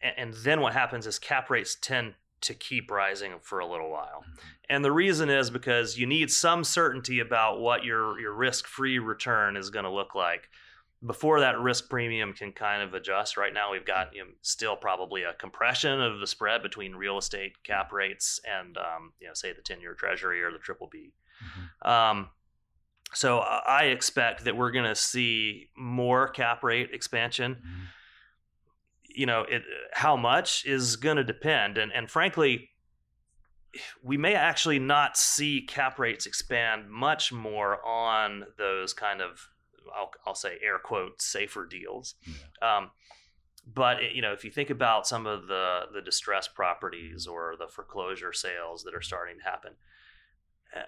And 0.02 0.34
then 0.34 0.60
what 0.60 0.72
happens 0.72 1.06
is 1.06 1.18
cap 1.18 1.48
rates 1.48 1.76
tend 1.80 2.14
to 2.42 2.54
keep 2.54 2.90
rising 2.90 3.34
for 3.40 3.60
a 3.60 3.66
little 3.66 3.90
while. 3.90 4.24
Hmm. 4.24 4.46
And 4.68 4.84
the 4.84 4.92
reason 4.92 5.30
is 5.30 5.50
because 5.50 5.98
you 5.98 6.06
need 6.06 6.30
some 6.30 6.64
certainty 6.64 7.20
about 7.20 7.60
what 7.60 7.84
your, 7.84 8.18
your 8.18 8.32
risk 8.32 8.66
free 8.66 8.98
return 8.98 9.56
is 9.56 9.70
going 9.70 9.84
to 9.84 9.90
look 9.90 10.14
like 10.14 10.48
before 11.04 11.40
that 11.40 11.58
risk 11.58 11.88
premium 11.88 12.32
can 12.32 12.52
kind 12.52 12.82
of 12.82 12.94
adjust. 12.94 13.36
Right 13.36 13.54
now, 13.54 13.72
we've 13.72 13.86
got 13.86 14.14
you 14.14 14.22
know, 14.22 14.30
still 14.42 14.76
probably 14.76 15.22
a 15.22 15.32
compression 15.32 16.00
of 16.00 16.20
the 16.20 16.26
spread 16.26 16.62
between 16.62 16.94
real 16.94 17.18
estate 17.18 17.62
cap 17.62 17.92
rates 17.92 18.40
and 18.44 18.76
um, 18.76 19.12
you 19.20 19.26
know, 19.26 19.34
say 19.34 19.52
the 19.52 19.62
ten-year 19.62 19.94
Treasury 19.94 20.42
or 20.42 20.52
the 20.52 20.58
triple 20.58 20.88
B. 20.90 21.12
Mm-hmm. 21.42 21.90
Um, 21.90 22.28
so 23.12 23.38
I 23.38 23.84
expect 23.84 24.44
that 24.44 24.56
we're 24.56 24.70
going 24.70 24.84
to 24.84 24.94
see 24.94 25.68
more 25.76 26.28
cap 26.28 26.62
rate 26.62 26.90
expansion. 26.92 27.56
Mm-hmm. 27.56 27.84
You 29.12 29.26
know, 29.26 29.42
it, 29.42 29.62
how 29.92 30.16
much 30.16 30.64
is 30.64 30.96
going 30.96 31.16
to 31.16 31.24
depend, 31.24 31.78
and 31.78 31.92
and 31.92 32.08
frankly, 32.08 32.70
we 34.02 34.16
may 34.16 34.34
actually 34.34 34.78
not 34.78 35.16
see 35.16 35.62
cap 35.62 35.98
rates 35.98 36.26
expand 36.26 36.88
much 36.88 37.32
more 37.32 37.84
on 37.84 38.44
those 38.56 38.92
kind 38.92 39.20
of 39.20 39.48
I'll, 39.96 40.12
I'll 40.26 40.34
say 40.34 40.58
air 40.62 40.78
quotes 40.78 41.24
safer 41.24 41.66
deals. 41.66 42.14
Yeah. 42.26 42.76
Um, 42.78 42.90
but 43.72 44.02
it, 44.02 44.12
you 44.12 44.22
know, 44.22 44.32
if 44.32 44.44
you 44.44 44.50
think 44.50 44.70
about 44.70 45.06
some 45.06 45.26
of 45.26 45.46
the 45.46 45.82
the 45.92 46.00
distressed 46.00 46.54
properties 46.54 47.26
or 47.26 47.54
the 47.58 47.68
foreclosure 47.68 48.32
sales 48.32 48.84
that 48.84 48.94
are 48.94 49.02
starting 49.02 49.38
to 49.38 49.44
happen, 49.44 49.72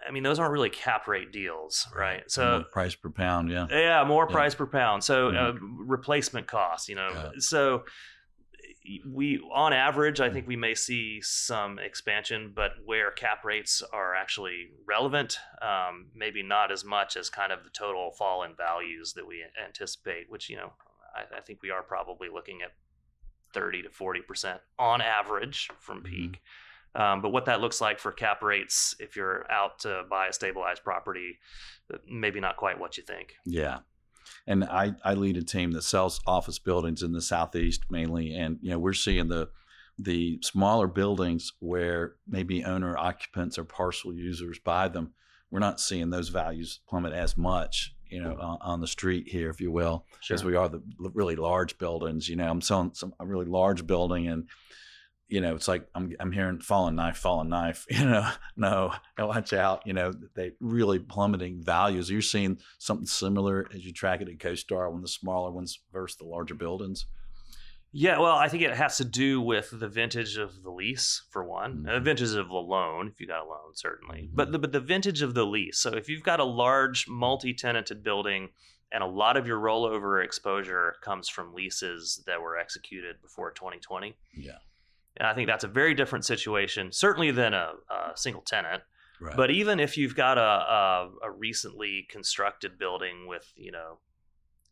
I 0.07 0.11
mean, 0.13 0.23
those 0.23 0.39
aren't 0.39 0.53
really 0.53 0.71
cap 0.71 1.09
rate 1.09 1.33
deals, 1.33 1.89
right? 1.95 2.23
So 2.31 2.59
More 2.59 2.65
price 2.65 2.95
per 2.95 3.11
pound, 3.11 3.51
yeah. 3.51 3.67
yeah, 3.71 4.05
more 4.05 4.27
Yeah. 4.29 4.33
price 4.33 4.55
per 4.55 4.67
pound. 4.67 5.03
So 5.03 5.31
Mhm. 5.33 5.57
uh, 5.57 5.59
replacement 5.61 6.47
cost, 6.47 6.89
you 6.89 6.95
know. 6.95 7.11
Yeah. 7.11 7.31
So 7.39 7.85
we, 9.07 9.39
on 9.53 9.73
average, 9.73 10.21
I 10.21 10.29
think 10.31 10.47
we 10.47 10.57
may 10.57 10.75
see 10.75 11.21
some 11.21 11.79
expansion, 11.79 12.53
but 12.55 12.73
where 12.85 13.11
cap 13.13 13.45
rates 13.45 13.83
are 13.93 14.15
actually 14.15 14.71
relevant, 14.87 15.39
um, 15.61 16.11
maybe 16.15 16.43
not 16.43 16.73
as 16.73 16.85
much 16.85 17.17
as 17.17 17.31
kind 17.31 17.53
of 17.53 17.63
the 17.65 17.71
total 17.71 18.13
fall 18.13 18.43
in 18.43 18.55
values 18.57 19.13
that 19.15 19.27
we 19.27 19.45
anticipate. 19.63 20.29
Which 20.31 20.49
you 20.49 20.57
know, 20.57 20.73
I, 21.15 21.39
I 21.39 21.41
think 21.41 21.63
we 21.63 21.71
are 21.71 21.83
probably 21.83 22.29
looking 22.29 22.63
at 22.63 22.73
thirty 23.53 23.83
to 23.83 23.91
forty 23.91 24.21
percent 24.21 24.61
on 24.79 25.01
average 25.01 25.71
from 25.79 26.03
Mhm. 26.03 26.05
peak. 26.07 26.41
Um, 26.95 27.23
but 27.23 27.31
what 27.31 27.47
that 27.47 27.61
looks 27.61 27.81
like 27.81 27.99
for 27.99 28.13
cap 28.13 28.43
rates, 28.43 28.95
if 28.99 29.17
you're 29.17 29.51
out 29.51 29.79
to 29.81 30.03
buy 30.11 30.27
a 30.27 30.33
stabilized 30.33 30.85
property, 30.85 31.39
uh, 31.93 31.99
maybe 32.09 32.41
not 32.41 32.57
quite 32.57 32.79
what 32.79 32.97
you 32.97 33.03
think. 33.03 33.35
Yeah. 33.47 33.79
And 34.47 34.65
I, 34.65 34.95
I 35.05 35.15
lead 35.15 35.37
a 35.37 35.43
team 35.43 35.73
that 35.73 35.83
sells 35.83 36.21
office 36.27 36.59
buildings 36.59 37.03
in 37.03 37.13
the 37.13 37.23
southeast 37.23 37.85
mainly, 37.91 38.35
and 38.35 38.59
you 38.61 38.71
know 38.71 38.79
we're 38.79 38.93
seeing 38.93 39.29
the 39.29 39.49
the 39.99 40.39
smaller 40.43 40.87
buildings 40.87 41.53
where 41.61 42.17
maybe 42.27 42.65
owner 42.65 42.97
occupants 42.97 43.59
or 43.59 43.65
parcel 43.65 44.13
users 44.13 44.59
buy 44.59 44.89
them. 44.89 45.13
We're 45.51 45.61
not 45.61 45.81
seeing 45.81 46.11
those 46.11 46.29
values 46.29 46.81
plummet 46.89 47.13
as 47.13 47.37
much, 47.37 47.95
you 48.09 48.23
know, 48.23 48.37
on, 48.41 48.59
on 48.63 48.81
the 48.81 48.87
street 48.87 49.29
here, 49.29 49.51
if 49.51 49.61
you 49.61 49.71
will, 49.71 50.07
as 50.31 50.45
we 50.45 50.57
are 50.57 50.69
the 50.69 50.83
really 50.99 51.37
large 51.37 51.79
buildings. 51.79 52.29
You 52.29 52.37
know, 52.37 52.49
I'm 52.51 52.63
selling 52.63 52.93
some 52.95 53.15
a 53.21 53.27
really 53.27 53.47
large 53.47 53.87
building, 53.87 54.29
and 54.29 54.49
you 55.33 55.41
know, 55.41 55.55
it's 55.55 55.67
like 55.67 55.89
I'm 55.95 56.15
I'm 56.21 56.31
hearing 56.31 56.61
falling 56.61 56.95
knife, 56.95 57.17
falling 57.17 57.49
knife. 57.49 57.87
You 57.91 58.05
know, 58.05 58.31
no, 58.57 58.93
watch 59.19 59.53
out. 59.55 59.87
You 59.87 59.95
know, 59.95 60.13
they 60.35 60.53
really 60.61 60.99
plummeting 60.99 61.63
values. 61.63 62.11
You're 62.11 62.21
seeing 62.21 62.59
something 62.79 63.07
similar 63.07 63.67
as 63.75 63.85
you 63.85 63.93
track 63.93 64.21
it 64.21 64.29
at 64.29 64.39
CoStar 64.39 64.93
when 64.93 65.01
the 65.01 65.09
smaller 65.09 65.51
ones 65.51 65.79
versus 65.93 66.19
the 66.19 66.25
larger 66.27 66.55
buildings. 66.55 67.07
Yeah, 67.95 68.19
well, 68.19 68.37
I 68.37 68.49
think 68.49 68.63
it 68.63 68.75
has 68.75 68.97
to 68.99 69.05
do 69.05 69.41
with 69.41 69.69
the 69.73 69.89
vintage 69.89 70.37
of 70.39 70.63
the 70.63 70.71
lease 70.71 71.23
for 71.31 71.45
one, 71.45 71.87
uh, 71.89 71.93
Mhm. 71.99 72.05
vintage 72.05 72.33
of 72.35 72.49
the 72.49 72.55
loan 72.55 73.09
if 73.09 73.21
you 73.21 73.27
got 73.27 73.45
a 73.45 73.49
loan, 73.49 73.75
certainly, 73.75 74.31
but 74.33 74.49
Mhm. 74.49 74.53
the, 74.53 74.59
but 74.59 74.73
the 74.73 74.81
vintage 74.81 75.21
of 75.23 75.35
the 75.35 75.45
lease. 75.47 75.79
So 75.79 75.91
if 75.91 76.09
you've 76.09 76.23
got 76.23 76.41
a 76.41 76.45
large 76.45 77.07
multi-tenanted 77.09 78.03
building 78.03 78.51
and 78.91 79.03
a 79.03 79.07
lot 79.07 79.37
of 79.37 79.47
your 79.47 79.59
rollover 79.61 80.25
exposure 80.25 80.97
comes 81.03 81.29
from 81.29 81.53
leases 81.55 82.23
that 82.27 82.41
were 82.41 82.57
executed 82.59 83.21
before 83.21 83.51
2020, 83.51 84.17
Yeah, 84.35 84.59
and 85.17 85.27
I 85.29 85.35
think 85.35 85.47
that's 85.49 85.65
a 85.65 85.69
very 85.69 85.95
different 85.95 86.25
situation, 86.25 86.91
certainly 86.93 87.31
than 87.31 87.55
a, 87.55 87.73
a 87.91 88.17
single 88.17 88.43
tenant. 88.43 88.83
right. 89.21 89.37
But 89.37 89.51
even 89.51 89.79
if 89.81 89.97
you've 89.99 90.17
got 90.17 90.39
a, 90.39 90.41
a 90.43 91.11
a 91.25 91.31
recently 91.31 92.07
constructed 92.11 92.79
building 92.79 93.27
with 93.29 93.53
you 93.57 93.73
know 93.73 93.99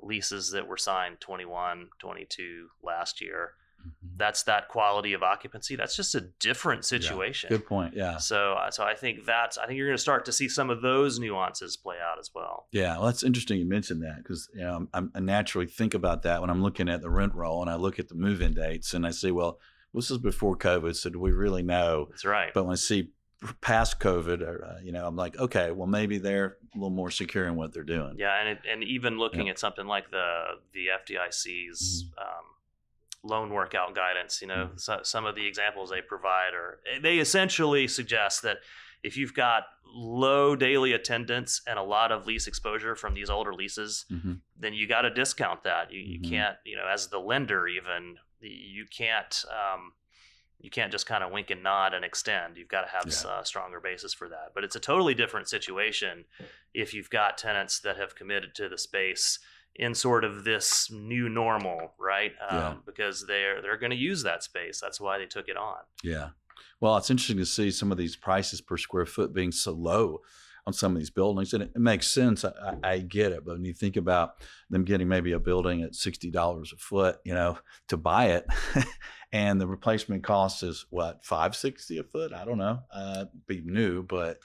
leases 0.01 0.51
that 0.53 0.66
were 0.66 0.76
signed 0.78 1.20
21, 1.20 1.88
22 1.99 2.68
last 2.82 3.20
year, 3.20 3.53
Mhm. 3.80 4.16
that's 4.18 4.43
that 4.43 4.68
quality 4.68 5.14
of 5.14 5.22
occupancy. 5.22 5.74
That's 5.74 5.97
just 5.97 6.14
a 6.14 6.20
different 6.20 6.84
situation. 6.84 7.49
good 7.49 7.64
point. 7.66 7.95
Yeah, 7.95 8.18
So, 8.18 8.53
uh, 8.53 8.70
so 8.70 8.84
I 8.84 8.95
think 8.95 9.24
that's. 9.24 9.57
I 9.57 9.66
think 9.66 9.78
you're 9.78 9.86
going 9.88 9.97
to 9.97 10.03
start 10.03 10.26
to 10.26 10.32
see 10.32 10.49
some 10.51 10.68
of 10.68 10.82
those 10.82 11.18
nuances 11.18 11.78
play 11.78 11.97
out 11.99 12.18
as 12.18 12.30
well. 12.34 12.66
Yeah, 12.72 12.97
well, 12.99 13.07
that's 13.07 13.22
interesting 13.22 13.59
you 13.59 13.64
mentioned 13.66 14.03
that 14.03 14.18
because 14.18 14.51
you 14.55 14.61
know 14.62 14.86
I'm, 14.93 15.11
I 15.14 15.20
naturally 15.20 15.66
think 15.66 15.95
about 15.95 16.22
that 16.24 16.43
when 16.43 16.51
I'm 16.51 16.62
looking 16.62 16.91
at 16.91 17.01
the 17.01 17.09
rent 17.11 17.34
roll 17.34 17.62
and 17.62 17.70
I 17.70 17.76
look 17.76 17.99
at 17.99 18.09
the 18.09 18.14
move-in 18.14 18.53
dates 18.53 18.93
and 18.93 19.07
I 19.07 19.12
say, 19.12 19.30
well, 19.30 19.59
this 19.95 20.11
is 20.11 20.18
before 20.18 20.57
COVID, 20.57 20.95
so 20.97 21.11
do 21.11 21.18
we 21.20 21.32
really 21.32 21.62
know? 21.62 22.07
That's 22.11 22.24
right. 22.24 22.53
But 22.55 22.64
when 22.64 22.72
I 22.72 22.76
see 22.76 23.11
past 23.62 23.99
COVID, 24.01 24.43
uh, 24.43 24.78
you 24.82 24.93
know, 24.93 25.07
I'm 25.07 25.16
like, 25.16 25.38
okay, 25.38 25.70
well, 25.70 25.86
maybe 25.86 26.18
they're 26.18 26.57
a 26.74 26.76
little 26.76 26.91
more 26.91 27.11
secure 27.11 27.47
in 27.47 27.57
what 27.57 27.72
they're 27.72 27.82
doing. 27.82 28.14
yeah, 28.18 28.38
and 28.41 28.49
it, 28.51 28.59
and 28.70 28.84
even 28.84 29.18
looking 29.18 29.47
Yeah. 29.47 29.53
at 29.53 29.59
something 29.59 29.86
like 29.86 30.11
the 30.11 30.45
the 30.72 30.86
FDIC's 30.88 32.05
Mm-hmm. 32.05 32.22
um, 32.22 32.45
loan 33.22 33.51
workout 33.51 33.95
guidance, 33.95 34.41
you 34.41 34.49
know, 34.49 34.70
Mhm. 34.72 34.80
so, 34.80 35.01
some 35.03 35.26
of 35.26 35.34
the 35.34 35.47
examples 35.47 35.91
they 35.91 36.01
provide 36.03 36.55
are 36.55 36.80
they 37.03 37.18
essentially 37.18 37.86
suggest 37.88 38.43
that 38.43 38.59
if 39.03 39.16
you've 39.16 39.34
got 39.34 39.64
low 39.86 40.55
daily 40.57 40.93
attendance 40.93 41.61
and 41.66 41.78
a 41.78 41.82
lot 41.82 42.12
of 42.12 42.26
lease 42.26 42.47
exposure 42.47 42.95
from 42.95 43.14
these 43.14 43.28
older 43.30 43.53
leases, 43.55 44.05
hmm 44.09 44.34
then 44.57 44.74
you 44.74 44.86
got 44.86 45.03
to 45.03 45.11
discount 45.11 45.62
that. 45.64 45.91
You, 45.91 46.01
you 46.01 46.20
Mhm. 46.20 46.28
can't, 46.28 46.57
you 46.66 46.76
know, 46.76 46.86
as 46.86 47.09
the 47.09 47.18
lender, 47.18 47.66
even 47.66 48.18
you 48.41 48.86
can't, 48.86 49.45
um, 49.51 49.93
you 50.59 50.70
can't 50.70 50.93
just 50.93 51.07
kind 51.07 51.24
of 51.24 51.32
wink 51.32 51.51
and 51.51 51.62
nod 51.62 51.95
and 51.95 52.05
extend. 52.05 52.57
You've 52.59 52.68
got 52.68 52.82
to 52.82 52.88
have 52.88 53.05
Yeah. 53.07 53.41
a 53.41 53.45
stronger 53.47 53.80
basis 53.80 54.12
for 54.12 54.28
that. 54.28 54.53
But 54.55 54.62
it's 54.64 54.76
a 54.76 54.80
totally 54.80 55.14
different 55.14 55.49
situation 55.49 56.24
if 56.74 56.93
you've 56.93 57.11
got 57.11 57.38
tenants 57.38 57.80
that 57.80 57.97
have 57.97 58.14
committed 58.14 58.55
to 58.57 58.68
the 58.68 58.76
space 58.78 59.38
in 59.76 59.95
sort 59.95 60.24
of 60.24 60.45
this 60.45 60.91
new 60.91 61.28
normal, 61.28 61.95
right? 61.99 62.32
Um, 62.49 62.59
Yeah. 62.59 62.74
Because 62.84 63.26
they're 63.26 63.62
they're 63.62 63.78
going 63.78 63.91
to 63.91 63.97
use 63.97 64.22
that 64.24 64.43
space. 64.43 64.80
That's 64.80 65.01
why 65.01 65.16
they 65.18 65.26
took 65.26 65.49
it 65.49 65.57
on. 65.57 65.78
Yeah. 66.03 66.30
Well, 66.80 66.97
it's 66.97 67.11
interesting 67.11 67.38
to 67.38 67.47
see 67.47 67.70
some 67.70 67.93
of 67.93 67.99
these 67.99 68.16
prices 68.16 68.61
per 68.61 68.76
square 68.76 69.07
foot 69.07 69.32
being 69.32 69.53
so 69.53 69.72
low 69.72 70.20
on 70.67 70.73
some 70.73 70.93
of 70.93 70.99
these 70.99 71.11
buildings, 71.11 71.53
and 71.53 71.63
it, 71.63 71.73
it 71.75 71.81
makes 71.81 72.09
sense. 72.11 72.45
I, 72.45 72.77
I, 72.83 72.99
get 72.99 73.33
it, 73.33 73.45
but 73.45 73.55
when 73.55 73.65
you 73.65 73.73
think 73.75 73.97
about 73.97 74.35
them 74.69 74.85
getting 74.85 75.09
maybe 75.09 75.33
a 75.33 75.39
building 75.39 75.83
at 75.83 75.95
sixty 75.95 76.31
dollars 76.31 76.73
a 76.73 76.77
foot, 76.77 77.19
you 77.25 77.35
know, 77.35 77.59
to 77.89 77.97
buy 77.97 78.27
it, 78.27 78.47
and 79.33 79.61
the 79.61 79.67
replacement 79.67 80.23
cost 80.25 80.63
is 80.63 80.87
what 80.91 81.25
five 81.25 81.57
sixty 81.57 81.99
a 81.99 82.05
foot? 82.05 82.33
I 82.33 82.45
don't 82.45 82.59
know. 82.59 82.81
Uh, 82.93 83.27
be 83.47 83.63
new, 83.65 84.03
but 84.03 84.39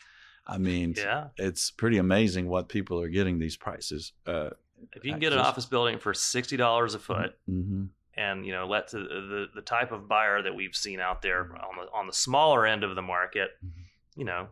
I 0.47 0.57
mean, 0.57 0.93
Yeah. 0.97 1.27
it's 1.37 1.71
pretty 1.71 1.97
amazing 1.97 2.47
what 2.47 2.69
people 2.69 2.99
are 3.01 3.09
getting 3.09 3.39
these 3.39 3.57
prices. 3.57 4.13
Uh, 4.25 4.51
If 4.93 5.03
you 5.03 5.11
can 5.11 5.19
get 5.19 5.33
an 5.33 5.39
office 5.39 5.65
building 5.65 5.97
for 5.99 6.13
sixty 6.13 6.57
dollars 6.57 6.95
a 6.95 6.99
foot, 6.99 7.37
hmm 7.47 7.85
and 8.17 8.45
you 8.45 8.53
know 8.53 8.65
let 8.65 8.89
the, 8.91 8.99
the 8.99 9.47
the 9.55 9.61
type 9.61 9.91
of 9.91 10.07
buyer 10.07 10.41
that 10.41 10.55
we've 10.55 10.73
seen 10.73 11.01
out 11.01 11.21
there 11.21 11.43
Mhm. 11.43 11.61
on 11.61 11.75
the 11.85 11.91
on 11.91 12.07
the 12.07 12.13
smaller 12.13 12.65
end 12.65 12.85
of 12.85 12.95
the 12.95 13.01
market 13.01 13.49
Mhm. 13.65 13.71
you 14.15 14.23
know 14.23 14.47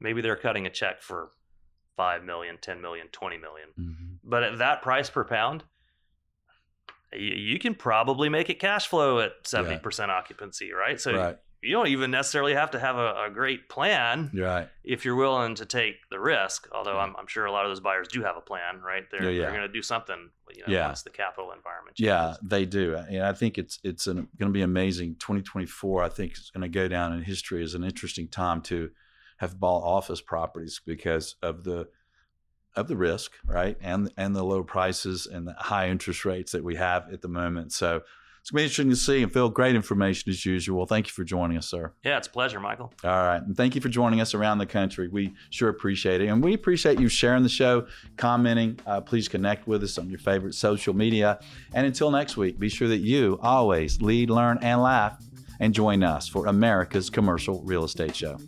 maybe 0.00 0.20
they're 0.20 0.36
cutting 0.36 0.66
a 0.66 0.70
check 0.70 1.02
for 1.02 1.30
5 1.96 2.24
million 2.24 2.58
10 2.60 2.80
million 2.80 3.08
20 3.12 3.38
million 3.38 3.68
hmm 3.76 3.92
but 4.24 4.42
at 4.42 4.58
that 4.58 4.82
price 4.82 5.08
per 5.08 5.24
pound 5.24 5.64
you, 7.12 7.34
you 7.34 7.58
can 7.58 7.74
probably 7.74 8.28
make 8.28 8.50
it 8.50 8.58
cash 8.58 8.86
flow 8.86 9.20
at 9.20 9.44
70% 9.44 10.08
occupancy 10.08 10.72
right 10.72 11.00
so 11.00 11.16
right, 11.16 11.38
you 11.62 11.72
don't 11.72 11.88
even 11.88 12.10
necessarily 12.10 12.54
have 12.54 12.70
to 12.72 12.78
have 12.78 12.96
a, 12.96 13.24
a 13.26 13.30
great 13.32 13.68
plan 13.68 14.30
right. 14.34 14.68
if 14.84 15.04
you're 15.04 15.16
willing 15.16 15.54
to 15.54 15.64
take 15.64 15.94
the 16.10 16.20
risk 16.20 16.68
although 16.72 16.96
Yeah. 16.96 17.04
I'm, 17.04 17.16
I'm 17.16 17.26
sure 17.26 17.46
a 17.46 17.52
lot 17.52 17.64
of 17.64 17.70
those 17.70 17.80
buyers 17.80 18.08
do 18.08 18.22
have 18.22 18.36
a 18.36 18.40
plan 18.40 18.80
right 18.84 19.04
they're, 19.10 19.24
Yeah, 19.24 19.30
yeah. 19.30 19.42
they're 19.42 19.56
going 19.56 19.66
to 19.66 19.72
do 19.72 19.82
something 19.82 20.30
you 20.54 20.62
know 20.66 20.72
Yeah. 20.72 20.86
once 20.86 21.02
the 21.02 21.10
capital 21.10 21.52
environment 21.52 21.98
Yeah, 21.98 22.34
they 22.42 22.66
do, 22.66 22.96
and 22.96 23.22
I 23.22 23.32
think 23.32 23.56
it's 23.58 23.78
it's 23.82 24.06
going 24.06 24.28
to 24.38 24.48
be 24.48 24.62
amazing. 24.62 25.16
2024, 25.16 26.02
I 26.02 26.08
think, 26.08 26.32
is 26.32 26.50
going 26.50 26.62
to 26.62 26.68
go 26.68 26.86
down 26.88 27.12
in 27.12 27.22
history 27.22 27.62
as 27.62 27.74
an 27.74 27.84
interesting 27.84 28.28
time 28.28 28.60
to 28.62 28.90
have 29.38 29.58
bought 29.58 29.82
office 29.82 30.20
properties 30.20 30.80
because 30.84 31.34
of 31.42 31.64
the 31.64 31.88
of 32.76 32.86
the 32.86 32.96
risk, 32.96 33.32
right, 33.44 33.76
and 33.80 34.12
and 34.16 34.36
the 34.36 34.44
low 34.44 34.62
prices 34.62 35.26
and 35.26 35.48
the 35.48 35.54
high 35.58 35.88
interest 35.88 36.24
rates 36.24 36.52
that 36.52 36.62
we 36.62 36.76
have 36.76 37.12
at 37.12 37.22
the 37.22 37.28
moment. 37.28 37.72
So 37.72 38.02
it's 38.40 38.50
going 38.50 38.60
to 38.60 38.62
be 38.62 38.64
interesting 38.64 38.90
to 38.90 38.96
see. 38.96 39.22
And 39.24 39.32
Phil, 39.32 39.48
great 39.50 39.74
information 39.74 40.30
as 40.30 40.46
usual. 40.46 40.86
Thank 40.86 41.06
you 41.08 41.12
for 41.12 41.24
joining 41.24 41.58
us, 41.58 41.68
sir. 41.68 41.92
yeah 42.04 42.16
it's 42.16 42.28
a 42.28 42.30
pleasure 42.30 42.60
michael 42.60 42.92
All 43.04 43.10
right. 43.10 43.42
And 43.42 43.56
thank 43.56 43.74
you 43.74 43.80
for 43.80 43.88
joining 43.88 44.20
us 44.20 44.32
around 44.32 44.58
the 44.58 44.66
country. 44.66 45.08
We 45.08 45.34
sure 45.50 45.68
appreciate 45.68 46.20
it. 46.20 46.28
And 46.28 46.42
we 46.42 46.54
appreciate 46.54 47.00
you 47.00 47.08
sharing 47.08 47.42
the 47.42 47.48
show, 47.48 47.86
commenting. 48.16 48.78
Uh, 48.86 49.00
please 49.00 49.28
connect 49.28 49.66
with 49.66 49.82
us 49.82 49.98
on 49.98 50.08
your 50.08 50.20
favorite 50.20 50.54
social 50.54 50.94
media. 50.94 51.40
And 51.74 51.84
until 51.84 52.10
next 52.10 52.36
week, 52.36 52.58
be 52.58 52.68
sure 52.68 52.88
that 52.88 52.98
you 52.98 53.38
always 53.42 54.00
lead, 54.00 54.30
learn, 54.30 54.58
and 54.62 54.80
laugh. 54.82 55.22
And 55.60 55.74
join 55.74 56.04
us 56.04 56.28
for 56.28 56.46
America's 56.46 57.10
Commercial 57.10 57.60
Real 57.64 57.82
Estate 57.84 58.14
Show. 58.14 58.38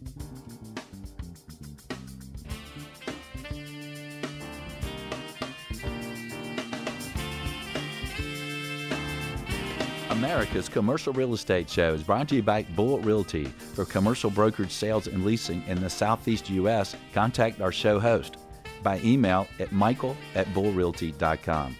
America's 10.21 10.69
Commercial 10.69 11.15
Real 11.15 11.33
Estate 11.33 11.71
Show 11.71 11.95
is 11.95 12.03
brought 12.03 12.29
to 12.29 12.37
you 12.37 12.43
by 12.43 12.65
Bull 12.77 12.99
Realty. 12.99 13.47
For 13.47 13.87
commercial 13.87 14.29
brokerage 14.29 14.71
sales 14.71 15.07
and 15.07 15.25
leasing 15.25 15.65
in 15.67 15.81
the 15.81 15.89
Southeast 15.89 16.51
U.S., 16.51 16.95
contact 17.15 17.63
our 17.63 17.73
show 17.73 17.99
host 17.99 18.37
by 18.83 19.01
email 19.03 19.49
at 19.59 19.73
michael 19.73 20.15
at 20.35 20.47
bullrealty.com. 20.49 21.75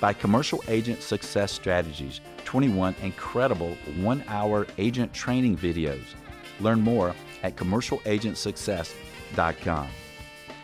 By 0.00 0.14
Commercial 0.14 0.64
Agent 0.68 1.02
Success 1.02 1.52
Strategies, 1.52 2.22
21 2.46 2.94
incredible 3.02 3.76
one 3.98 4.24
hour 4.26 4.66
agent 4.78 5.12
training 5.12 5.58
videos. 5.58 6.14
Learn 6.60 6.80
more 6.80 7.14
at 7.42 7.56
commercialagentsuccess.com. 7.56 9.88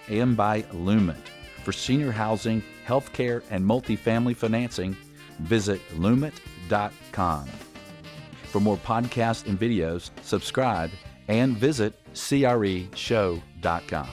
And 0.09 0.34
by 0.34 0.62
Lument. 0.62 1.28
For 1.62 1.72
senior 1.72 2.12
housing, 2.12 2.62
healthcare, 2.86 3.42
and 3.51 3.62
multifamily 3.62 4.34
financing, 4.34 4.97
visit 5.40 5.82
For 8.52 8.60
more 8.60 8.78
podcasts 8.78 9.46
and 9.46 9.58
videos, 9.58 10.10
subscribe 10.22 10.90
and 11.28 11.56
visit 11.56 11.94
creshow.com. 12.14 14.08